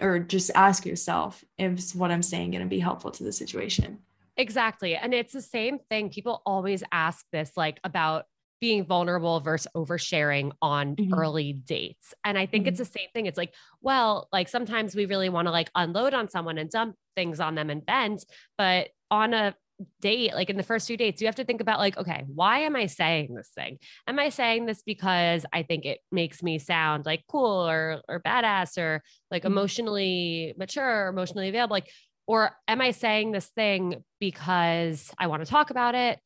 or 0.00 0.18
just 0.18 0.50
ask 0.56 0.84
yourself 0.84 1.44
is 1.58 1.94
what 1.94 2.10
i'm 2.10 2.22
saying 2.22 2.50
going 2.50 2.62
to 2.62 2.68
be 2.68 2.80
helpful 2.80 3.10
to 3.10 3.22
the 3.22 3.32
situation 3.32 3.98
Exactly. 4.40 4.96
And 4.96 5.12
it's 5.12 5.34
the 5.34 5.42
same 5.42 5.78
thing. 5.90 6.08
People 6.08 6.40
always 6.46 6.82
ask 6.90 7.26
this 7.30 7.52
like 7.56 7.78
about 7.84 8.24
being 8.58 8.84
vulnerable 8.84 9.40
versus 9.40 9.66
oversharing 9.74 10.52
on 10.62 10.96
mm-hmm. 10.96 11.14
early 11.14 11.52
dates. 11.52 12.14
And 12.24 12.38
I 12.38 12.46
think 12.46 12.62
mm-hmm. 12.64 12.68
it's 12.68 12.78
the 12.78 12.84
same 12.84 13.08
thing. 13.14 13.26
It's 13.26 13.36
like, 13.36 13.54
well, 13.82 14.28
like 14.32 14.48
sometimes 14.48 14.94
we 14.94 15.04
really 15.04 15.28
want 15.28 15.46
to 15.46 15.52
like 15.52 15.70
unload 15.74 16.14
on 16.14 16.28
someone 16.28 16.56
and 16.56 16.70
dump 16.70 16.96
things 17.16 17.38
on 17.38 17.54
them 17.54 17.68
and 17.68 17.84
bend, 17.84 18.24
but 18.56 18.88
on 19.10 19.34
a 19.34 19.54
date, 20.00 20.34
like 20.34 20.50
in 20.50 20.56
the 20.56 20.62
first 20.62 20.86
few 20.86 20.96
dates, 20.96 21.20
you 21.20 21.26
have 21.26 21.36
to 21.36 21.44
think 21.44 21.60
about 21.60 21.78
like, 21.78 21.96
okay, 21.96 22.24
why 22.26 22.60
am 22.60 22.76
I 22.76 22.86
saying 22.86 23.34
this 23.34 23.50
thing? 23.54 23.78
Am 24.06 24.18
I 24.18 24.28
saying 24.28 24.66
this 24.66 24.82
because 24.82 25.44
I 25.52 25.62
think 25.62 25.84
it 25.84 26.00
makes 26.10 26.42
me 26.42 26.58
sound 26.58 27.06
like 27.06 27.24
cool 27.28 27.68
or 27.68 28.02
or 28.08 28.20
badass 28.20 28.78
or 28.78 29.02
like 29.30 29.42
mm-hmm. 29.42 29.52
emotionally 29.52 30.54
mature, 30.56 31.06
or 31.06 31.08
emotionally 31.08 31.48
available? 31.48 31.74
Like 31.74 31.90
or 32.26 32.52
am 32.68 32.80
I 32.80 32.92
saying 32.92 33.32
this 33.32 33.48
thing 33.48 34.04
because 34.20 35.10
I 35.18 35.26
want 35.26 35.44
to 35.44 35.50
talk 35.50 35.70
about 35.70 35.94
it? 35.94 36.20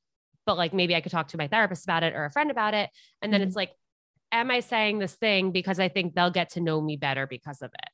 but 0.46 0.56
like 0.56 0.74
maybe 0.74 0.94
I 0.94 1.00
could 1.00 1.12
talk 1.12 1.28
to 1.28 1.36
my 1.36 1.48
therapist 1.48 1.84
about 1.84 2.02
it 2.02 2.14
or 2.14 2.24
a 2.24 2.30
friend 2.30 2.50
about 2.50 2.74
it. 2.74 2.90
And 3.22 3.32
then 3.32 3.40
mm-hmm. 3.40 3.48
it's 3.48 3.56
like, 3.56 3.70
am 4.32 4.50
I 4.50 4.60
saying 4.60 4.98
this 4.98 5.14
thing 5.14 5.52
because 5.52 5.78
I 5.78 5.88
think 5.88 6.14
they'll 6.14 6.30
get 6.30 6.50
to 6.50 6.60
know 6.60 6.80
me 6.80 6.96
better 6.96 7.26
because 7.26 7.62
of 7.62 7.70
it? 7.72 7.90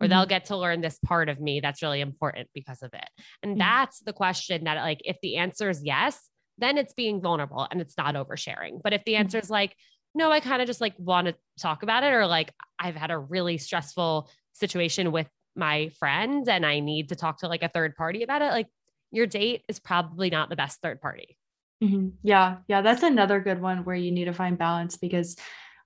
Or 0.00 0.04
mm-hmm. 0.04 0.10
they'll 0.10 0.26
get 0.26 0.46
to 0.46 0.56
learn 0.56 0.80
this 0.80 0.98
part 1.04 1.28
of 1.28 1.40
me 1.40 1.60
that's 1.60 1.82
really 1.82 2.00
important 2.00 2.48
because 2.54 2.82
of 2.82 2.94
it. 2.94 3.08
And 3.42 3.52
mm-hmm. 3.52 3.58
that's 3.58 4.00
the 4.00 4.12
question 4.12 4.64
that, 4.64 4.76
like, 4.76 5.00
if 5.04 5.18
the 5.22 5.36
answer 5.36 5.68
is 5.68 5.82
yes, 5.84 6.18
then 6.58 6.78
it's 6.78 6.94
being 6.94 7.20
vulnerable 7.20 7.66
and 7.70 7.80
it's 7.80 7.96
not 7.96 8.14
oversharing. 8.14 8.80
But 8.82 8.92
if 8.92 9.04
the 9.04 9.12
mm-hmm. 9.12 9.20
answer 9.20 9.38
is 9.38 9.50
like, 9.50 9.74
no, 10.14 10.30
I 10.30 10.40
kind 10.40 10.60
of 10.60 10.66
just 10.66 10.80
like 10.80 10.94
want 10.98 11.28
to 11.28 11.34
talk 11.60 11.82
about 11.82 12.02
it, 12.02 12.12
or 12.12 12.26
like 12.26 12.52
I've 12.78 12.96
had 12.96 13.10
a 13.10 13.18
really 13.18 13.58
stressful 13.58 14.28
situation 14.54 15.12
with 15.12 15.28
my 15.56 15.90
friend 15.98 16.48
and 16.48 16.64
I 16.66 16.80
need 16.80 17.10
to 17.10 17.16
talk 17.16 17.38
to 17.38 17.48
like 17.48 17.62
a 17.62 17.68
third 17.68 17.94
party 17.96 18.22
about 18.22 18.42
it, 18.42 18.50
like 18.50 18.66
your 19.10 19.26
date 19.26 19.62
is 19.68 19.78
probably 19.78 20.30
not 20.30 20.48
the 20.48 20.56
best 20.56 20.80
third 20.80 21.00
party. 21.00 21.36
Mm-hmm. 21.82 22.08
Yeah. 22.22 22.58
Yeah. 22.68 22.82
That's 22.82 23.02
another 23.02 23.40
good 23.40 23.60
one 23.60 23.84
where 23.84 23.96
you 23.96 24.12
need 24.12 24.26
to 24.26 24.32
find 24.32 24.58
balance 24.58 24.96
because 24.96 25.36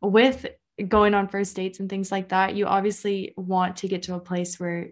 with 0.03 0.47
going 0.89 1.15
on 1.15 1.29
first 1.29 1.55
dates 1.57 1.81
and 1.81 1.89
things 1.89 2.11
like 2.11 2.31
that, 2.31 2.55
you 2.55 2.67
obviously 2.67 3.33
want 3.37 3.79
to 3.79 3.89
get 3.89 4.05
to 4.05 4.15
a 4.15 4.21
place 4.21 4.59
where 4.59 4.91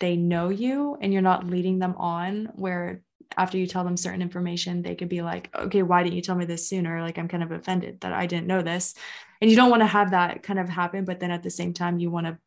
they 0.00 0.16
know 0.16 0.48
you 0.48 0.96
and 1.00 1.12
you're 1.12 1.22
not 1.22 1.46
leading 1.46 1.78
them 1.78 1.94
on 1.96 2.46
where 2.54 3.02
after 3.36 3.56
you 3.56 3.66
tell 3.66 3.84
them 3.84 3.96
certain 3.96 4.20
information 4.20 4.82
they 4.82 4.94
could 4.94 5.08
be 5.08 5.22
like 5.22 5.48
okay 5.54 5.82
why 5.82 6.02
didn't 6.02 6.16
you 6.16 6.22
tell 6.22 6.34
me 6.34 6.44
this 6.44 6.68
sooner? 6.68 7.00
Like 7.00 7.18
i'm 7.18 7.28
kind 7.28 7.42
of 7.42 7.52
offended 7.52 8.00
that 8.00 8.12
i 8.12 8.26
didn't 8.26 8.48
know 8.48 8.62
this. 8.62 8.94
And 9.40 9.50
you 9.50 9.56
don't 9.56 9.70
want 9.70 9.80
to 9.80 9.86
have 9.86 10.10
that 10.10 10.42
kind 10.42 10.58
of 10.58 10.68
happen 10.68 11.04
but 11.04 11.20
then 11.20 11.30
at 11.30 11.42
the 11.42 11.50
same 11.50 11.72
time 11.72 11.98
you 11.98 12.10
want 12.10 12.26
to 12.26 12.38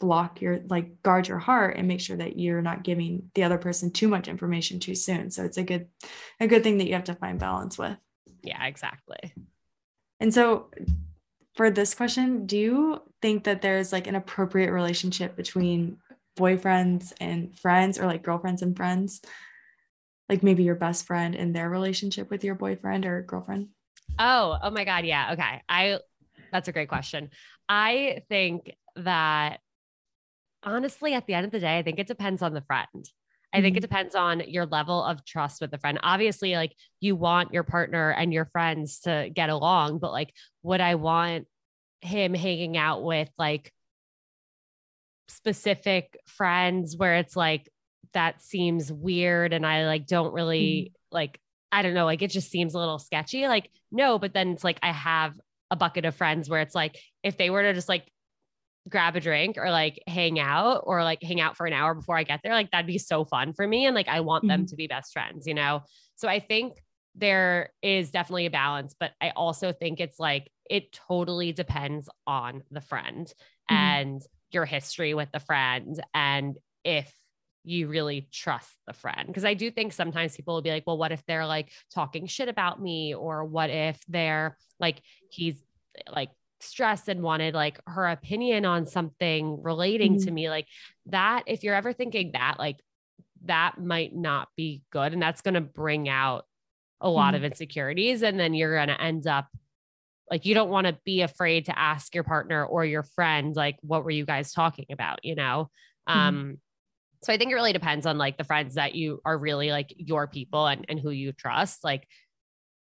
block 0.00 0.40
your 0.40 0.60
like 0.68 1.02
guard 1.02 1.28
your 1.28 1.38
heart 1.38 1.76
and 1.76 1.86
make 1.86 2.00
sure 2.00 2.16
that 2.16 2.38
you're 2.38 2.62
not 2.62 2.82
giving 2.82 3.30
the 3.34 3.44
other 3.44 3.58
person 3.58 3.92
too 3.92 4.08
much 4.08 4.28
information 4.28 4.80
too 4.80 4.94
soon. 4.94 5.30
So 5.30 5.44
it's 5.44 5.58
a 5.58 5.62
good 5.62 5.88
a 6.40 6.48
good 6.48 6.62
thing 6.62 6.78
that 6.78 6.86
you 6.86 6.94
have 6.94 7.04
to 7.04 7.14
find 7.14 7.38
balance 7.38 7.76
with. 7.76 7.96
Yeah 8.42 8.64
exactly. 8.66 9.34
And 10.18 10.32
so 10.32 10.70
for 11.54 11.70
this 11.70 11.94
question 11.94 12.46
do 12.46 12.56
you 12.56 13.02
think 13.20 13.44
that 13.44 13.62
there's 13.62 13.92
like 13.92 14.06
an 14.06 14.14
appropriate 14.14 14.72
relationship 14.72 15.36
between 15.36 15.98
boyfriends 16.36 17.12
and 17.20 17.58
friends 17.58 17.98
or 17.98 18.06
like 18.06 18.22
girlfriends 18.22 18.62
and 18.62 18.76
friends? 18.76 19.20
Like 20.28 20.42
maybe 20.42 20.62
your 20.62 20.76
best 20.76 21.06
friend 21.06 21.34
and 21.34 21.54
their 21.54 21.68
relationship 21.68 22.30
with 22.30 22.44
your 22.44 22.54
boyfriend 22.54 23.04
or 23.04 23.22
girlfriend? 23.22 23.68
Oh 24.18 24.58
oh 24.62 24.70
my 24.70 24.84
god 24.84 25.04
yeah 25.04 25.32
okay. 25.32 25.62
I 25.68 25.98
that's 26.52 26.68
a 26.68 26.72
great 26.72 26.88
question. 26.88 27.30
I 27.68 28.22
think 28.28 28.74
that 28.96 29.60
honestly, 30.62 31.14
at 31.14 31.26
the 31.26 31.34
end 31.34 31.46
of 31.46 31.52
the 31.52 31.60
day, 31.60 31.78
I 31.78 31.82
think 31.82 31.98
it 31.98 32.06
depends 32.06 32.42
on 32.42 32.54
the 32.54 32.62
friend. 32.62 33.08
I 33.52 33.60
think 33.60 33.76
it 33.76 33.80
mm-hmm. 33.80 33.82
depends 33.82 34.14
on 34.14 34.42
your 34.48 34.66
level 34.66 35.02
of 35.02 35.24
trust 35.24 35.60
with 35.60 35.70
the 35.70 35.78
friend. 35.78 35.98
Obviously, 36.02 36.54
like 36.54 36.74
you 37.00 37.16
want 37.16 37.52
your 37.52 37.64
partner 37.64 38.10
and 38.10 38.32
your 38.32 38.46
friends 38.46 39.00
to 39.00 39.30
get 39.32 39.50
along, 39.50 39.98
but 39.98 40.12
like, 40.12 40.32
would 40.62 40.80
I 40.80 40.94
want 40.94 41.46
him 42.00 42.34
hanging 42.34 42.76
out 42.76 43.02
with 43.02 43.28
like 43.38 43.72
specific 45.28 46.18
friends 46.26 46.96
where 46.96 47.16
it's 47.16 47.36
like 47.36 47.68
that 48.12 48.42
seems 48.42 48.92
weird 48.92 49.52
and 49.52 49.66
I 49.66 49.86
like 49.86 50.06
don't 50.06 50.32
really 50.32 50.92
mm-hmm. 50.92 51.16
like, 51.16 51.40
I 51.72 51.82
don't 51.82 51.94
know, 51.94 52.04
like 52.04 52.22
it 52.22 52.30
just 52.30 52.50
seems 52.50 52.74
a 52.74 52.78
little 52.78 52.98
sketchy. 52.98 53.46
Like, 53.46 53.70
no, 53.92 54.18
but 54.18 54.32
then 54.32 54.50
it's 54.50 54.64
like 54.64 54.78
I 54.82 54.92
have 54.92 55.34
a 55.70 55.76
bucket 55.76 56.04
of 56.04 56.14
friends 56.16 56.48
where 56.48 56.60
it's 56.60 56.74
like 56.74 56.98
if 57.22 57.36
they 57.36 57.50
were 57.50 57.62
to 57.62 57.74
just 57.74 57.88
like 57.88 58.10
grab 58.88 59.16
a 59.16 59.20
drink 59.20 59.56
or 59.58 59.70
like 59.70 60.02
hang 60.06 60.38
out 60.38 60.82
or 60.84 61.04
like 61.04 61.22
hang 61.22 61.40
out 61.40 61.56
for 61.56 61.66
an 61.66 61.72
hour 61.72 61.94
before 61.94 62.16
I 62.16 62.22
get 62.22 62.40
there, 62.42 62.52
like 62.52 62.70
that'd 62.70 62.86
be 62.86 62.98
so 62.98 63.24
fun 63.24 63.52
for 63.52 63.66
me. 63.66 63.86
And 63.86 63.94
like 63.94 64.08
I 64.08 64.20
want 64.20 64.42
mm-hmm. 64.42 64.48
them 64.48 64.66
to 64.66 64.76
be 64.76 64.86
best 64.86 65.12
friends, 65.12 65.46
you 65.46 65.54
know? 65.54 65.82
So 66.16 66.28
I 66.28 66.40
think 66.40 66.74
there 67.14 67.70
is 67.82 68.10
definitely 68.10 68.46
a 68.46 68.50
balance, 68.50 68.94
but 68.98 69.12
I 69.20 69.30
also 69.30 69.72
think 69.72 70.00
it's 70.00 70.18
like 70.18 70.50
it 70.68 70.92
totally 70.92 71.52
depends 71.52 72.08
on 72.26 72.62
the 72.70 72.80
friend 72.80 73.26
mm-hmm. 73.26 73.74
and 73.74 74.22
your 74.52 74.64
history 74.64 75.14
with 75.14 75.30
the 75.32 75.40
friend 75.40 76.00
and 76.14 76.56
if 76.84 77.12
you 77.64 77.88
really 77.88 78.28
trust 78.32 78.72
the 78.86 78.92
friend. 78.92 79.26
Because 79.26 79.44
I 79.44 79.54
do 79.54 79.70
think 79.70 79.92
sometimes 79.92 80.36
people 80.36 80.54
will 80.54 80.62
be 80.62 80.70
like, 80.70 80.86
well, 80.86 80.98
what 80.98 81.12
if 81.12 81.24
they're 81.26 81.46
like 81.46 81.70
talking 81.92 82.26
shit 82.26 82.48
about 82.48 82.80
me? 82.80 83.14
Or 83.14 83.44
what 83.44 83.70
if 83.70 84.02
they're 84.08 84.56
like, 84.78 85.02
he's 85.30 85.62
like 86.10 86.30
stressed 86.62 87.08
and 87.08 87.22
wanted 87.22 87.54
like 87.54 87.80
her 87.86 88.06
opinion 88.06 88.64
on 88.64 88.86
something 88.86 89.62
relating 89.62 90.14
mm-hmm. 90.14 90.24
to 90.24 90.30
me 90.30 90.50
like 90.50 90.66
that 91.06 91.42
if 91.46 91.62
you're 91.62 91.74
ever 91.74 91.92
thinking 91.92 92.32
that 92.32 92.56
like 92.58 92.80
that 93.44 93.80
might 93.80 94.14
not 94.14 94.48
be 94.56 94.82
good 94.90 95.12
and 95.12 95.22
that's 95.22 95.40
going 95.40 95.54
to 95.54 95.60
bring 95.60 96.08
out 96.08 96.44
a 97.00 97.08
lot 97.08 97.28
mm-hmm. 97.28 97.36
of 97.36 97.44
insecurities 97.44 98.22
and 98.22 98.38
then 98.38 98.52
you're 98.52 98.74
going 98.74 98.88
to 98.88 99.00
end 99.00 99.26
up 99.26 99.48
like 100.30 100.46
you 100.46 100.54
don't 100.54 100.70
want 100.70 100.86
to 100.86 100.96
be 101.04 101.22
afraid 101.22 101.66
to 101.66 101.78
ask 101.78 102.14
your 102.14 102.24
partner 102.24 102.64
or 102.64 102.84
your 102.84 103.02
friend 103.02 103.56
like 103.56 103.76
what 103.80 104.04
were 104.04 104.10
you 104.10 104.26
guys 104.26 104.52
talking 104.52 104.86
about 104.90 105.24
you 105.24 105.34
know 105.34 105.70
mm-hmm. 106.08 106.18
um 106.18 106.58
so 107.22 107.32
i 107.32 107.38
think 107.38 107.50
it 107.50 107.54
really 107.54 107.72
depends 107.72 108.06
on 108.06 108.18
like 108.18 108.36
the 108.36 108.44
friends 108.44 108.74
that 108.74 108.94
you 108.94 109.20
are 109.24 109.36
really 109.36 109.70
like 109.70 109.92
your 109.96 110.26
people 110.26 110.66
and, 110.66 110.84
and 110.88 111.00
who 111.00 111.10
you 111.10 111.32
trust 111.32 111.82
like 111.82 112.06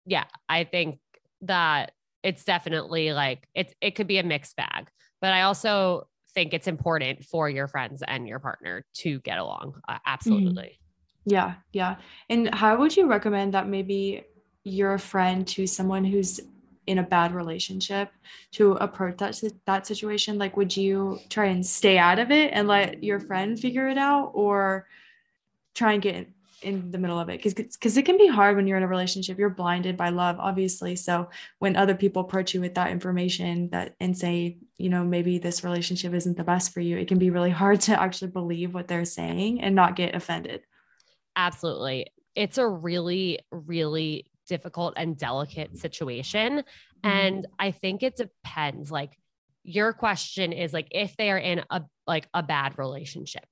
yeah 0.05 0.25
i 0.47 0.63
think 0.63 0.99
that 1.41 1.91
it's 2.25 2.43
definitely 2.43 3.13
like 3.13 3.47
it's 3.53 3.73
it 3.79 3.91
could 3.91 4.07
be 4.07 4.17
a 4.17 4.23
mixed 4.23 4.55
bag. 4.55 4.89
But 5.21 5.31
I 5.31 5.43
also 5.43 6.07
think 6.33 6.53
it's 6.53 6.67
important 6.67 7.23
for 7.23 7.49
your 7.49 7.67
friends 7.67 8.03
and 8.05 8.27
your 8.27 8.39
partner 8.39 8.83
to 8.95 9.19
get 9.21 9.37
along. 9.37 9.79
Uh, 9.87 9.99
absolutely. 10.05 10.63
Mm-hmm. 10.63 11.33
Yeah, 11.33 11.53
yeah. 11.71 11.95
And 12.29 12.53
how 12.53 12.77
would 12.77 12.97
you 12.97 13.07
recommend 13.07 13.53
that 13.53 13.67
maybe 13.67 14.25
you're 14.63 14.95
a 14.95 14.99
friend 14.99 15.47
to 15.49 15.65
someone 15.67 16.03
who's 16.03 16.39
in 16.87 16.97
a 16.97 17.03
bad 17.03 17.33
relationship 17.33 18.11
to 18.53 18.73
approach 18.73 19.17
that 19.17 19.41
that 19.65 19.87
situation? 19.87 20.37
Like, 20.37 20.57
would 20.57 20.75
you 20.75 21.19
try 21.29 21.45
and 21.45 21.65
stay 21.65 21.97
out 21.97 22.19
of 22.19 22.31
it 22.31 22.51
and 22.53 22.67
let 22.67 23.03
your 23.03 23.19
friend 23.19 23.59
figure 23.59 23.87
it 23.87 23.97
out, 23.97 24.31
or 24.33 24.87
try 25.75 25.93
and 25.93 26.01
get 26.01 26.27
in 26.61 26.91
the 26.91 26.97
middle 26.97 27.19
of 27.19 27.29
it 27.29 27.37
because 27.37 27.53
because 27.53 27.97
it 27.97 28.05
can 28.05 28.17
be 28.17 28.27
hard 28.27 28.55
when 28.55 28.67
you're 28.67 28.77
in 28.77 28.83
a 28.83 28.87
relationship. 28.87 29.37
You're 29.37 29.49
blinded 29.49 29.97
by 29.97 30.09
love 30.09 30.37
obviously. 30.39 30.95
So 30.95 31.29
when 31.59 31.75
other 31.75 31.95
people 31.95 32.23
approach 32.23 32.53
you 32.53 32.61
with 32.61 32.75
that 32.75 32.91
information 32.91 33.69
that 33.69 33.95
and 33.99 34.17
say 34.17 34.57
you 34.77 34.89
know 34.89 35.03
maybe 35.03 35.37
this 35.37 35.63
relationship 35.63 36.13
isn't 36.13 36.37
the 36.37 36.43
best 36.43 36.73
for 36.73 36.81
you 36.81 36.97
it 36.97 37.07
can 37.07 37.17
be 37.17 37.29
really 37.29 37.49
hard 37.49 37.81
to 37.81 37.99
actually 37.99 38.31
believe 38.31 38.73
what 38.73 38.87
they're 38.87 39.05
saying 39.05 39.61
and 39.61 39.75
not 39.75 39.95
get 39.95 40.15
offended. 40.15 40.61
Absolutely. 41.35 42.07
It's 42.35 42.57
a 42.57 42.67
really 42.67 43.39
really 43.51 44.25
difficult 44.47 44.93
and 44.97 45.17
delicate 45.17 45.77
situation. 45.77 46.63
Mm-hmm. 47.03 47.09
and 47.09 47.47
i 47.59 47.71
think 47.71 48.01
it 48.03 48.15
depends. 48.15 48.91
Like 48.91 49.17
your 49.63 49.93
question 49.93 50.53
is 50.53 50.73
like 50.73 50.87
if 50.91 51.17
they 51.17 51.31
are 51.31 51.37
in 51.37 51.63
a 51.69 51.81
like 52.07 52.27
a 52.33 52.43
bad 52.43 52.77
relationship 52.77 53.45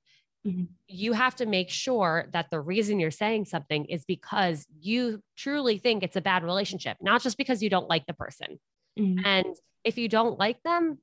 Mm-hmm. 0.45 0.63
You 0.87 1.13
have 1.13 1.35
to 1.37 1.45
make 1.45 1.69
sure 1.69 2.25
that 2.33 2.47
the 2.51 2.59
reason 2.59 2.99
you're 2.99 3.11
saying 3.11 3.45
something 3.45 3.85
is 3.85 4.03
because 4.05 4.67
you 4.79 5.21
truly 5.37 5.77
think 5.77 6.03
it's 6.03 6.15
a 6.15 6.21
bad 6.21 6.43
relationship, 6.43 6.97
not 7.01 7.21
just 7.21 7.37
because 7.37 7.63
you 7.63 7.69
don't 7.69 7.87
like 7.87 8.05
the 8.05 8.13
person. 8.13 8.59
Mm-hmm. 8.99 9.25
And 9.25 9.55
if 9.83 9.97
you 9.97 10.09
don't 10.09 10.37
like 10.37 10.61
them, 10.63 10.99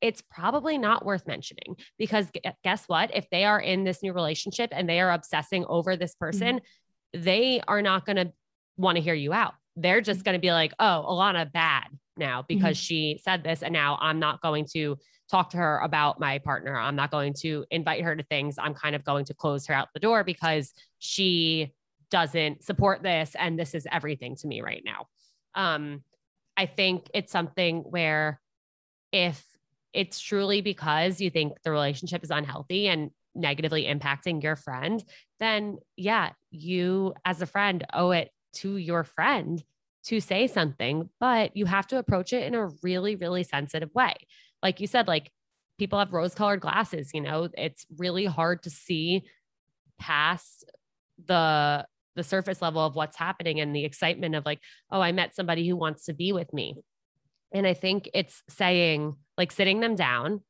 it's 0.00 0.22
probably 0.22 0.78
not 0.78 1.04
worth 1.04 1.26
mentioning 1.26 1.76
because 1.98 2.26
guess 2.64 2.84
what? 2.86 3.14
If 3.14 3.28
they 3.30 3.44
are 3.44 3.60
in 3.60 3.84
this 3.84 4.02
new 4.02 4.12
relationship 4.12 4.70
and 4.72 4.88
they 4.88 5.00
are 5.00 5.12
obsessing 5.12 5.64
over 5.66 5.96
this 5.96 6.14
person, 6.14 6.56
mm-hmm. 6.56 7.22
they 7.22 7.60
are 7.68 7.82
not 7.82 8.06
going 8.06 8.16
to 8.16 8.32
want 8.76 8.96
to 8.96 9.02
hear 9.02 9.14
you 9.14 9.32
out. 9.32 9.54
They're 9.76 10.00
just 10.00 10.20
mm-hmm. 10.20 10.24
going 10.24 10.34
to 10.34 10.40
be 10.40 10.52
like, 10.52 10.72
oh, 10.78 11.04
Ilana, 11.08 11.50
bad 11.52 11.88
now 12.20 12.44
because 12.46 12.76
mm-hmm. 12.76 12.84
she 12.84 13.20
said 13.22 13.42
this. 13.42 13.64
And 13.64 13.72
now 13.72 13.98
I'm 14.00 14.20
not 14.20 14.40
going 14.40 14.66
to 14.74 14.96
talk 15.28 15.50
to 15.50 15.56
her 15.56 15.78
about 15.78 16.20
my 16.20 16.38
partner. 16.38 16.78
I'm 16.78 16.94
not 16.94 17.10
going 17.10 17.34
to 17.40 17.64
invite 17.70 18.04
her 18.04 18.14
to 18.14 18.22
things. 18.22 18.56
I'm 18.58 18.74
kind 18.74 18.94
of 18.94 19.04
going 19.04 19.24
to 19.26 19.34
close 19.34 19.66
her 19.66 19.74
out 19.74 19.88
the 19.92 20.00
door 20.00 20.22
because 20.22 20.72
she 20.98 21.72
doesn't 22.10 22.64
support 22.64 23.02
this 23.02 23.34
and 23.38 23.58
this 23.58 23.74
is 23.74 23.86
everything 23.90 24.36
to 24.36 24.46
me 24.46 24.60
right 24.60 24.82
now. 24.84 25.06
Um, 25.54 26.02
I 26.56 26.66
think 26.66 27.08
it's 27.14 27.32
something 27.32 27.80
where 27.80 28.40
if 29.12 29.44
it's 29.92 30.20
truly 30.20 30.60
because 30.60 31.20
you 31.20 31.30
think 31.30 31.54
the 31.64 31.70
relationship 31.70 32.22
is 32.22 32.30
unhealthy 32.30 32.88
and 32.88 33.10
negatively 33.34 33.84
impacting 33.84 34.42
your 34.42 34.56
friend, 34.56 35.02
then 35.38 35.78
yeah, 35.96 36.30
you 36.50 37.14
as 37.24 37.42
a 37.42 37.46
friend 37.46 37.84
owe 37.92 38.10
it 38.10 38.30
to 38.52 38.76
your 38.76 39.04
friend 39.04 39.62
to 40.04 40.20
say 40.20 40.46
something, 40.46 41.10
but 41.20 41.56
you 41.56 41.66
have 41.66 41.86
to 41.88 41.98
approach 41.98 42.32
it 42.32 42.44
in 42.44 42.54
a 42.54 42.68
really, 42.82 43.16
really 43.16 43.42
sensitive 43.42 43.94
way 43.94 44.14
like 44.62 44.80
you 44.80 44.86
said, 44.86 45.08
like 45.08 45.30
people 45.78 45.98
have 45.98 46.12
rose 46.12 46.34
colored 46.34 46.60
glasses, 46.60 47.10
you 47.14 47.20
know, 47.20 47.48
it's 47.56 47.86
really 47.96 48.26
hard 48.26 48.62
to 48.64 48.70
see 48.70 49.22
past 49.98 50.64
the 51.26 51.86
the 52.16 52.24
surface 52.24 52.60
level 52.60 52.84
of 52.84 52.96
what's 52.96 53.16
happening 53.16 53.60
and 53.60 53.74
the 53.74 53.84
excitement 53.84 54.34
of 54.34 54.44
like, 54.44 54.58
oh, 54.90 55.00
I 55.00 55.12
met 55.12 55.34
somebody 55.34 55.66
who 55.68 55.76
wants 55.76 56.06
to 56.06 56.12
be 56.12 56.32
with 56.32 56.52
me. 56.52 56.74
And 57.52 57.66
I 57.66 57.72
think 57.74 58.10
it's 58.12 58.42
saying, 58.48 59.14
like, 59.38 59.52
sitting 59.52 59.80
them 59.80 59.94
down 59.94 60.40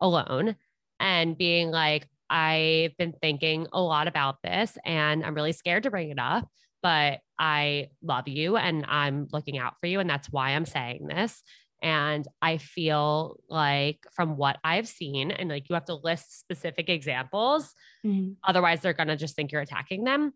alone 0.00 0.56
and 1.00 1.36
being 1.36 1.70
like, 1.70 2.06
I've 2.28 2.96
been 2.98 3.14
thinking 3.20 3.66
a 3.72 3.80
lot 3.80 4.08
about 4.08 4.36
this 4.42 4.76
and 4.84 5.24
I'm 5.24 5.34
really 5.34 5.52
scared 5.52 5.84
to 5.84 5.90
bring 5.90 6.10
it 6.10 6.18
up, 6.18 6.48
but 6.82 7.20
I 7.38 7.88
love 8.02 8.28
you 8.28 8.56
and 8.56 8.84
I'm 8.88 9.28
looking 9.32 9.58
out 9.58 9.74
for 9.80 9.86
you. 9.86 10.00
And 10.00 10.08
that's 10.08 10.30
why 10.30 10.50
I'm 10.50 10.66
saying 10.66 11.06
this. 11.06 11.42
And 11.82 12.26
I 12.40 12.56
feel 12.56 13.38
like 13.48 13.98
from 14.12 14.36
what 14.36 14.58
I've 14.64 14.88
seen, 14.88 15.30
and 15.30 15.50
like 15.50 15.68
you 15.68 15.74
have 15.74 15.84
to 15.86 15.94
list 15.94 16.40
specific 16.40 16.88
examples, 16.88 17.74
mm-hmm. 18.04 18.32
otherwise 18.42 18.80
they're 18.80 18.94
going 18.94 19.08
to 19.08 19.16
just 19.16 19.36
think 19.36 19.52
you're 19.52 19.60
attacking 19.60 20.04
them. 20.04 20.32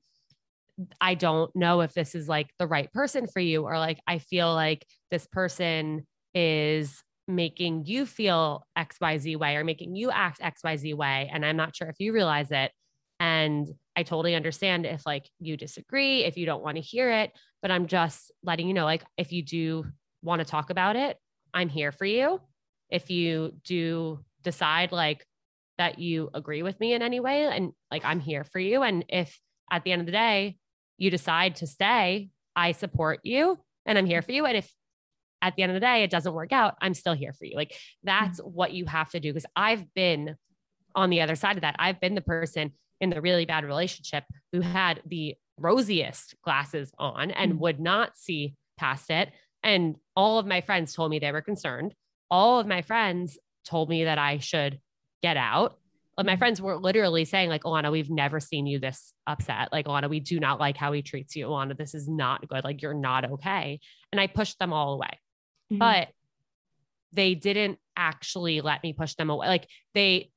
I 1.01 1.15
don't 1.15 1.55
know 1.57 1.81
if 1.81 1.95
this 1.95 2.15
is 2.15 2.29
like 2.29 2.51
the 2.59 2.67
right 2.67 2.93
person 2.93 3.27
for 3.27 3.41
you, 3.41 3.65
or 3.65 3.79
like 3.79 4.01
I 4.07 4.19
feel 4.19 4.55
like 4.55 4.87
this 5.11 5.27
person 5.27 6.07
is 6.35 7.03
making 7.27 7.87
you 7.87 8.07
feel 8.07 8.67
XYZ 8.77 9.37
way 9.37 9.57
or 9.57 9.65
making 9.65 9.95
you 9.95 10.11
act 10.11 10.41
XYZ 10.41 10.95
way. 10.95 11.31
And 11.33 11.45
I'm 11.45 11.57
not 11.57 11.75
sure 11.75 11.89
if 11.89 11.97
you 11.99 12.13
realize 12.13 12.51
it. 12.51 12.73
And 13.21 13.69
I 13.95 14.03
totally 14.03 14.35
understand 14.35 14.87
if 14.87 15.05
like 15.05 15.29
you 15.39 15.57
disagree, 15.57 16.25
if 16.25 16.39
you 16.39 16.47
don't 16.47 16.63
want 16.63 16.77
to 16.77 16.83
hear 16.83 17.11
it, 17.13 17.33
but 17.61 17.71
I'm 17.71 17.87
just 17.87 18.33
letting 18.43 18.67
you 18.67 18.75
know, 18.75 18.87
like, 18.87 19.05
if 19.19 19.31
you 19.31 19.43
do 19.43 19.85
want 20.23 20.41
to 20.41 20.45
talk 20.45 20.71
about 20.71 20.97
it, 20.97 21.19
I'm 21.53 21.69
here 21.69 21.93
for 21.93 22.07
you. 22.07 22.41
If 22.89 23.11
you 23.11 23.55
do 23.63 24.25
decide 24.43 24.91
like 24.91 25.25
that 25.77 25.99
you 25.99 26.31
agree 26.35 26.63
with 26.63 26.81
me 26.81 26.95
in 26.95 27.03
any 27.03 27.21
way, 27.21 27.47
and 27.47 27.73
like 27.91 28.05
I'm 28.05 28.21
here 28.21 28.45
for 28.45 28.59
you. 28.59 28.83
And 28.83 29.05
if 29.09 29.39
at 29.71 29.85
the 29.85 29.93
end 29.93 30.01
of 30.01 30.07
the 30.07 30.13
day, 30.13 30.57
you 30.97 31.11
decide 31.11 31.57
to 31.57 31.67
stay, 31.67 32.31
I 32.57 32.73
support 32.73 33.21
you 33.23 33.59
and 33.87 33.97
I'm 33.97 34.07
here 34.07 34.23
for 34.23 34.33
you. 34.33 34.47
And 34.47 34.57
if 34.57 34.71
at 35.43 35.57
the 35.57 35.63
end 35.63 35.73
of 35.73 35.75
the 35.75 35.81
day 35.81 36.03
it 36.03 36.11
doesn't 36.11 36.35
work 36.35 36.53
out, 36.53 36.75
I'm 36.81 36.95
still 36.95 37.15
here 37.15 37.33
for 37.33 37.47
you. 37.47 37.57
Like 37.57 37.75
that's 38.03 38.41
mm-hmm. 38.41 38.51
what 38.51 38.73
you 38.73 38.85
have 38.87 39.11
to 39.11 39.21
do. 39.21 39.33
Cause 39.33 39.47
I've 39.57 39.93
been 39.95 40.37
on 40.95 41.11
the 41.11 41.23
other 41.23 41.37
side 41.37 41.57
of 41.57 41.63
that. 41.63 41.77
I've 41.79 42.01
been 42.01 42.15
the 42.15 42.21
person 42.21 42.73
in 43.01 43.11
the 43.11 43.21
really 43.21 43.47
bad 43.47 43.65
relationship 43.65 44.25
who 44.53 44.61
had 44.61 45.03
the 45.07 45.35
rosiest 45.59 46.35
glasses 46.43 46.93
on 46.99 47.31
and 47.31 47.53
mm-hmm. 47.53 47.61
would 47.61 47.81
not 47.81 48.17
see 48.17 48.55
past 48.79 49.11
it. 49.11 49.31
And 49.63 49.97
all 50.17 50.39
of 50.39 50.47
my 50.47 50.61
friends 50.61 50.95
told 50.95 51.11
me 51.11 51.19
they 51.19 51.33
were 51.33 51.43
concerned. 51.43 51.95
All 52.31 52.61
of 52.61 52.67
my 52.67 52.83
friends 52.83 53.39
told 53.65 53.89
me 53.89 54.05
that 54.05 54.19
I 54.19 54.39
should 54.39 54.81
get 55.23 55.37
out. 55.37 55.79
But 56.17 56.27
my 56.27 56.33
mm-hmm. 56.33 56.39
friends 56.39 56.61
were 56.61 56.77
literally 56.77 57.25
saying, 57.25 57.49
like, 57.49 57.63
Ilana, 57.63 57.91
we've 57.91 58.11
never 58.11 58.41
seen 58.41 58.67
you 58.67 58.79
this 58.79 59.13
upset. 59.27 59.71
Like, 59.73 59.87
Ilana, 59.87 60.11
we 60.11 60.21
do 60.21 60.39
not 60.41 60.61
like 60.61 60.77
how 60.77 60.93
he 60.93 61.03
treats 61.03 61.37
you. 61.37 61.47
Ilana, 61.47 61.77
this 61.77 61.95
is 61.95 62.09
not 62.09 62.47
good. 62.49 62.65
Like, 62.65 62.83
you're 62.83 62.95
not 62.95 63.31
okay. 63.33 63.81
And 64.13 64.21
I 64.21 64.27
pushed 64.27 64.59
them 64.59 64.73
all 64.73 64.95
away. 64.95 65.19
Mm-hmm. 65.73 65.79
But 65.79 66.09
they 67.13 67.35
didn't 67.35 67.79
actually 67.97 68.61
let 68.61 68.83
me 68.83 68.93
push 68.93 69.15
them 69.15 69.31
away. 69.31 69.49
Like 69.49 69.69
they 69.95 70.31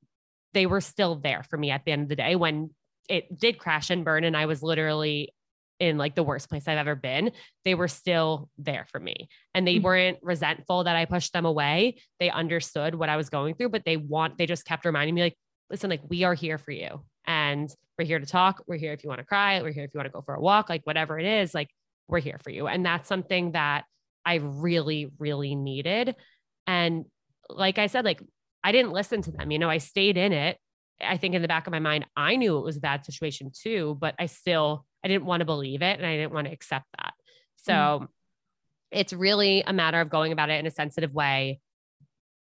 they 0.54 0.66
were 0.66 0.82
still 0.82 1.16
there 1.16 1.44
for 1.50 1.58
me 1.58 1.72
at 1.72 1.86
the 1.86 1.92
end 1.92 2.04
of 2.04 2.10
the 2.10 2.16
day 2.16 2.36
when 2.36 2.70
it 3.10 3.38
did 3.38 3.58
crash 3.58 3.90
and 3.90 4.06
burn 4.06 4.24
and 4.24 4.38
I 4.38 4.46
was 4.46 4.64
literally 4.64 5.34
in 5.80 5.98
like 5.98 6.16
the 6.16 6.24
worst 6.24 6.50
place 6.50 6.68
I've 6.68 6.78
ever 6.78 6.96
been, 6.96 7.32
they 7.66 7.76
were 7.76 7.88
still 7.88 8.50
there 8.58 8.86
for 8.90 9.00
me. 9.00 9.28
And 9.54 9.68
they 9.68 9.76
mm-hmm. 9.76 9.86
weren't 9.86 10.18
resentful 10.22 10.86
that 10.86 10.96
I 10.96 11.06
pushed 11.06 11.34
them 11.34 11.46
away. 11.46 11.98
They 12.20 12.30
understood 12.30 12.96
what 12.96 13.10
I 13.10 13.18
was 13.18 13.30
going 13.30 13.56
through, 13.56 13.70
but 13.70 13.84
they 13.84 13.98
want, 13.98 14.38
they 14.38 14.46
just 14.46 14.66
kept 14.66 14.86
reminding 14.86 15.16
me, 15.16 15.24
like, 15.24 15.38
listen, 15.70 15.90
like, 15.90 16.02
we 16.08 16.24
are 16.24 16.36
here 16.36 16.58
for 16.58 16.72
you. 16.72 17.04
And 17.26 17.70
we're 17.98 18.06
here 18.06 18.20
to 18.20 18.26
talk. 18.26 18.64
We're 18.68 18.78
here 18.78 18.94
if 18.94 19.04
you 19.04 19.10
want 19.10 19.20
to 19.20 19.26
cry. 19.26 19.62
We're 19.62 19.74
here 19.74 19.84
if 19.84 19.94
you 19.94 19.98
want 19.98 20.08
to 20.08 20.14
go 20.14 20.22
for 20.22 20.36
a 20.36 20.42
walk, 20.42 20.70
like, 20.70 20.86
whatever 20.86 21.20
it 21.20 21.26
is, 21.26 21.54
like, 21.54 21.70
we're 22.08 22.20
here 22.20 22.40
for 22.44 22.50
you. 22.50 22.68
And 22.68 22.86
that's 22.86 23.08
something 23.08 23.54
that 23.54 23.86
I 24.26 24.36
really, 24.36 25.12
really 25.20 25.56
needed. 25.56 26.16
And 26.68 27.06
like 27.50 27.78
I 27.78 27.88
said, 27.88 28.06
like 28.06 28.22
I 28.64 28.72
didn't 28.72 28.92
listen 28.92 29.22
to 29.24 29.32
them. 29.32 29.52
You 29.52 29.60
know, 29.60 29.70
I 29.70 29.78
stayed 29.78 30.18
in 30.18 30.32
it. 30.32 30.58
I 31.02 31.18
think 31.18 31.36
in 31.36 31.42
the 31.42 31.48
back 31.48 31.68
of 31.68 31.72
my 31.72 31.80
mind, 31.80 32.06
I 32.16 32.36
knew 32.36 32.58
it 32.58 32.64
was 32.64 32.78
a 32.78 32.82
bad 32.82 33.04
situation 33.04 33.52
too, 33.54 33.98
but 34.00 34.16
I 34.20 34.28
still 34.28 34.86
I 35.04 35.08
didn't 35.08 35.26
want 35.26 35.42
to 35.42 35.46
believe 35.46 35.82
it 35.82 36.00
and 36.00 36.06
I 36.06 36.16
didn't 36.16 36.34
want 36.34 36.48
to 36.48 36.54
accept 36.54 36.86
that. 36.98 37.14
So 37.58 37.74
mm. 37.74 38.08
it's 38.92 39.12
really 39.12 39.64
a 39.66 39.74
matter 39.74 40.00
of 40.00 40.10
going 40.10 40.32
about 40.32 40.50
it 40.50 40.60
in 40.60 40.66
a 40.66 40.72
sensitive 40.72 41.14
way, 41.14 41.60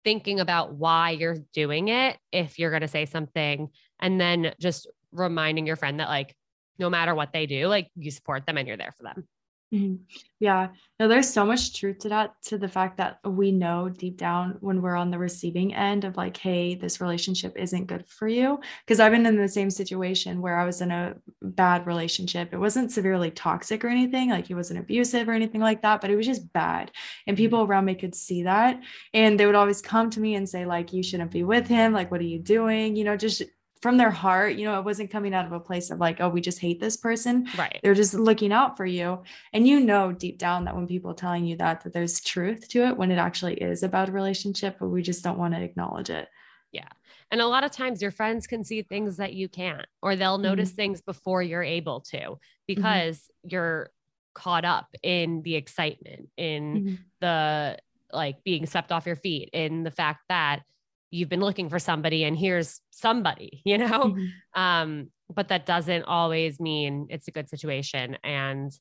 thinking 0.04 0.40
about 0.40 0.74
why 0.74 1.10
you're 1.10 1.38
doing 1.54 1.88
it 1.88 2.18
if 2.32 2.58
you're 2.58 2.70
going 2.70 2.82
to 2.82 2.88
say 2.88 3.06
something, 3.06 3.70
and 3.98 4.20
then 4.20 4.52
just 4.60 4.88
reminding 5.12 5.66
your 5.66 5.76
friend 5.76 6.00
that 6.00 6.08
like 6.08 6.34
no 6.78 6.90
matter 6.90 7.14
what 7.14 7.32
they 7.32 7.46
do, 7.46 7.66
like 7.68 7.90
you 7.94 8.10
support 8.10 8.46
them 8.46 8.58
and 8.58 8.66
you're 8.66 8.76
there 8.76 8.92
for 8.96 9.04
them. 9.04 9.26
Mm-hmm. 9.72 10.02
Yeah. 10.40 10.68
No, 10.98 11.06
there's 11.06 11.32
so 11.32 11.46
much 11.46 11.78
truth 11.78 12.00
to 12.00 12.08
that, 12.08 12.34
to 12.46 12.58
the 12.58 12.68
fact 12.68 12.96
that 12.96 13.20
we 13.24 13.52
know 13.52 13.88
deep 13.88 14.16
down 14.16 14.56
when 14.60 14.82
we're 14.82 14.96
on 14.96 15.12
the 15.12 15.18
receiving 15.18 15.74
end 15.74 16.04
of 16.04 16.16
like, 16.16 16.36
hey, 16.36 16.74
this 16.74 17.00
relationship 17.00 17.56
isn't 17.56 17.86
good 17.86 18.04
for 18.08 18.26
you. 18.26 18.58
Cause 18.88 18.98
I've 18.98 19.12
been 19.12 19.26
in 19.26 19.36
the 19.36 19.46
same 19.46 19.70
situation 19.70 20.40
where 20.40 20.58
I 20.58 20.64
was 20.64 20.80
in 20.80 20.90
a 20.90 21.14
bad 21.40 21.86
relationship. 21.86 22.52
It 22.52 22.58
wasn't 22.58 22.90
severely 22.90 23.30
toxic 23.30 23.84
or 23.84 23.88
anything, 23.88 24.30
like 24.30 24.48
he 24.48 24.54
wasn't 24.54 24.80
abusive 24.80 25.28
or 25.28 25.32
anything 25.32 25.60
like 25.60 25.82
that, 25.82 26.00
but 26.00 26.10
it 26.10 26.16
was 26.16 26.26
just 26.26 26.52
bad. 26.52 26.90
And 27.28 27.36
mm-hmm. 27.36 27.44
people 27.44 27.62
around 27.62 27.84
me 27.84 27.94
could 27.94 28.14
see 28.14 28.42
that. 28.42 28.80
And 29.14 29.38
they 29.38 29.46
would 29.46 29.54
always 29.54 29.80
come 29.80 30.10
to 30.10 30.20
me 30.20 30.34
and 30.34 30.48
say, 30.48 30.66
like, 30.66 30.92
you 30.92 31.04
shouldn't 31.04 31.30
be 31.30 31.44
with 31.44 31.68
him. 31.68 31.92
Like, 31.92 32.10
what 32.10 32.20
are 32.20 32.24
you 32.24 32.40
doing? 32.40 32.96
You 32.96 33.04
know, 33.04 33.16
just 33.16 33.42
from 33.80 33.96
their 33.96 34.10
heart, 34.10 34.56
you 34.56 34.66
know, 34.66 34.78
it 34.78 34.84
wasn't 34.84 35.10
coming 35.10 35.32
out 35.32 35.46
of 35.46 35.52
a 35.52 35.60
place 35.60 35.90
of 35.90 35.98
like, 35.98 36.20
oh, 36.20 36.28
we 36.28 36.40
just 36.40 36.58
hate 36.58 36.80
this 36.80 36.96
person. 36.98 37.48
Right. 37.56 37.80
They're 37.82 37.94
just 37.94 38.12
looking 38.12 38.52
out 38.52 38.76
for 38.76 38.84
you. 38.84 39.22
And 39.52 39.66
you 39.66 39.80
know 39.80 40.12
deep 40.12 40.38
down 40.38 40.64
that 40.66 40.76
when 40.76 40.86
people 40.86 41.10
are 41.12 41.14
telling 41.14 41.46
you 41.46 41.56
that, 41.56 41.82
that 41.84 41.92
there's 41.92 42.20
truth 42.20 42.68
to 42.68 42.86
it 42.86 42.96
when 42.96 43.10
it 43.10 43.16
actually 43.16 43.54
is 43.54 43.82
about 43.82 44.10
a 44.10 44.12
relationship, 44.12 44.76
but 44.78 44.88
we 44.88 45.02
just 45.02 45.24
don't 45.24 45.38
want 45.38 45.54
to 45.54 45.62
acknowledge 45.62 46.10
it. 46.10 46.28
Yeah. 46.72 46.88
And 47.30 47.40
a 47.40 47.46
lot 47.46 47.64
of 47.64 47.70
times 47.70 48.02
your 48.02 48.10
friends 48.10 48.46
can 48.46 48.64
see 48.64 48.82
things 48.82 49.16
that 49.16 49.32
you 49.32 49.48
can't, 49.48 49.86
or 50.02 50.14
they'll 50.14 50.38
notice 50.38 50.70
mm-hmm. 50.70 50.76
things 50.76 51.00
before 51.00 51.42
you're 51.42 51.62
able 51.62 52.00
to 52.00 52.18
mm-hmm. 52.18 52.34
because 52.66 53.18
mm-hmm. 53.18 53.48
you're 53.50 53.90
caught 54.34 54.64
up 54.64 54.94
in 55.02 55.42
the 55.42 55.54
excitement, 55.54 56.28
in 56.36 56.74
mm-hmm. 56.74 56.94
the 57.20 57.78
like 58.12 58.42
being 58.44 58.66
swept 58.66 58.92
off 58.92 59.06
your 59.06 59.16
feet, 59.16 59.50
in 59.52 59.84
the 59.84 59.90
fact 59.90 60.24
that 60.28 60.62
you've 61.10 61.28
been 61.28 61.40
looking 61.40 61.68
for 61.68 61.78
somebody 61.78 62.24
and 62.24 62.36
here's 62.36 62.80
somebody, 62.90 63.62
you 63.64 63.78
know? 63.78 64.04
Mm-hmm. 64.04 64.60
Um, 64.60 65.10
but 65.32 65.48
that 65.48 65.66
doesn't 65.66 66.04
always 66.04 66.58
mean 66.58 67.06
it's 67.10 67.28
a 67.28 67.30
good 67.32 67.48
situation. 67.48 68.16
And 68.24 68.72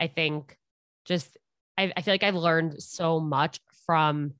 I 0.00 0.08
think 0.08 0.56
just, 1.04 1.36
I, 1.78 1.92
I 1.96 2.02
feel 2.02 2.14
like 2.14 2.22
I've 2.22 2.34
learned 2.34 2.82
so 2.82 3.20
much 3.20 3.60
from 3.86 4.34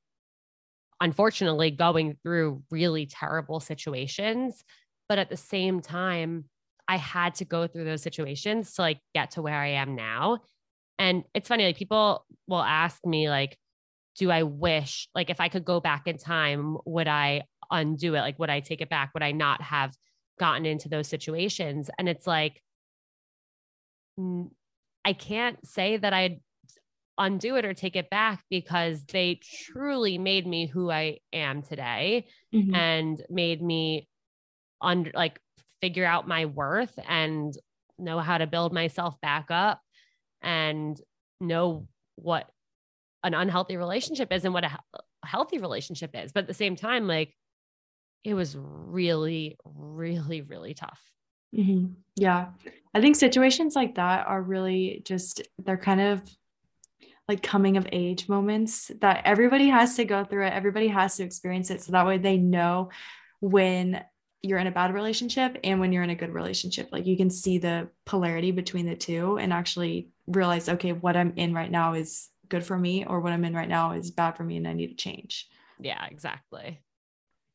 unfortunately 1.01 1.71
going 1.71 2.17
through 2.23 2.63
really 2.71 3.07
terrible 3.07 3.61
situations. 3.61 4.65
But 5.09 5.19
at 5.19 5.31
the 5.31 5.37
same 5.37 5.81
time, 5.81 6.45
I 6.89 6.97
had 6.97 7.37
to 7.37 7.45
go 7.45 7.67
through 7.67 7.85
those 7.85 8.03
situations 8.03 8.75
to 8.75 8.83
like 8.83 9.01
get 9.15 9.33
to 9.33 9.43
where 9.43 9.59
I 9.59 9.69
am 9.69 9.95
now. 9.95 10.41
And 10.99 11.25
it's 11.35 11.49
funny, 11.49 11.65
like 11.65 11.77
people 11.77 12.25
will 12.47 12.63
ask 12.63 13.05
me, 13.05 13.29
like, 13.29 13.57
do 14.17 14.31
I 14.31 14.43
wish, 14.43 15.09
like, 15.15 15.31
if 15.31 15.41
I 15.41 15.49
could 15.49 15.65
go 15.65 15.81
back 15.81 16.07
in 16.07 16.19
time, 16.19 16.77
would 16.85 17.09
I 17.09 17.43
undo 17.71 18.15
it? 18.15 18.21
Like, 18.21 18.39
would 18.39 18.51
I 18.51 18.61
take 18.61 18.81
it 18.81 18.89
back? 18.89 19.13
Would 19.15 19.23
I 19.23 19.33
not 19.33 19.63
have 19.63 19.95
gotten 20.39 20.67
into 20.67 20.89
those 20.89 21.09
situations? 21.09 21.91
And 21.99 22.09
it's 22.09 22.27
like, 22.27 22.63
I 25.05 25.13
can't 25.15 25.67
say 25.67 25.97
that 25.97 26.13
I'd 26.13 26.41
undo 27.19 27.57
it 27.57 27.65
or 27.65 27.75
take 27.75 27.97
it 27.97 28.11
back 28.11 28.43
because 28.51 29.05
they 29.07 29.41
truly 29.67 30.19
made 30.19 30.47
me 30.47 30.67
who 30.67 30.91
I 30.91 31.19
am 31.33 31.63
today 31.63 32.27
mm-hmm. 32.55 32.75
and 32.75 33.23
made 33.29 33.63
me 33.63 34.09
under 34.81 35.11
like 35.15 35.39
figure 35.81 36.05
out 36.05 36.29
my 36.29 36.47
worth 36.47 36.99
and 37.09 37.55
know 37.99 38.19
how 38.19 38.39
to 38.39 38.47
build 38.47 38.73
myself 38.73 39.21
back 39.21 39.47
up 39.51 39.81
and 40.41 41.01
know 41.41 41.87
what 42.17 42.49
an 43.25 43.35
unhealthy 43.35 43.77
relationship 43.77 44.33
is 44.33 44.45
and 44.45 44.55
what 44.55 44.65
a, 44.65 44.79
a 44.95 45.27
healthy 45.27 45.59
relationship 45.59 46.11
is. 46.15 46.33
But 46.33 46.43
at 46.45 46.49
the 46.49 46.55
same 46.55 46.77
time, 46.77 47.07
like 47.07 47.35
it 48.25 48.35
was 48.35 48.57
really, 48.59 49.57
really, 49.65 50.43
really 50.43 50.75
tough. 50.75 51.01
Mm-hmm. 51.57 51.93
Yeah. 52.17 52.49
I 52.95 53.01
think 53.01 53.17
situations 53.17 53.77
like 53.77 53.97
that 53.97 54.27
are 54.27 54.41
really 54.41 55.03
just, 55.05 55.43
they're 55.59 55.77
kind 55.77 56.01
of 56.01 56.23
like 57.29 57.43
coming 57.43 57.77
of 57.77 57.87
age 57.93 58.29
moments 58.29 58.91
that 59.01 59.23
everybody 59.25 59.69
has 59.69 59.97
to 59.97 60.05
go 60.05 60.25
through 60.25 60.47
it. 60.47 60.53
Everybody 60.53 60.89
has 60.89 61.17
to 61.17 61.25
experience 61.25 61.71
it. 61.71 61.83
So 61.83 61.93
that 61.93 62.07
way 62.07 62.19
they 62.19 62.37
know 62.37 62.91
when 63.41 64.03
you're 64.43 64.59
in 64.59 64.67
a 64.67 64.73
bad 64.73 64.93
relationship 64.93 65.57
and 65.63 65.79
when 65.79 65.93
you're 65.93 66.03
in 66.03 66.11
a 66.11 66.17
good 66.17 66.35
relationship. 66.35 66.89
Like 66.91 67.07
you 67.07 67.17
can 67.17 67.31
see 67.31 67.59
the 67.59 67.89
polarity 68.07 68.51
between 68.51 68.87
the 68.87 68.97
two 68.97 69.39
and 69.39 69.53
actually 69.53 70.09
realize, 70.27 70.69
okay, 70.69 70.93
what 70.93 71.17
I'm 71.17 71.35
in 71.37 71.55
right 71.55 71.71
now 71.71 71.95
is 71.95 72.29
good 72.53 72.65
for 72.65 72.79
me 72.79 73.05
or 73.05 73.21
what 73.21 73.33
I'm 73.33 73.45
in 73.45 73.55
right 73.55 73.69
now 73.69 73.93
is 73.93 74.11
bad 74.13 74.37
for 74.37 74.45
me 74.45 74.59
and 74.59 74.69
I 74.69 74.75
need 74.75 74.89
to 74.89 74.95
change. 74.95 75.49
Yeah, 75.81 76.07
exactly. 76.09 76.83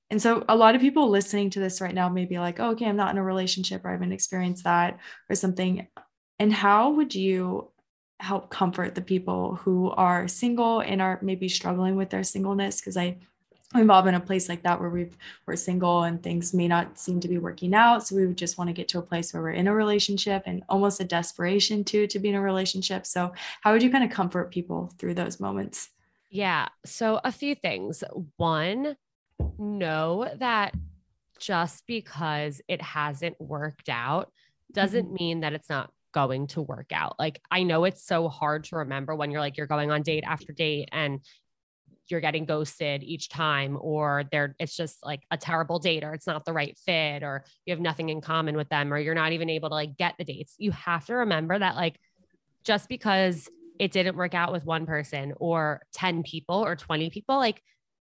And 0.10 0.22
so 0.22 0.44
a 0.50 0.56
lot 0.56 0.74
of 0.74 0.82
people 0.82 1.10
listening 1.10 1.52
to 1.52 1.60
this 1.60 1.80
right 1.82 1.94
now 1.94 2.10
may 2.10 2.26
be 2.26 2.40
like, 2.40 2.60
oh, 2.60 2.72
okay, 2.72 2.88
I'm 2.88 2.98
not 2.98 3.12
in 3.12 3.18
a 3.18 3.24
relationship 3.24 3.86
or 3.86 3.90
I 3.90 3.94
haven't 3.94 4.12
experienced 4.12 4.64
that 4.64 5.00
or 5.30 5.36
something. 5.36 5.88
And 6.40 6.52
how 6.52 6.92
would 6.92 7.14
you 7.14 7.72
help 8.20 8.50
comfort 8.50 8.96
the 8.96 9.02
people 9.02 9.56
who 9.56 9.92
are 9.92 10.28
single 10.28 10.80
and 10.80 11.02
are 11.02 11.20
maybe 11.22 11.48
struggling 11.48 11.96
with 11.96 12.10
their 12.10 12.24
singleness? 12.24 12.82
Because 12.82 12.98
I 12.98 13.20
we've 13.76 13.90
all 13.90 14.02
been 14.02 14.16
in 14.16 14.22
a 14.22 14.26
place 14.26 14.48
like 14.48 14.64
that 14.64 14.80
where 14.80 14.90
we've 14.90 15.18
we're 15.46 15.56
single 15.56 16.04
and 16.04 16.24
things 16.24 16.54
may 16.54 16.68
not 16.68 16.98
seem 16.98 17.20
to 17.20 17.28
be 17.28 17.38
working 17.38 17.74
out 17.74 18.06
so 18.08 18.16
we 18.16 18.26
would 18.26 18.38
just 18.38 18.58
want 18.58 18.70
to 18.70 18.74
get 18.74 18.88
to 18.88 19.00
a 19.00 19.02
place 19.02 19.34
where 19.34 19.44
we're 19.44 19.52
in 19.52 19.68
a 19.68 19.74
relationship 19.74 20.44
and 20.46 20.64
almost 20.70 21.02
a 21.02 21.04
desperation 21.04 21.84
too 21.84 22.08
to 22.08 22.20
be 22.20 22.30
in 22.30 22.36
a 22.36 22.42
relationship 22.42 23.06
so 23.06 23.32
how 23.62 23.74
would 23.74 23.84
you 23.84 23.92
kind 23.92 24.04
of 24.04 24.10
comfort 24.10 24.52
people 24.52 24.92
through 24.98 25.14
those 25.14 25.40
moments 25.40 25.90
yeah 26.30 26.68
so 26.86 27.20
a 27.24 27.32
few 27.32 27.56
things 27.56 28.04
one 28.38 28.96
know 29.58 30.30
that 30.38 30.74
just 31.40 31.86
because 31.88 32.62
it 32.68 32.82
hasn't 32.82 33.40
worked 33.40 33.90
out 33.90 34.32
doesn't 34.72 35.06
mm-hmm. 35.06 35.24
mean 35.24 35.40
that 35.42 35.54
it's 35.54 35.70
not 35.70 35.92
going 36.14 36.48
to 36.48 36.62
work 36.62 36.92
out. 36.92 37.16
Like 37.20 37.42
I 37.52 37.64
know 37.64 37.84
it's 37.84 38.04
so 38.04 38.28
hard 38.28 38.64
to 38.66 38.78
remember 38.78 39.16
when 39.16 39.32
you're 39.32 39.42
like 39.42 39.58
you're 39.58 39.68
going 39.68 39.92
on 39.92 40.02
date 40.02 40.24
after 40.26 40.52
date 40.52 40.90
and 40.92 41.20
you're 42.10 42.22
getting 42.22 42.46
ghosted 42.46 43.04
each 43.04 43.30
time 43.30 43.78
or 43.82 44.24
they're 44.32 44.56
it's 44.60 44.76
just 44.76 45.06
like 45.06 45.22
a 45.32 45.38
terrible 45.38 45.80
date 45.80 46.04
or 46.04 46.14
it's 46.14 46.28
not 46.28 46.46
the 46.46 46.54
right 46.54 46.78
fit 46.86 47.24
or 47.24 47.44
you 47.66 47.72
have 47.72 47.80
nothing 47.80 48.10
in 48.10 48.22
common 48.22 48.56
with 48.56 48.70
them 48.70 48.94
or 48.94 48.98
you're 48.98 49.16
not 49.16 49.32
even 49.32 49.50
able 49.50 49.70
to 49.70 49.76
like 49.76 49.98
get 49.98 50.16
the 50.18 50.24
dates. 50.24 50.56
You 50.58 50.72
have 50.72 51.06
to 51.08 51.16
remember 51.16 51.58
that 51.58 51.76
like 51.76 52.00
just 52.64 52.90
because 52.90 53.50
it 53.80 53.92
didn't 53.92 54.18
work 54.18 54.34
out 54.34 54.52
with 54.52 54.66
one 54.66 54.86
person 54.86 55.34
or 55.38 55.82
10 55.94 56.24
people 56.24 56.64
or 56.64 56.76
20 56.76 57.10
people 57.10 57.38
like 57.38 57.62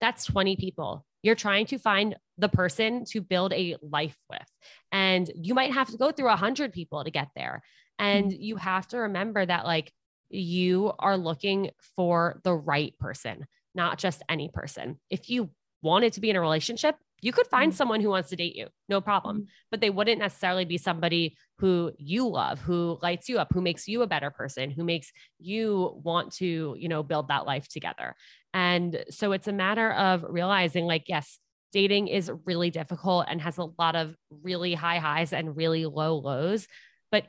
that's 0.00 0.24
20 0.26 0.56
people. 0.56 1.04
You're 1.22 1.34
trying 1.34 1.66
to 1.66 1.78
find 1.78 2.16
the 2.38 2.48
person 2.48 3.04
to 3.06 3.20
build 3.20 3.52
a 3.52 3.76
life 3.82 4.16
with. 4.28 4.46
And 4.92 5.30
you 5.34 5.54
might 5.54 5.72
have 5.72 5.88
to 5.88 5.96
go 5.96 6.12
through 6.12 6.28
100 6.28 6.72
people 6.72 7.02
to 7.02 7.10
get 7.10 7.28
there. 7.34 7.62
And 7.98 8.32
you 8.32 8.56
have 8.56 8.86
to 8.88 8.98
remember 8.98 9.44
that 9.44 9.64
like 9.64 9.92
you 10.28 10.92
are 10.98 11.16
looking 11.16 11.70
for 11.96 12.40
the 12.44 12.54
right 12.54 12.96
person 12.98 13.46
not 13.76 13.98
just 13.98 14.22
any 14.28 14.48
person. 14.48 14.98
If 15.10 15.30
you 15.30 15.50
wanted 15.82 16.14
to 16.14 16.20
be 16.20 16.30
in 16.30 16.36
a 16.36 16.40
relationship, 16.40 16.96
you 17.22 17.32
could 17.32 17.46
find 17.46 17.70
mm-hmm. 17.70 17.76
someone 17.76 18.00
who 18.00 18.10
wants 18.10 18.30
to 18.30 18.36
date 18.36 18.56
you, 18.56 18.66
no 18.88 19.00
problem. 19.00 19.36
Mm-hmm. 19.36 19.44
But 19.70 19.80
they 19.80 19.90
wouldn't 19.90 20.18
necessarily 20.18 20.64
be 20.64 20.78
somebody 20.78 21.36
who 21.58 21.92
you 21.98 22.28
love, 22.28 22.60
who 22.60 22.98
lights 23.02 23.28
you 23.28 23.38
up, 23.38 23.48
who 23.52 23.62
makes 23.62 23.88
you 23.88 24.02
a 24.02 24.06
better 24.06 24.30
person, 24.30 24.70
who 24.70 24.84
makes 24.84 25.12
you 25.38 26.00
want 26.02 26.32
to, 26.34 26.76
you 26.78 26.88
know, 26.88 27.02
build 27.02 27.28
that 27.28 27.46
life 27.46 27.68
together. 27.68 28.14
And 28.52 29.04
so 29.10 29.32
it's 29.32 29.48
a 29.48 29.52
matter 29.52 29.92
of 29.92 30.24
realizing 30.28 30.86
like, 30.86 31.04
yes, 31.08 31.38
dating 31.72 32.08
is 32.08 32.30
really 32.44 32.70
difficult 32.70 33.26
and 33.28 33.40
has 33.40 33.58
a 33.58 33.68
lot 33.78 33.96
of 33.96 34.14
really 34.30 34.74
high 34.74 34.98
highs 34.98 35.32
and 35.32 35.56
really 35.56 35.86
low 35.86 36.16
lows. 36.16 36.66
But 37.10 37.26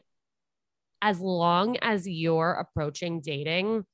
as 1.01 1.19
long 1.19 1.77
as 1.77 2.07
you're 2.07 2.53
approaching 2.53 3.21
dating 3.21 3.85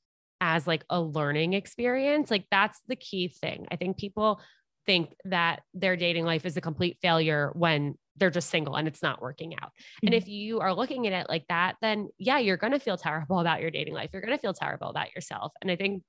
as 0.43 0.67
like 0.67 0.83
a 0.89 0.99
learning 0.99 1.53
experience. 1.53 2.29
Like 2.29 2.45
that's 2.51 2.81
the 2.89 2.97
key 2.97 3.29
thing. 3.29 3.65
I 3.71 3.77
think 3.77 3.97
people 3.97 4.41
think 4.85 5.15
that 5.23 5.61
their 5.73 5.95
dating 5.95 6.25
life 6.25 6.45
is 6.45 6.57
a 6.57 6.61
complete 6.61 6.97
failure 7.01 7.51
when 7.53 7.95
they're 8.17 8.29
just 8.29 8.49
single 8.49 8.75
and 8.75 8.85
it's 8.85 9.01
not 9.01 9.21
working 9.21 9.53
out. 9.55 9.69
Mm-hmm. 9.69 10.07
And 10.07 10.15
if 10.15 10.27
you 10.27 10.59
are 10.59 10.73
looking 10.73 11.07
at 11.07 11.13
it 11.13 11.27
like 11.29 11.45
that, 11.47 11.77
then 11.81 12.09
yeah, 12.17 12.39
you're 12.39 12.57
going 12.57 12.73
to 12.73 12.79
feel 12.79 12.97
terrible 12.97 13.39
about 13.39 13.61
your 13.61 13.71
dating 13.71 13.93
life. 13.93 14.09
You're 14.11 14.21
going 14.21 14.35
to 14.35 14.41
feel 14.41 14.53
terrible 14.53 14.89
about 14.89 15.15
yourself. 15.15 15.53
And 15.61 15.71
I 15.71 15.77
think 15.77 16.03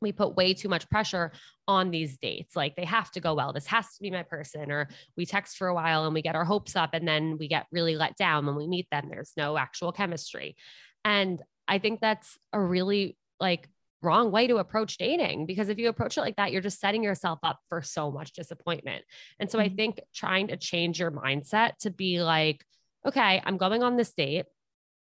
we 0.00 0.10
put 0.10 0.34
way 0.34 0.54
too 0.54 0.68
much 0.68 0.90
pressure 0.90 1.30
on 1.68 1.92
these 1.92 2.18
dates. 2.18 2.56
Like 2.56 2.74
they 2.74 2.84
have 2.84 3.12
to 3.12 3.20
go 3.20 3.34
well. 3.34 3.52
This 3.52 3.66
has 3.66 3.86
to 3.94 4.02
be 4.02 4.10
my 4.10 4.24
person. 4.24 4.72
Or 4.72 4.88
we 5.16 5.24
text 5.24 5.56
for 5.56 5.68
a 5.68 5.74
while 5.74 6.04
and 6.04 6.14
we 6.14 6.22
get 6.22 6.34
our 6.34 6.44
hopes 6.44 6.74
up 6.74 6.90
and 6.94 7.06
then 7.06 7.38
we 7.38 7.46
get 7.46 7.66
really 7.70 7.94
let 7.94 8.16
down 8.16 8.44
when 8.44 8.56
we 8.56 8.66
meet 8.66 8.88
them. 8.90 9.06
There's 9.08 9.32
no 9.36 9.56
actual 9.56 9.92
chemistry. 9.92 10.56
And 11.04 11.40
I 11.68 11.78
think 11.78 12.00
that's 12.00 12.36
a 12.52 12.60
really 12.60 13.16
like 13.40 13.68
wrong 14.02 14.30
way 14.30 14.46
to 14.46 14.58
approach 14.58 14.96
dating 14.96 15.46
because 15.46 15.68
if 15.68 15.78
you 15.78 15.88
approach 15.88 16.16
it 16.16 16.20
like 16.20 16.36
that 16.36 16.52
you're 16.52 16.62
just 16.62 16.80
setting 16.80 17.02
yourself 17.02 17.40
up 17.42 17.58
for 17.68 17.82
so 17.82 18.10
much 18.10 18.32
disappointment. 18.32 19.04
And 19.40 19.50
so 19.50 19.58
mm-hmm. 19.58 19.72
I 19.72 19.76
think 19.76 20.00
trying 20.14 20.48
to 20.48 20.56
change 20.56 21.00
your 21.00 21.10
mindset 21.10 21.76
to 21.80 21.90
be 21.90 22.22
like 22.22 22.64
okay, 23.06 23.40
I'm 23.44 23.56
going 23.56 23.82
on 23.82 23.96
this 23.96 24.12
date. 24.12 24.44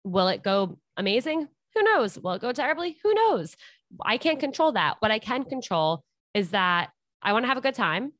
Will 0.04 0.28
it 0.28 0.42
go 0.42 0.78
amazing? 0.96 1.48
Who 1.74 1.82
knows? 1.82 2.18
Will 2.18 2.32
it 2.32 2.42
go 2.42 2.52
terribly? 2.52 2.98
Who 3.02 3.14
knows? 3.14 3.56
I 4.04 4.18
can't 4.18 4.38
control 4.38 4.72
that. 4.72 4.96
What 5.00 5.10
I 5.10 5.18
can 5.18 5.44
control 5.44 6.04
is 6.34 6.50
that 6.50 6.90
I 7.22 7.32
want 7.32 7.44
to 7.44 7.48
have 7.48 7.56
a 7.56 7.62
good 7.62 7.74
time 7.74 8.12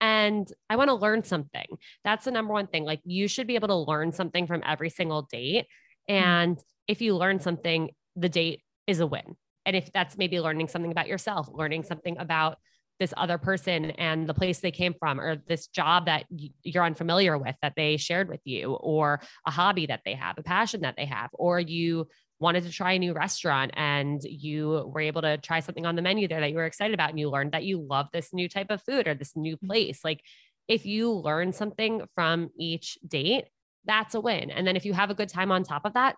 and 0.00 0.50
I 0.68 0.76
want 0.76 0.88
to 0.88 0.94
learn 0.94 1.24
something. 1.24 1.66
That's 2.04 2.24
the 2.24 2.30
number 2.30 2.52
one 2.52 2.66
thing. 2.66 2.84
Like 2.84 3.00
you 3.04 3.28
should 3.28 3.46
be 3.46 3.54
able 3.54 3.68
to 3.68 3.76
learn 3.76 4.12
something 4.12 4.46
from 4.46 4.62
every 4.66 4.90
single 4.90 5.22
date. 5.22 5.66
Mm-hmm. 6.10 6.24
And 6.24 6.58
if 6.86 7.00
you 7.00 7.16
learn 7.16 7.40
something, 7.40 7.90
the 8.16 8.28
date 8.28 8.62
is 8.86 9.00
a 9.00 9.06
win. 9.06 9.36
And 9.64 9.74
if 9.74 9.92
that's 9.92 10.16
maybe 10.16 10.40
learning 10.40 10.68
something 10.68 10.92
about 10.92 11.08
yourself, 11.08 11.48
learning 11.52 11.82
something 11.82 12.16
about 12.18 12.58
this 12.98 13.12
other 13.16 13.36
person 13.36 13.90
and 13.92 14.26
the 14.26 14.34
place 14.34 14.60
they 14.60 14.70
came 14.70 14.94
from, 14.98 15.20
or 15.20 15.36
this 15.48 15.66
job 15.66 16.06
that 16.06 16.24
you're 16.62 16.84
unfamiliar 16.84 17.36
with 17.36 17.54
that 17.60 17.74
they 17.76 17.96
shared 17.96 18.28
with 18.28 18.40
you, 18.44 18.72
or 18.74 19.20
a 19.46 19.50
hobby 19.50 19.86
that 19.86 20.00
they 20.04 20.14
have, 20.14 20.38
a 20.38 20.42
passion 20.42 20.80
that 20.82 20.94
they 20.96 21.04
have, 21.04 21.30
or 21.34 21.60
you 21.60 22.06
wanted 22.38 22.64
to 22.64 22.70
try 22.70 22.92
a 22.92 22.98
new 22.98 23.12
restaurant 23.12 23.70
and 23.74 24.22
you 24.24 24.90
were 24.92 25.00
able 25.00 25.22
to 25.22 25.38
try 25.38 25.60
something 25.60 25.86
on 25.86 25.96
the 25.96 26.02
menu 26.02 26.28
there 26.28 26.40
that 26.40 26.50
you 26.50 26.56
were 26.56 26.66
excited 26.66 26.92
about 26.92 27.10
and 27.10 27.18
you 27.18 27.30
learned 27.30 27.52
that 27.52 27.64
you 27.64 27.80
love 27.80 28.06
this 28.12 28.32
new 28.32 28.48
type 28.48 28.70
of 28.70 28.82
food 28.82 29.08
or 29.08 29.14
this 29.14 29.34
new 29.36 29.56
mm-hmm. 29.56 29.66
place. 29.66 30.00
Like 30.04 30.20
if 30.68 30.84
you 30.84 31.12
learn 31.12 31.52
something 31.52 32.02
from 32.14 32.50
each 32.58 32.98
date, 33.06 33.46
that's 33.84 34.14
a 34.14 34.20
win. 34.20 34.50
And 34.50 34.66
then 34.66 34.76
if 34.76 34.84
you 34.84 34.92
have 34.92 35.10
a 35.10 35.14
good 35.14 35.28
time 35.28 35.50
on 35.50 35.62
top 35.62 35.86
of 35.86 35.94
that, 35.94 36.16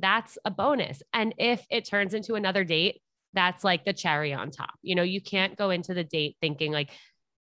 that's 0.00 0.38
a 0.44 0.50
bonus. 0.50 1.02
And 1.12 1.34
if 1.38 1.64
it 1.70 1.84
turns 1.84 2.14
into 2.14 2.34
another 2.34 2.64
date, 2.64 3.00
that's 3.32 3.62
like 3.62 3.84
the 3.84 3.92
cherry 3.92 4.32
on 4.32 4.50
top. 4.50 4.74
You 4.82 4.94
know, 4.94 5.02
you 5.02 5.20
can't 5.20 5.56
go 5.56 5.70
into 5.70 5.94
the 5.94 6.04
date 6.04 6.36
thinking 6.40 6.72
like 6.72 6.90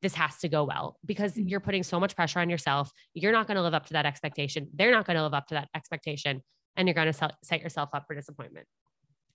this 0.02 0.14
has 0.16 0.38
to 0.40 0.50
go 0.50 0.64
well 0.64 0.98
because 1.06 1.34
mm-hmm. 1.34 1.48
you're 1.48 1.60
putting 1.60 1.84
so 1.84 2.00
much 2.00 2.16
pressure 2.16 2.40
on 2.40 2.50
yourself. 2.50 2.92
You're 3.14 3.32
not 3.32 3.48
going 3.48 3.56
to 3.56 3.64
live 3.64 3.74
up 3.74 3.88
to 3.88 3.94
that 3.94 4.06
expectation. 4.06 4.68
They're 4.74 4.92
not 4.92 5.06
going 5.06 5.18
to 5.18 5.24
live 5.24 5.34
up 5.34 5.48
to 5.48 5.56
that 5.56 5.70
expectation. 5.76 6.44
And 6.76 6.88
you're 6.88 6.96
going 6.96 7.12
to 7.12 7.32
set 7.44 7.62
yourself 7.62 7.90
up 7.94 8.06
for 8.06 8.16
disappointment. 8.16 8.68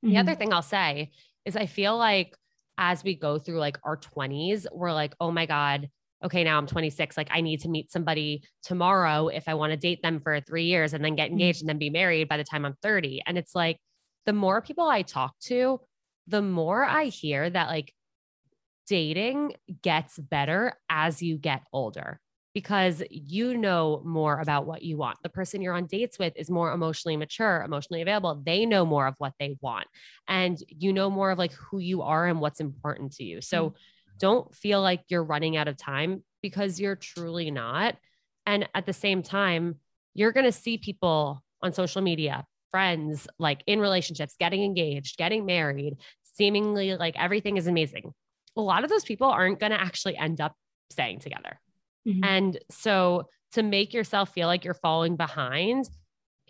Mm-hmm. 0.04 0.12
The 0.12 0.20
other 0.20 0.34
thing 0.34 0.52
I'll 0.52 0.62
say 0.62 1.10
is 1.44 1.56
I 1.56 1.66
feel 1.66 1.96
like 1.96 2.36
as 2.78 3.02
we 3.02 3.14
go 3.14 3.38
through 3.38 3.58
like 3.58 3.78
our 3.82 3.96
20s, 3.96 4.66
we're 4.72 4.92
like, 4.92 5.14
oh 5.20 5.30
my 5.30 5.46
God, 5.46 5.88
okay, 6.24 6.44
now 6.44 6.58
I'm 6.58 6.66
26. 6.66 7.16
Like 7.16 7.28
I 7.30 7.40
need 7.40 7.60
to 7.60 7.68
meet 7.68 7.90
somebody 7.90 8.42
tomorrow 8.62 9.28
if 9.28 9.48
I 9.48 9.54
want 9.54 9.72
to 9.72 9.76
date 9.76 10.02
them 10.02 10.20
for 10.20 10.40
three 10.40 10.64
years 10.64 10.94
and 10.94 11.04
then 11.04 11.16
get 11.16 11.26
mm-hmm. 11.26 11.34
engaged 11.34 11.60
and 11.60 11.68
then 11.68 11.78
be 11.78 11.90
married 11.90 12.28
by 12.28 12.36
the 12.36 12.44
time 12.44 12.64
I'm 12.64 12.76
30. 12.82 13.22
And 13.26 13.36
it's 13.36 13.54
like 13.54 13.78
the 14.26 14.32
more 14.32 14.62
people 14.62 14.88
I 14.88 15.02
talk 15.02 15.38
to, 15.44 15.80
the 16.26 16.42
more 16.42 16.84
I 16.84 17.06
hear 17.06 17.48
that 17.50 17.68
like 17.68 17.92
dating 18.86 19.54
gets 19.82 20.18
better 20.18 20.74
as 20.88 21.22
you 21.22 21.38
get 21.38 21.62
older 21.72 22.20
because 22.54 23.02
you 23.10 23.56
know 23.56 24.02
more 24.04 24.38
about 24.38 24.66
what 24.66 24.82
you 24.82 24.98
want. 24.98 25.16
The 25.22 25.30
person 25.30 25.62
you're 25.62 25.74
on 25.74 25.86
dates 25.86 26.18
with 26.18 26.34
is 26.36 26.50
more 26.50 26.72
emotionally 26.72 27.16
mature, 27.16 27.62
emotionally 27.62 28.02
available. 28.02 28.42
They 28.44 28.66
know 28.66 28.84
more 28.84 29.06
of 29.06 29.14
what 29.18 29.32
they 29.40 29.56
want. 29.62 29.86
And 30.28 30.58
you 30.68 30.92
know 30.92 31.08
more 31.08 31.30
of 31.30 31.38
like 31.38 31.52
who 31.52 31.78
you 31.78 32.02
are 32.02 32.26
and 32.26 32.40
what's 32.40 32.60
important 32.60 33.12
to 33.14 33.24
you. 33.24 33.40
So 33.40 33.70
mm-hmm 33.70 33.76
don't 34.22 34.54
feel 34.54 34.80
like 34.80 35.02
you're 35.08 35.24
running 35.24 35.56
out 35.56 35.66
of 35.66 35.76
time 35.76 36.22
because 36.42 36.78
you're 36.78 36.94
truly 36.94 37.50
not. 37.50 37.96
And 38.46 38.68
at 38.72 38.86
the 38.86 38.92
same 38.92 39.20
time, 39.24 39.80
you're 40.14 40.30
going 40.30 40.46
to 40.46 40.52
see 40.52 40.78
people 40.78 41.42
on 41.60 41.72
social 41.72 42.02
media, 42.02 42.46
friends, 42.70 43.26
like 43.40 43.64
in 43.66 43.80
relationships, 43.80 44.36
getting 44.38 44.62
engaged, 44.62 45.16
getting 45.16 45.44
married, 45.44 45.94
seemingly 46.22 46.94
like 46.96 47.16
everything 47.18 47.56
is 47.56 47.66
amazing. 47.66 48.12
A 48.56 48.60
lot 48.60 48.84
of 48.84 48.90
those 48.90 49.04
people 49.04 49.26
aren't 49.26 49.58
going 49.58 49.72
to 49.72 49.80
actually 49.80 50.16
end 50.16 50.40
up 50.40 50.54
staying 50.88 51.18
together. 51.18 51.58
Mm-hmm. 52.06 52.22
And 52.22 52.58
so 52.70 53.24
to 53.54 53.64
make 53.64 53.92
yourself 53.92 54.32
feel 54.32 54.46
like 54.46 54.64
you're 54.64 54.72
falling 54.72 55.16
behind 55.16 55.90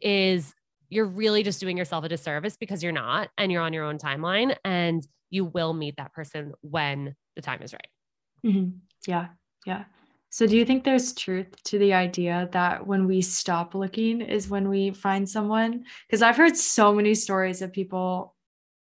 is 0.02 0.52
you're 0.90 1.06
really 1.06 1.42
just 1.42 1.58
doing 1.58 1.78
yourself 1.78 2.04
a 2.04 2.08
disservice 2.10 2.58
because 2.58 2.82
you're 2.82 2.92
not 2.92 3.30
and 3.38 3.50
you're 3.50 3.62
on 3.62 3.72
your 3.72 3.84
own 3.84 3.96
timeline 3.96 4.54
and 4.62 5.06
you 5.30 5.46
will 5.46 5.72
meet 5.72 5.96
that 5.96 6.12
person 6.12 6.52
when 6.60 7.14
the 7.36 7.42
time 7.42 7.62
is 7.62 7.72
right. 7.72 7.88
Mm-hmm. 8.44 8.70
Yeah. 9.06 9.28
Yeah. 9.66 9.84
So, 10.30 10.46
do 10.46 10.56
you 10.56 10.64
think 10.64 10.82
there's 10.82 11.12
truth 11.12 11.48
to 11.64 11.78
the 11.78 11.92
idea 11.92 12.48
that 12.52 12.86
when 12.86 13.06
we 13.06 13.20
stop 13.20 13.74
looking 13.74 14.22
is 14.22 14.48
when 14.48 14.68
we 14.70 14.90
find 14.90 15.28
someone? 15.28 15.84
Because 16.06 16.22
I've 16.22 16.38
heard 16.38 16.56
so 16.56 16.94
many 16.94 17.14
stories 17.14 17.60
of 17.60 17.72
people 17.72 18.34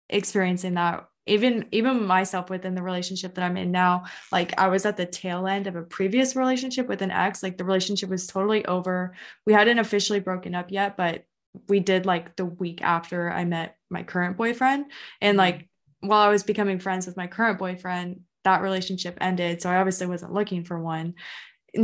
experiencing 0.08 0.74
that. 0.74 1.06
Even 1.26 1.66
even 1.70 2.06
myself 2.06 2.50
within 2.50 2.74
the 2.74 2.82
relationship 2.82 3.34
that 3.34 3.44
I'm 3.44 3.58
in 3.58 3.70
now, 3.70 4.04
like 4.32 4.58
I 4.58 4.68
was 4.68 4.86
at 4.86 4.96
the 4.96 5.06
tail 5.06 5.46
end 5.46 5.66
of 5.66 5.76
a 5.76 5.82
previous 5.82 6.34
relationship 6.34 6.88
with 6.88 7.02
an 7.02 7.10
ex. 7.10 7.42
Like 7.42 7.58
the 7.58 7.64
relationship 7.64 8.08
was 8.08 8.26
totally 8.26 8.64
over. 8.64 9.14
We 9.46 9.52
hadn't 9.52 9.78
officially 9.78 10.20
broken 10.20 10.54
up 10.54 10.72
yet, 10.72 10.96
but 10.96 11.26
we 11.68 11.80
did 11.80 12.06
like 12.06 12.34
the 12.36 12.46
week 12.46 12.82
after 12.82 13.30
I 13.30 13.44
met 13.44 13.76
my 13.90 14.02
current 14.02 14.36
boyfriend. 14.36 14.86
And 15.20 15.36
like 15.36 15.68
while 16.00 16.26
I 16.26 16.30
was 16.30 16.42
becoming 16.42 16.78
friends 16.78 17.06
with 17.06 17.16
my 17.16 17.26
current 17.26 17.58
boyfriend, 17.58 18.22
that 18.44 18.62
relationship 18.62 19.18
ended. 19.20 19.62
So 19.62 19.70
I 19.70 19.76
obviously 19.76 20.06
wasn't 20.06 20.32
looking 20.32 20.64
for 20.64 20.80
one. 20.80 21.14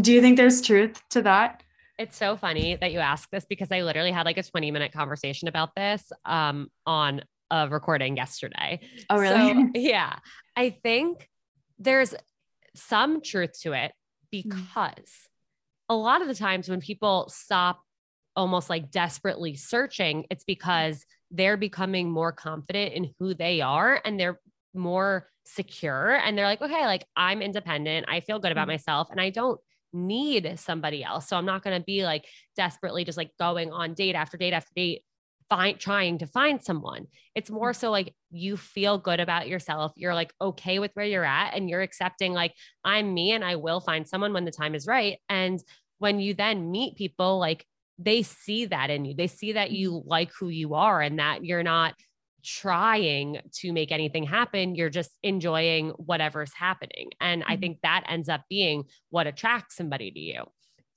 Do 0.01 0.13
you 0.13 0.21
think 0.21 0.37
there's 0.37 0.61
truth 0.61 1.01
to 1.11 1.23
that? 1.23 1.63
It's 1.99 2.17
so 2.17 2.37
funny 2.37 2.77
that 2.81 2.93
you 2.93 3.01
ask 3.01 3.29
this 3.31 3.45
because 3.45 3.73
I 3.73 3.83
literally 3.83 4.13
had 4.13 4.27
like 4.27 4.39
a 4.39 4.43
20 4.43 4.71
minute 4.71 4.93
conversation 4.93 5.49
about 5.49 5.75
this 5.75 6.13
um, 6.25 6.69
on 6.87 7.23
a 7.51 7.69
recording 7.69 8.17
yesterday. 8.17 8.81
Oh, 9.11 9.19
really? 9.19 9.53
So, 9.53 9.71
yeah. 9.75 10.19
I 10.57 10.71
think 10.71 11.29
there's 11.79 12.15
some 12.75 13.21
truth 13.21 13.59
to 13.63 13.73
it 13.73 13.93
because 14.31 15.29
a 15.89 15.97
lot 15.97 16.23
of 16.23 16.29
the 16.29 16.35
times 16.35 16.69
when 16.69 16.81
people 16.81 17.29
stop 17.31 17.81
almost 18.37 18.71
like 18.71 18.91
desperately 18.91 19.57
searching, 19.57 20.25
it's 20.31 20.45
because 20.45 21.05
they're 21.31 21.57
becoming 21.57 22.11
more 22.11 22.33
confident 22.33 22.95
in 22.95 23.13
who 23.19 23.35
they 23.35 23.61
are 23.61 24.01
and 24.05 24.19
they're 24.21 24.41
more 24.75 25.29
secure 25.49 26.15
and 26.17 26.37
they're 26.37 26.47
like, 26.47 26.63
okay, 26.63 26.87
like 26.87 27.07
I'm 27.17 27.43
independent. 27.43 28.07
I 28.09 28.21
feel 28.21 28.39
good 28.39 28.53
about 28.53 28.67
Mhm. 28.67 28.73
myself 28.73 29.09
and 29.11 29.21
I 29.21 29.31
don't 29.31 29.61
need 29.93 30.59
somebody 30.59 31.03
else. 31.03 31.29
So 31.29 31.37
I'm 31.37 31.47
not 31.47 31.63
going 31.63 31.79
to 31.79 31.85
be 31.85 32.05
like 32.05 32.27
desperately 32.57 33.05
just 33.05 33.19
like 33.19 33.31
going 33.39 33.73
on 33.73 33.95
date 33.95 34.15
after 34.15 34.37
date 34.37 34.53
after 34.53 34.71
date, 34.77 35.03
find 35.49 35.79
trying 35.81 36.19
to 36.19 36.27
find 36.27 36.63
someone. 36.63 37.07
It's 37.35 37.51
more 37.51 37.73
so 37.73 37.91
like 37.91 38.15
you 38.31 38.57
feel 38.59 38.99
good 38.99 39.21
about 39.21 39.49
yourself. 39.49 39.93
You're 39.97 40.15
like 40.15 40.33
okay 40.41 40.79
with 40.79 40.91
where 40.95 41.07
you're 41.07 41.25
at 41.25 41.55
and 41.55 41.71
you're 41.71 41.81
accepting 41.81 42.35
like 42.35 42.55
I'm 42.85 43.15
me 43.15 43.33
and 43.33 43.43
I 43.45 43.57
will 43.57 43.81
find 43.81 44.07
someone 44.07 44.35
when 44.35 44.45
the 44.45 44.51
time 44.51 44.75
is 44.75 44.87
right. 44.87 45.19
And 45.31 45.63
when 45.99 46.21
you 46.21 46.35
then 46.35 46.71
meet 46.71 46.97
people, 46.97 47.39
like 47.39 47.65
they 47.99 48.23
see 48.23 48.67
that 48.67 48.91
in 48.91 49.05
you. 49.07 49.15
They 49.15 49.27
see 49.27 49.53
that 49.53 49.71
you 49.73 50.03
like 50.07 50.31
who 50.39 50.49
you 50.49 50.75
are 50.75 51.01
and 51.01 51.19
that 51.19 51.45
you're 51.45 51.65
not 51.65 51.95
trying 52.49 53.41
to 53.53 53.73
make 53.73 53.93
anything 53.93 54.25
happen. 54.25 54.75
You're 54.75 54.91
just 54.91 55.19
enjoying 55.23 55.91
whatever's 55.91 56.55
happening. 56.55 57.11
And 57.21 57.45
I 57.47 57.57
Mhm. 57.57 57.61
think 57.61 57.81
that 57.83 58.05
ends 58.09 58.29
up 58.29 58.45
being 58.49 58.85
what 59.11 59.27
attracts 59.27 59.77
somebody 59.77 60.11
to 60.11 60.19
you. 60.21 60.45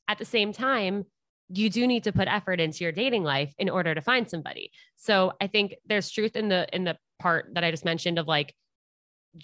At 0.08 0.18
the 0.18 0.26
same 0.26 0.54
time, 0.54 1.06
you 1.50 1.70
do 1.70 1.86
need 1.88 2.04
to 2.06 2.14
put 2.14 2.28
effort 2.30 2.62
into 2.62 2.84
your 2.84 2.94
dating 2.94 3.24
life 3.24 3.54
in 3.58 3.70
order 3.70 3.94
to 3.94 4.02
find 4.02 4.30
somebody. 4.30 4.72
So 4.96 5.34
I 5.42 5.48
think 5.48 5.76
there's 5.86 6.10
truth 6.10 6.36
in 6.38 6.50
the 6.50 6.68
in 6.74 6.86
the 6.86 6.98
part 7.20 7.52
that 7.56 7.64
I 7.64 7.72
just 7.72 7.86
mentioned 7.86 8.18
of 8.20 8.28
like 8.28 8.56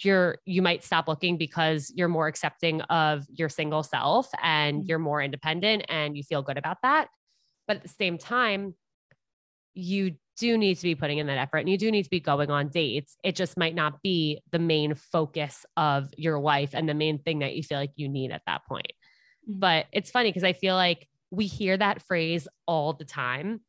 you're 0.02 0.38
you 0.44 0.62
might 0.62 0.84
stop 0.84 1.08
looking 1.08 1.38
because 1.38 1.92
you're 1.96 2.08
more 2.08 2.26
accepting 2.28 2.82
of 2.82 3.24
your 3.30 3.48
single 3.48 3.82
self 3.82 4.28
and 4.42 4.84
Mhm. 4.84 4.88
you're 4.88 4.98
more 4.98 5.22
independent 5.22 5.84
and 5.88 6.16
you 6.16 6.22
feel 6.22 6.42
good 6.42 6.58
about 6.58 6.78
that. 6.82 7.08
But 7.66 7.78
at 7.78 7.82
the 7.82 7.88
same 7.88 8.18
time, 8.18 8.74
you 9.74 10.16
do 10.38 10.56
need 10.56 10.76
to 10.76 10.82
be 10.82 10.94
putting 10.94 11.18
in 11.18 11.26
that 11.26 11.38
effort 11.38 11.58
and 11.58 11.68
you 11.68 11.78
do 11.78 11.90
need 11.90 12.04
to 12.04 12.10
be 12.10 12.20
going 12.20 12.50
on 12.50 12.68
dates. 12.68 13.16
It 13.24 13.36
just 13.36 13.56
might 13.56 13.74
not 13.74 14.02
be 14.02 14.40
the 14.50 14.58
main 14.58 14.94
focus 14.94 15.66
of 15.76 16.08
your 16.16 16.38
life 16.38 16.70
and 16.74 16.88
the 16.88 16.94
main 16.94 17.18
thing 17.18 17.40
that 17.40 17.54
you 17.54 17.62
feel 17.62 17.78
like 17.78 17.92
you 17.96 18.08
need 18.08 18.30
at 18.30 18.42
that 18.46 18.64
point. 18.66 18.92
Mhm. 19.48 19.60
But 19.60 19.86
it's 19.92 20.10
funny 20.10 20.30
because 20.30 20.44
I 20.44 20.52
feel 20.52 20.74
like 20.74 21.08
we 21.30 21.46
hear 21.46 21.76
that 21.76 22.02
phrase 22.02 22.48
all 22.66 22.92
the 22.92 23.04
time. 23.04 23.60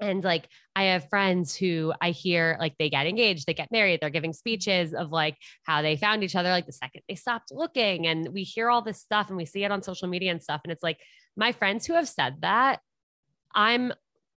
And 0.00 0.24
like, 0.24 0.48
I 0.74 0.84
have 0.84 1.08
friends 1.08 1.54
who 1.54 1.92
I 2.00 2.10
hear 2.10 2.56
like 2.58 2.76
they 2.78 2.90
get 2.90 3.06
engaged, 3.06 3.46
they 3.46 3.54
get 3.54 3.70
married, 3.70 4.00
they're 4.00 4.10
giving 4.10 4.32
speeches 4.32 4.94
of 4.94 5.12
like 5.12 5.36
how 5.64 5.82
they 5.82 5.96
found 5.96 6.24
each 6.24 6.34
other 6.34 6.50
like 6.50 6.66
the 6.66 6.72
second 6.72 7.02
they 7.08 7.14
stopped 7.14 7.52
looking. 7.52 8.06
And 8.06 8.28
we 8.32 8.42
hear 8.42 8.68
all 8.68 8.82
this 8.82 9.00
stuff 9.00 9.28
and 9.28 9.36
we 9.36 9.44
see 9.44 9.64
it 9.64 9.70
on 9.70 9.82
social 9.82 10.08
media 10.08 10.32
and 10.32 10.42
stuff. 10.42 10.62
And 10.64 10.72
it's 10.72 10.82
like, 10.82 10.98
my 11.36 11.52
friends 11.52 11.86
who 11.86 11.94
have 11.94 12.08
said 12.08 12.40
that, 12.40 12.80
I'm 13.54 13.92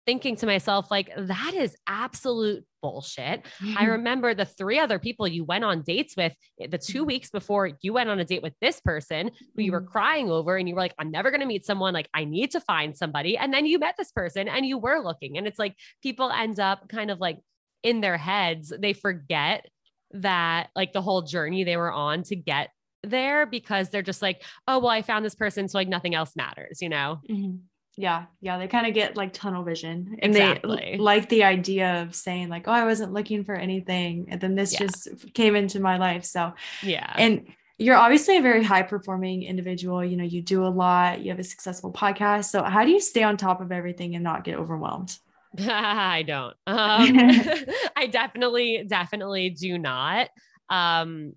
thinking 0.06 0.36
to 0.38 0.46
myself, 0.46 0.92
like, 0.92 1.10
that 1.18 1.54
is 1.54 1.76
absolute 1.88 2.66
bullshit. 2.82 3.46
I 3.78 3.86
remember 3.86 4.34
the 4.34 4.44
three 4.46 4.78
other 4.78 5.00
people 5.00 5.26
you 5.28 5.46
went 5.46 5.64
on 5.64 5.82
dates 5.84 6.18
with 6.18 6.34
eh, 6.60 6.68
the 6.70 6.78
two 6.78 7.06
weeks 7.06 7.30
before 7.30 7.72
you 7.82 7.94
went 7.94 8.10
on 8.10 8.20
a 8.20 8.26
date 8.26 8.44
with 8.44 8.54
this 8.60 8.82
person 8.82 9.32
who 9.56 9.62
you 9.64 9.72
were 9.72 9.82
Mhm. 9.82 9.88
crying 9.88 10.30
over 10.30 10.58
and 10.58 10.68
you 10.68 10.76
were 10.76 10.82
like, 10.82 10.94
I'm 11.00 11.10
never 11.10 11.30
going 11.32 11.40
to 11.40 11.46
meet 11.48 11.66
someone. 11.66 11.94
Like, 11.94 12.10
I 12.14 12.26
need 12.26 12.52
to 12.52 12.60
find 12.60 12.96
somebody. 12.98 13.38
And 13.38 13.54
then 13.54 13.66
you 13.66 13.80
met 13.80 13.96
this 13.98 14.12
person 14.12 14.50
and 14.50 14.66
you 14.66 14.78
were 14.78 15.00
looking. 15.02 15.38
And 15.38 15.48
it's 15.48 15.60
like 15.60 15.76
people 16.02 16.30
end 16.30 16.60
up 16.60 16.90
kind 16.90 17.10
of 17.10 17.20
like 17.22 17.40
in 17.84 18.02
their 18.02 18.18
heads, 18.18 18.74
they 18.78 18.92
forget 18.94 19.66
that 20.12 20.70
like 20.76 20.92
the 20.94 21.02
whole 21.02 21.22
journey 21.22 21.64
they 21.64 21.78
were 21.78 21.92
on 21.92 22.24
to 22.24 22.36
get 22.36 22.70
there 23.04 23.46
because 23.46 23.90
they're 23.90 24.02
just 24.02 24.22
like, 24.22 24.44
oh, 24.68 24.80
well, 24.80 24.90
I 24.90 25.02
found 25.02 25.24
this 25.26 25.36
person. 25.36 25.68
So 25.70 25.78
like 25.78 25.88
nothing 25.88 26.16
else 26.16 26.36
matters, 26.36 26.80
you 26.82 26.90
know? 26.90 27.20
Mhm. 27.30 27.62
Yeah, 27.96 28.26
yeah, 28.42 28.58
they 28.58 28.68
kind 28.68 28.88
of 28.88 28.94
get 28.96 29.16
like 29.16 29.34
tunnel 29.34 29.64
vision 29.64 30.18
and 30.20 30.32
Exactly. 30.32 30.94
they 30.94 30.98
like 30.98 31.30
the 31.30 31.44
idea 31.44 32.02
of 32.02 32.16
saying 32.16 32.50
like, 32.50 32.68
"Oh, 32.68 32.72
I 32.72 32.86
wasn't 32.86 33.14
looking 33.14 33.44
for 33.44 33.54
anything," 33.54 34.28
and 34.30 34.42
then 34.42 34.56
this 34.56 34.74
Yeah. 34.74 34.80
just 34.80 35.34
came 35.36 35.56
into 35.56 35.80
my 35.80 35.98
life. 35.98 36.26
So, 36.26 36.54
Yeah. 36.82 37.14
and 37.16 37.48
you're 37.78 37.96
obviously 37.96 38.38
a 38.38 38.42
very 38.42 38.64
high 38.64 38.82
performing 38.82 39.44
individual. 39.44 40.04
You 40.04 40.18
know, 40.18 40.24
you 40.24 40.42
do 40.42 40.66
a 40.66 40.70
lot. 40.70 41.22
You 41.22 41.30
have 41.32 41.40
a 41.40 41.44
successful 41.44 41.94
podcast. 41.94 42.46
So, 42.46 42.64
how 42.64 42.84
do 42.84 42.92
you 42.92 43.00
stay 43.00 43.22
on 43.24 43.38
top 43.38 43.62
of 43.62 43.72
everything 43.72 44.16
and 44.16 44.24
not 44.24 44.44
get 44.44 44.58
overwhelmed? 44.58 45.18
I 45.60 46.24
don't. 46.24 46.56
Um, 46.66 47.18
I 47.96 48.08
definitely, 48.10 48.86
definitely 48.88 49.52
do 49.52 49.78
not. 49.78 50.30
Um, 50.70 51.34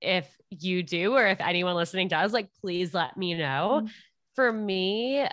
if 0.00 0.26
you 0.50 0.82
do, 0.82 1.14
or 1.14 1.26
if 1.26 1.40
anyone 1.40 1.74
listening 1.76 2.08
does, 2.08 2.32
like, 2.32 2.48
please 2.62 2.94
let 2.94 3.14
me 3.16 3.34
know. 3.34 3.82
Mhm. 3.84 3.90
For 4.36 4.52
me, 4.52 5.26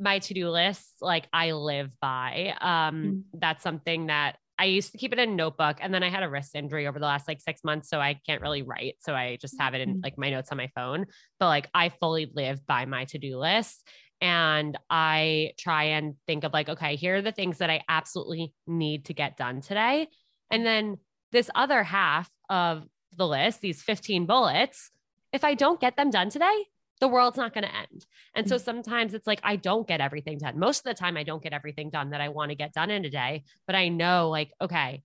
my 0.00 0.18
to-do 0.18 0.48
list, 0.48 0.86
like 1.00 1.28
I 1.32 1.52
live 1.52 1.90
by. 2.00 2.54
Um, 2.60 3.24
that's 3.34 3.62
something 3.62 4.06
that 4.06 4.36
I 4.58 4.64
used 4.64 4.92
to 4.92 4.98
keep 4.98 5.12
it 5.12 5.18
in 5.18 5.30
a 5.30 5.34
notebook 5.34 5.78
and 5.80 5.92
then 5.94 6.02
I 6.02 6.10
had 6.10 6.22
a 6.22 6.28
wrist 6.28 6.54
injury 6.54 6.86
over 6.86 6.98
the 6.98 7.06
last 7.06 7.26
like 7.28 7.40
six 7.40 7.64
months. 7.64 7.88
So 7.88 7.98
I 7.98 8.20
can't 8.26 8.42
really 8.42 8.62
write. 8.62 8.96
So 9.00 9.14
I 9.14 9.38
just 9.40 9.58
have 9.58 9.74
it 9.74 9.80
in 9.80 9.96
Mhm. 9.96 10.02
like 10.02 10.18
my 10.18 10.30
notes 10.30 10.50
on 10.52 10.58
my 10.58 10.68
phone. 10.74 11.06
But 11.38 11.46
like 11.46 11.68
I 11.72 11.88
fully 11.88 12.30
live 12.34 12.66
by 12.66 12.84
my 12.84 13.04
to-do 13.06 13.38
list. 13.38 13.86
And 14.20 14.78
I 14.90 15.52
try 15.58 15.84
and 15.84 16.16
think 16.26 16.44
of 16.44 16.52
like, 16.52 16.68
okay, 16.68 16.96
here 16.96 17.16
are 17.16 17.22
the 17.22 17.32
things 17.32 17.58
that 17.58 17.70
I 17.70 17.82
absolutely 17.88 18.52
need 18.66 19.06
to 19.06 19.14
get 19.14 19.38
done 19.38 19.62
today. 19.62 20.08
And 20.50 20.66
then 20.66 20.98
this 21.32 21.48
other 21.54 21.82
half 21.82 22.28
of 22.50 22.84
the 23.16 23.26
list, 23.26 23.62
these 23.62 23.82
15 23.82 24.26
bullets, 24.26 24.90
if 25.32 25.42
I 25.42 25.54
don't 25.54 25.80
get 25.80 25.96
them 25.96 26.10
done 26.10 26.28
today, 26.28 26.66
the 27.00 27.08
world's 27.08 27.36
not 27.36 27.54
going 27.54 27.64
to 27.64 27.74
end. 27.74 28.06
And 28.34 28.48
so 28.48 28.56
mm. 28.56 28.60
sometimes 28.60 29.14
it's 29.14 29.26
like 29.26 29.40
I 29.42 29.56
don't 29.56 29.88
get 29.88 30.00
everything 30.00 30.38
done. 30.38 30.58
Most 30.58 30.80
of 30.80 30.84
the 30.84 30.94
time, 30.94 31.16
I 31.16 31.22
don't 31.22 31.42
get 31.42 31.52
everything 31.52 31.90
done 31.90 32.10
that 32.10 32.20
I 32.20 32.28
want 32.28 32.50
to 32.50 32.54
get 32.54 32.72
done 32.72 32.90
in 32.90 33.04
a 33.04 33.10
day, 33.10 33.44
but 33.66 33.74
I 33.74 33.88
know 33.88 34.28
like, 34.28 34.52
okay, 34.60 35.02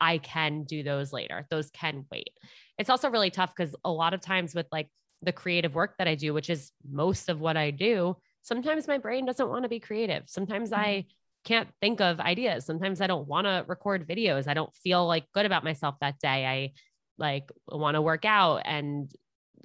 I 0.00 0.18
can 0.18 0.64
do 0.64 0.82
those 0.82 1.12
later. 1.12 1.46
Those 1.50 1.70
can 1.70 2.06
wait. 2.10 2.30
It's 2.78 2.90
also 2.90 3.10
really 3.10 3.30
tough 3.30 3.54
because 3.56 3.76
a 3.84 3.90
lot 3.90 4.14
of 4.14 4.20
times 4.20 4.54
with 4.54 4.66
like 4.72 4.88
the 5.22 5.32
creative 5.32 5.74
work 5.74 5.94
that 5.98 6.08
I 6.08 6.14
do, 6.14 6.34
which 6.34 6.50
is 6.50 6.72
most 6.90 7.28
of 7.28 7.40
what 7.40 7.56
I 7.56 7.70
do, 7.70 8.16
sometimes 8.42 8.88
my 8.88 8.98
brain 8.98 9.24
doesn't 9.24 9.48
want 9.48 9.64
to 9.64 9.68
be 9.68 9.80
creative. 9.80 10.24
Sometimes 10.26 10.72
I 10.72 10.86
mm-hmm. 10.86 11.08
can't 11.44 11.68
think 11.80 12.00
of 12.00 12.20
ideas. 12.20 12.66
Sometimes 12.66 13.00
I 13.00 13.06
don't 13.06 13.28
want 13.28 13.46
to 13.46 13.64
record 13.66 14.06
videos. 14.06 14.48
I 14.48 14.54
don't 14.54 14.74
feel 14.82 15.06
like 15.06 15.24
good 15.32 15.46
about 15.46 15.64
myself 15.64 15.96
that 16.00 16.18
day. 16.18 16.46
I 16.46 16.72
like 17.16 17.50
want 17.68 17.94
to 17.94 18.02
work 18.02 18.24
out 18.24 18.62
and 18.64 19.10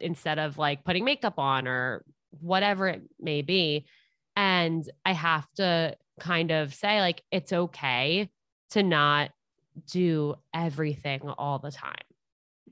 instead 0.01 0.39
of 0.39 0.57
like 0.57 0.83
putting 0.83 1.05
makeup 1.05 1.37
on 1.37 1.67
or 1.67 2.03
whatever 2.41 2.87
it 2.87 3.01
may 3.19 3.41
be. 3.41 3.85
And 4.35 4.89
I 5.05 5.13
have 5.13 5.47
to 5.55 5.95
kind 6.19 6.51
of 6.51 6.73
say, 6.73 7.01
like, 7.01 7.23
it's 7.31 7.51
okay 7.51 8.29
to 8.71 8.83
not 8.83 9.31
do 9.91 10.35
everything 10.53 11.21
all 11.29 11.59
the 11.59 11.71
time. 11.71 11.95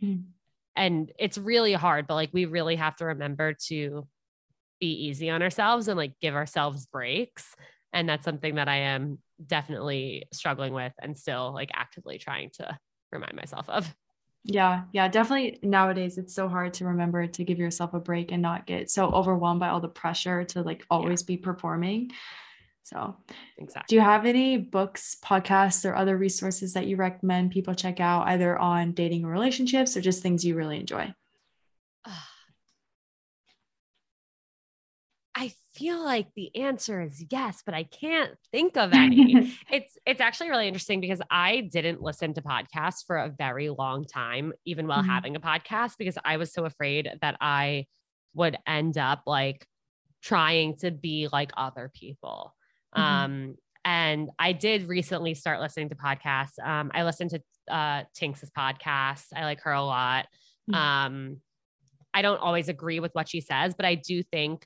Mhm. 0.01 0.23
And 0.75 1.11
it's 1.17 1.38
really 1.38 1.73
hard, 1.73 2.07
but 2.07 2.15
like, 2.15 2.30
we 2.34 2.45
really 2.45 2.75
have 2.75 2.95
to 2.97 3.05
remember 3.05 3.53
to 3.67 4.07
be 4.80 5.07
easy 5.07 5.30
on 5.30 5.41
ourselves 5.41 5.88
and 5.88 5.97
like 5.97 6.13
give 6.21 6.36
ourselves 6.36 6.86
breaks. 6.86 7.55
And 7.93 8.07
that's 8.07 8.25
something 8.25 8.55
that 8.55 8.67
I 8.67 8.78
am 8.78 9.19
definitely 9.43 10.28
struggling 10.32 10.73
with 10.73 10.93
and 11.01 11.17
still 11.17 11.51
like 11.53 11.71
actively 11.73 12.19
trying 12.19 12.51
to 12.55 12.78
remind 13.11 13.36
myself 13.36 13.67
of. 13.69 13.95
Yeah, 14.49 14.85
yeah, 14.93 15.09
definitely. 15.09 15.59
Nowadays, 15.61 16.17
it's 16.17 16.33
so 16.33 16.47
hard 16.47 16.73
to 16.75 16.85
remember 16.85 17.27
to 17.27 17.43
give 17.43 17.59
yourself 17.59 17.93
a 17.93 17.99
break 17.99 18.31
and 18.31 18.41
not 18.41 18.65
get 18.65 18.89
so 18.89 19.07
overwhelmed 19.09 19.59
by 19.59 19.67
all 19.67 19.81
the 19.81 19.89
pressure 19.89 20.45
to 20.45 20.61
like 20.61 20.85
always 20.89 21.21
be 21.21 21.35
performing. 21.35 22.11
So, 22.83 23.17
Exactly. 23.57 23.87
do 23.89 23.95
you 23.95 24.01
have 24.01 24.25
any 24.25 24.57
books, 24.57 25.17
podcasts, 25.23 25.89
or 25.89 25.95
other 25.95 26.17
resources 26.17 26.73
that 26.73 26.87
you 26.87 26.97
recommend 26.97 27.51
people 27.51 27.75
check 27.75 27.99
out 27.99 28.27
either 28.27 28.57
on 28.57 28.93
dating 28.93 29.25
or 29.25 29.31
relationships 29.31 29.97
or 29.97 30.01
just 30.01 30.23
things 30.23 30.45
you 30.45 30.55
really 30.55 30.79
enjoy? 30.79 31.13
Ah, 32.05 32.36
feel 35.78 36.03
like 36.03 36.28
the 36.36 36.55
answer 36.55 37.01
is 37.01 37.23
yes, 37.30 37.61
but 37.65 37.73
I 37.75 37.84
can't 37.84 38.32
think 38.51 38.78
of 38.78 38.93
any. 38.93 39.55
it's 39.71 39.97
it's 40.05 40.21
actually 40.21 40.49
really 40.49 40.67
interesting 40.67 40.99
because 41.01 41.21
I 41.32 41.61
didn't 41.71 42.01
listen 42.01 42.34
to 42.34 42.41
podcasts 42.41 43.05
for 43.05 43.17
a 43.17 43.30
very 43.30 43.69
long 43.69 44.05
time, 44.05 44.53
even 44.65 44.88
while 44.88 45.03
Mhm. 45.03 45.07
having 45.07 45.36
a 45.36 45.39
podcast, 45.39 45.93
because 45.97 46.17
I 46.25 46.38
was 46.38 46.51
so 46.53 46.65
afraid 46.65 47.09
that 47.21 47.38
I 47.41 47.86
would 48.34 48.57
end 48.67 48.97
up 48.97 49.23
like 49.25 49.67
trying 50.21 50.75
to 50.78 50.91
be 50.91 51.28
like 51.32 51.51
other 51.57 51.91
people. 51.93 52.53
Mhm. 52.95 53.01
Um, 53.01 53.55
and 53.86 54.30
I 54.39 54.53
did 54.53 54.88
recently 54.89 55.34
start 55.34 55.59
listening 55.61 55.89
to 55.89 55.95
podcasts. 55.95 56.59
Um, 56.63 56.91
I 56.93 57.03
listened 57.03 57.30
to 57.32 57.41
uh 57.73 58.03
Tinx's 58.13 58.49
podcast. 58.49 59.25
I 59.36 59.43
like 59.43 59.61
her 59.61 59.71
a 59.73 59.84
lot. 59.84 60.28
Mhm. 60.69 60.75
Um, 60.75 61.41
I 62.13 62.21
don't 62.21 62.39
always 62.39 62.69
agree 62.69 62.99
with 62.99 63.13
what 63.13 63.30
she 63.30 63.41
says, 63.41 63.75
but 63.75 63.86
I 63.86 63.95
do 63.95 64.23
think 64.23 64.65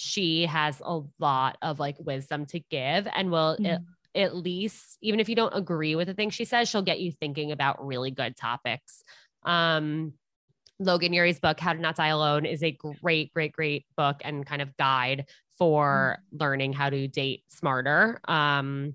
she 0.00 0.46
has 0.46 0.80
a 0.84 1.00
lot 1.18 1.58
of 1.60 1.78
like 1.78 1.96
wisdom 2.00 2.46
to 2.46 2.58
give 2.70 3.06
and 3.14 3.30
will 3.30 3.56
Mhm. 3.60 3.66
at, 3.66 3.80
at 4.14 4.36
least 4.36 4.96
even 5.02 5.20
if 5.20 5.28
you 5.28 5.34
don't 5.36 5.54
agree 5.54 5.94
with 5.94 6.08
the 6.08 6.14
things 6.14 6.34
she 6.34 6.44
says 6.44 6.68
she'll 6.68 6.82
get 6.82 7.00
you 7.00 7.12
thinking 7.12 7.52
about 7.52 7.84
really 7.86 8.10
good 8.10 8.36
topics 8.36 9.04
um 9.44 10.12
Logan 10.82 11.12
Ury's 11.12 11.38
book, 11.38 11.60
How 11.60 11.74
to 11.74 11.78
Not 11.78 11.96
Die 11.96 12.06
Alone, 12.06 12.46
is 12.46 12.62
a 12.62 12.70
great, 12.70 13.34
great, 13.34 13.52
great 13.52 13.84
book 13.98 14.22
and 14.24 14.46
kind 14.46 14.62
of 14.62 14.74
guide 14.78 15.26
for 15.58 16.16
mm. 16.18 16.40
learning 16.40 16.72
how 16.72 16.88
to 16.88 17.06
date 17.06 17.44
smarter. 17.48 18.18
Um, 18.26 18.94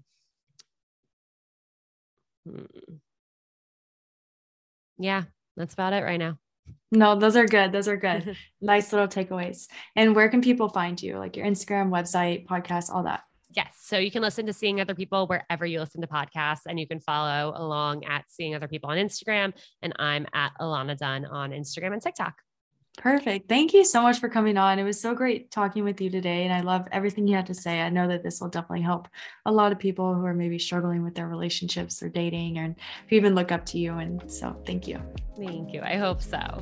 hmm. 2.43 2.66
yeah, 4.97 5.26
that's 5.56 5.76
about 5.76 5.93
it 5.93 6.03
right 6.03 6.18
now. 6.18 6.39
No, 6.96 7.20
those 7.20 7.36
are 7.36 7.46
good. 7.46 7.72
Those 7.72 7.88
are 7.88 7.98
good. 7.98 8.38
nice 8.62 8.91
little 8.93 9.08
takeaways. 9.08 9.68
And 9.96 10.16
where 10.16 10.30
can 10.30 10.41
people 10.41 10.70
find 10.70 11.02
you? 11.02 11.18
Like 11.18 11.36
your 11.36 11.46
Instagram, 11.46 11.89
website, 11.89 12.48
podcast, 12.48 12.89
all 12.89 13.04
that. 13.04 13.24
Yes. 13.52 13.74
So 13.82 13.98
you 13.98 14.12
can 14.12 14.22
listen 14.22 14.46
to 14.48 14.54
Seeing 14.54 14.82
Other 14.82 14.96
People 14.96 15.28
wherever 15.28 15.66
you 15.66 15.80
listen 15.80 16.02
to 16.02 16.08
podcasts, 16.08 16.62
and 16.68 16.80
you 16.80 16.88
can 16.88 17.00
follow 17.00 17.54
along 17.56 18.04
at 18.06 18.26
Seeing 18.28 18.56
Other 18.56 18.68
People 18.68 18.89
on 18.89 18.98
Instagram. 18.98 19.54
And 19.82 19.93
I'm 19.98 20.26
at 20.34 20.52
Ilana 20.60 20.98
Dunn 20.98 21.26
on 21.26 21.52
Instagram 21.52 21.93
and 21.93 22.02
TikTok. 22.02 22.45
Perfect. 22.98 23.50
Thank 23.50 23.74
you 23.74 23.84
so 23.84 24.02
much 24.02 24.20
for 24.20 24.30
coming 24.30 24.58
on. 24.58 24.80
It 24.80 24.84
was 24.84 25.00
so 25.00 25.14
great 25.14 25.52
talking 25.52 25.84
with 25.84 26.00
you 26.02 26.10
today. 26.10 26.43
And 26.43 26.54
I 26.54 26.62
love 26.62 26.88
everything 26.91 27.28
you 27.28 27.36
had 27.36 27.46
to 27.48 27.54
say. 27.54 27.82
I 27.82 27.89
know 27.89 28.08
that 28.08 28.24
this 28.24 28.39
will 28.39 28.50
definitely 28.50 28.82
help 28.82 29.08
a 29.46 29.52
lot 29.52 29.72
of 29.72 29.80
people 29.80 30.14
who 30.14 30.26
are 30.26 30.34
maybe 30.34 30.58
struggling 30.58 31.04
with 31.04 31.16
their 31.16 31.28
relationships 31.28 32.02
or 32.02 32.10
dating 32.10 32.58
and 32.58 32.76
who 33.10 33.16
even 33.16 33.36
look 33.36 33.52
up 33.52 33.66
to 33.68 33.80
you. 33.80 33.98
And 33.98 34.32
so 34.32 34.56
thank 34.66 34.88
you. 34.88 35.02
Thank 35.38 35.74
you. 35.74 35.82
I 35.82 35.98
hope 35.98 36.22
so. 36.22 36.62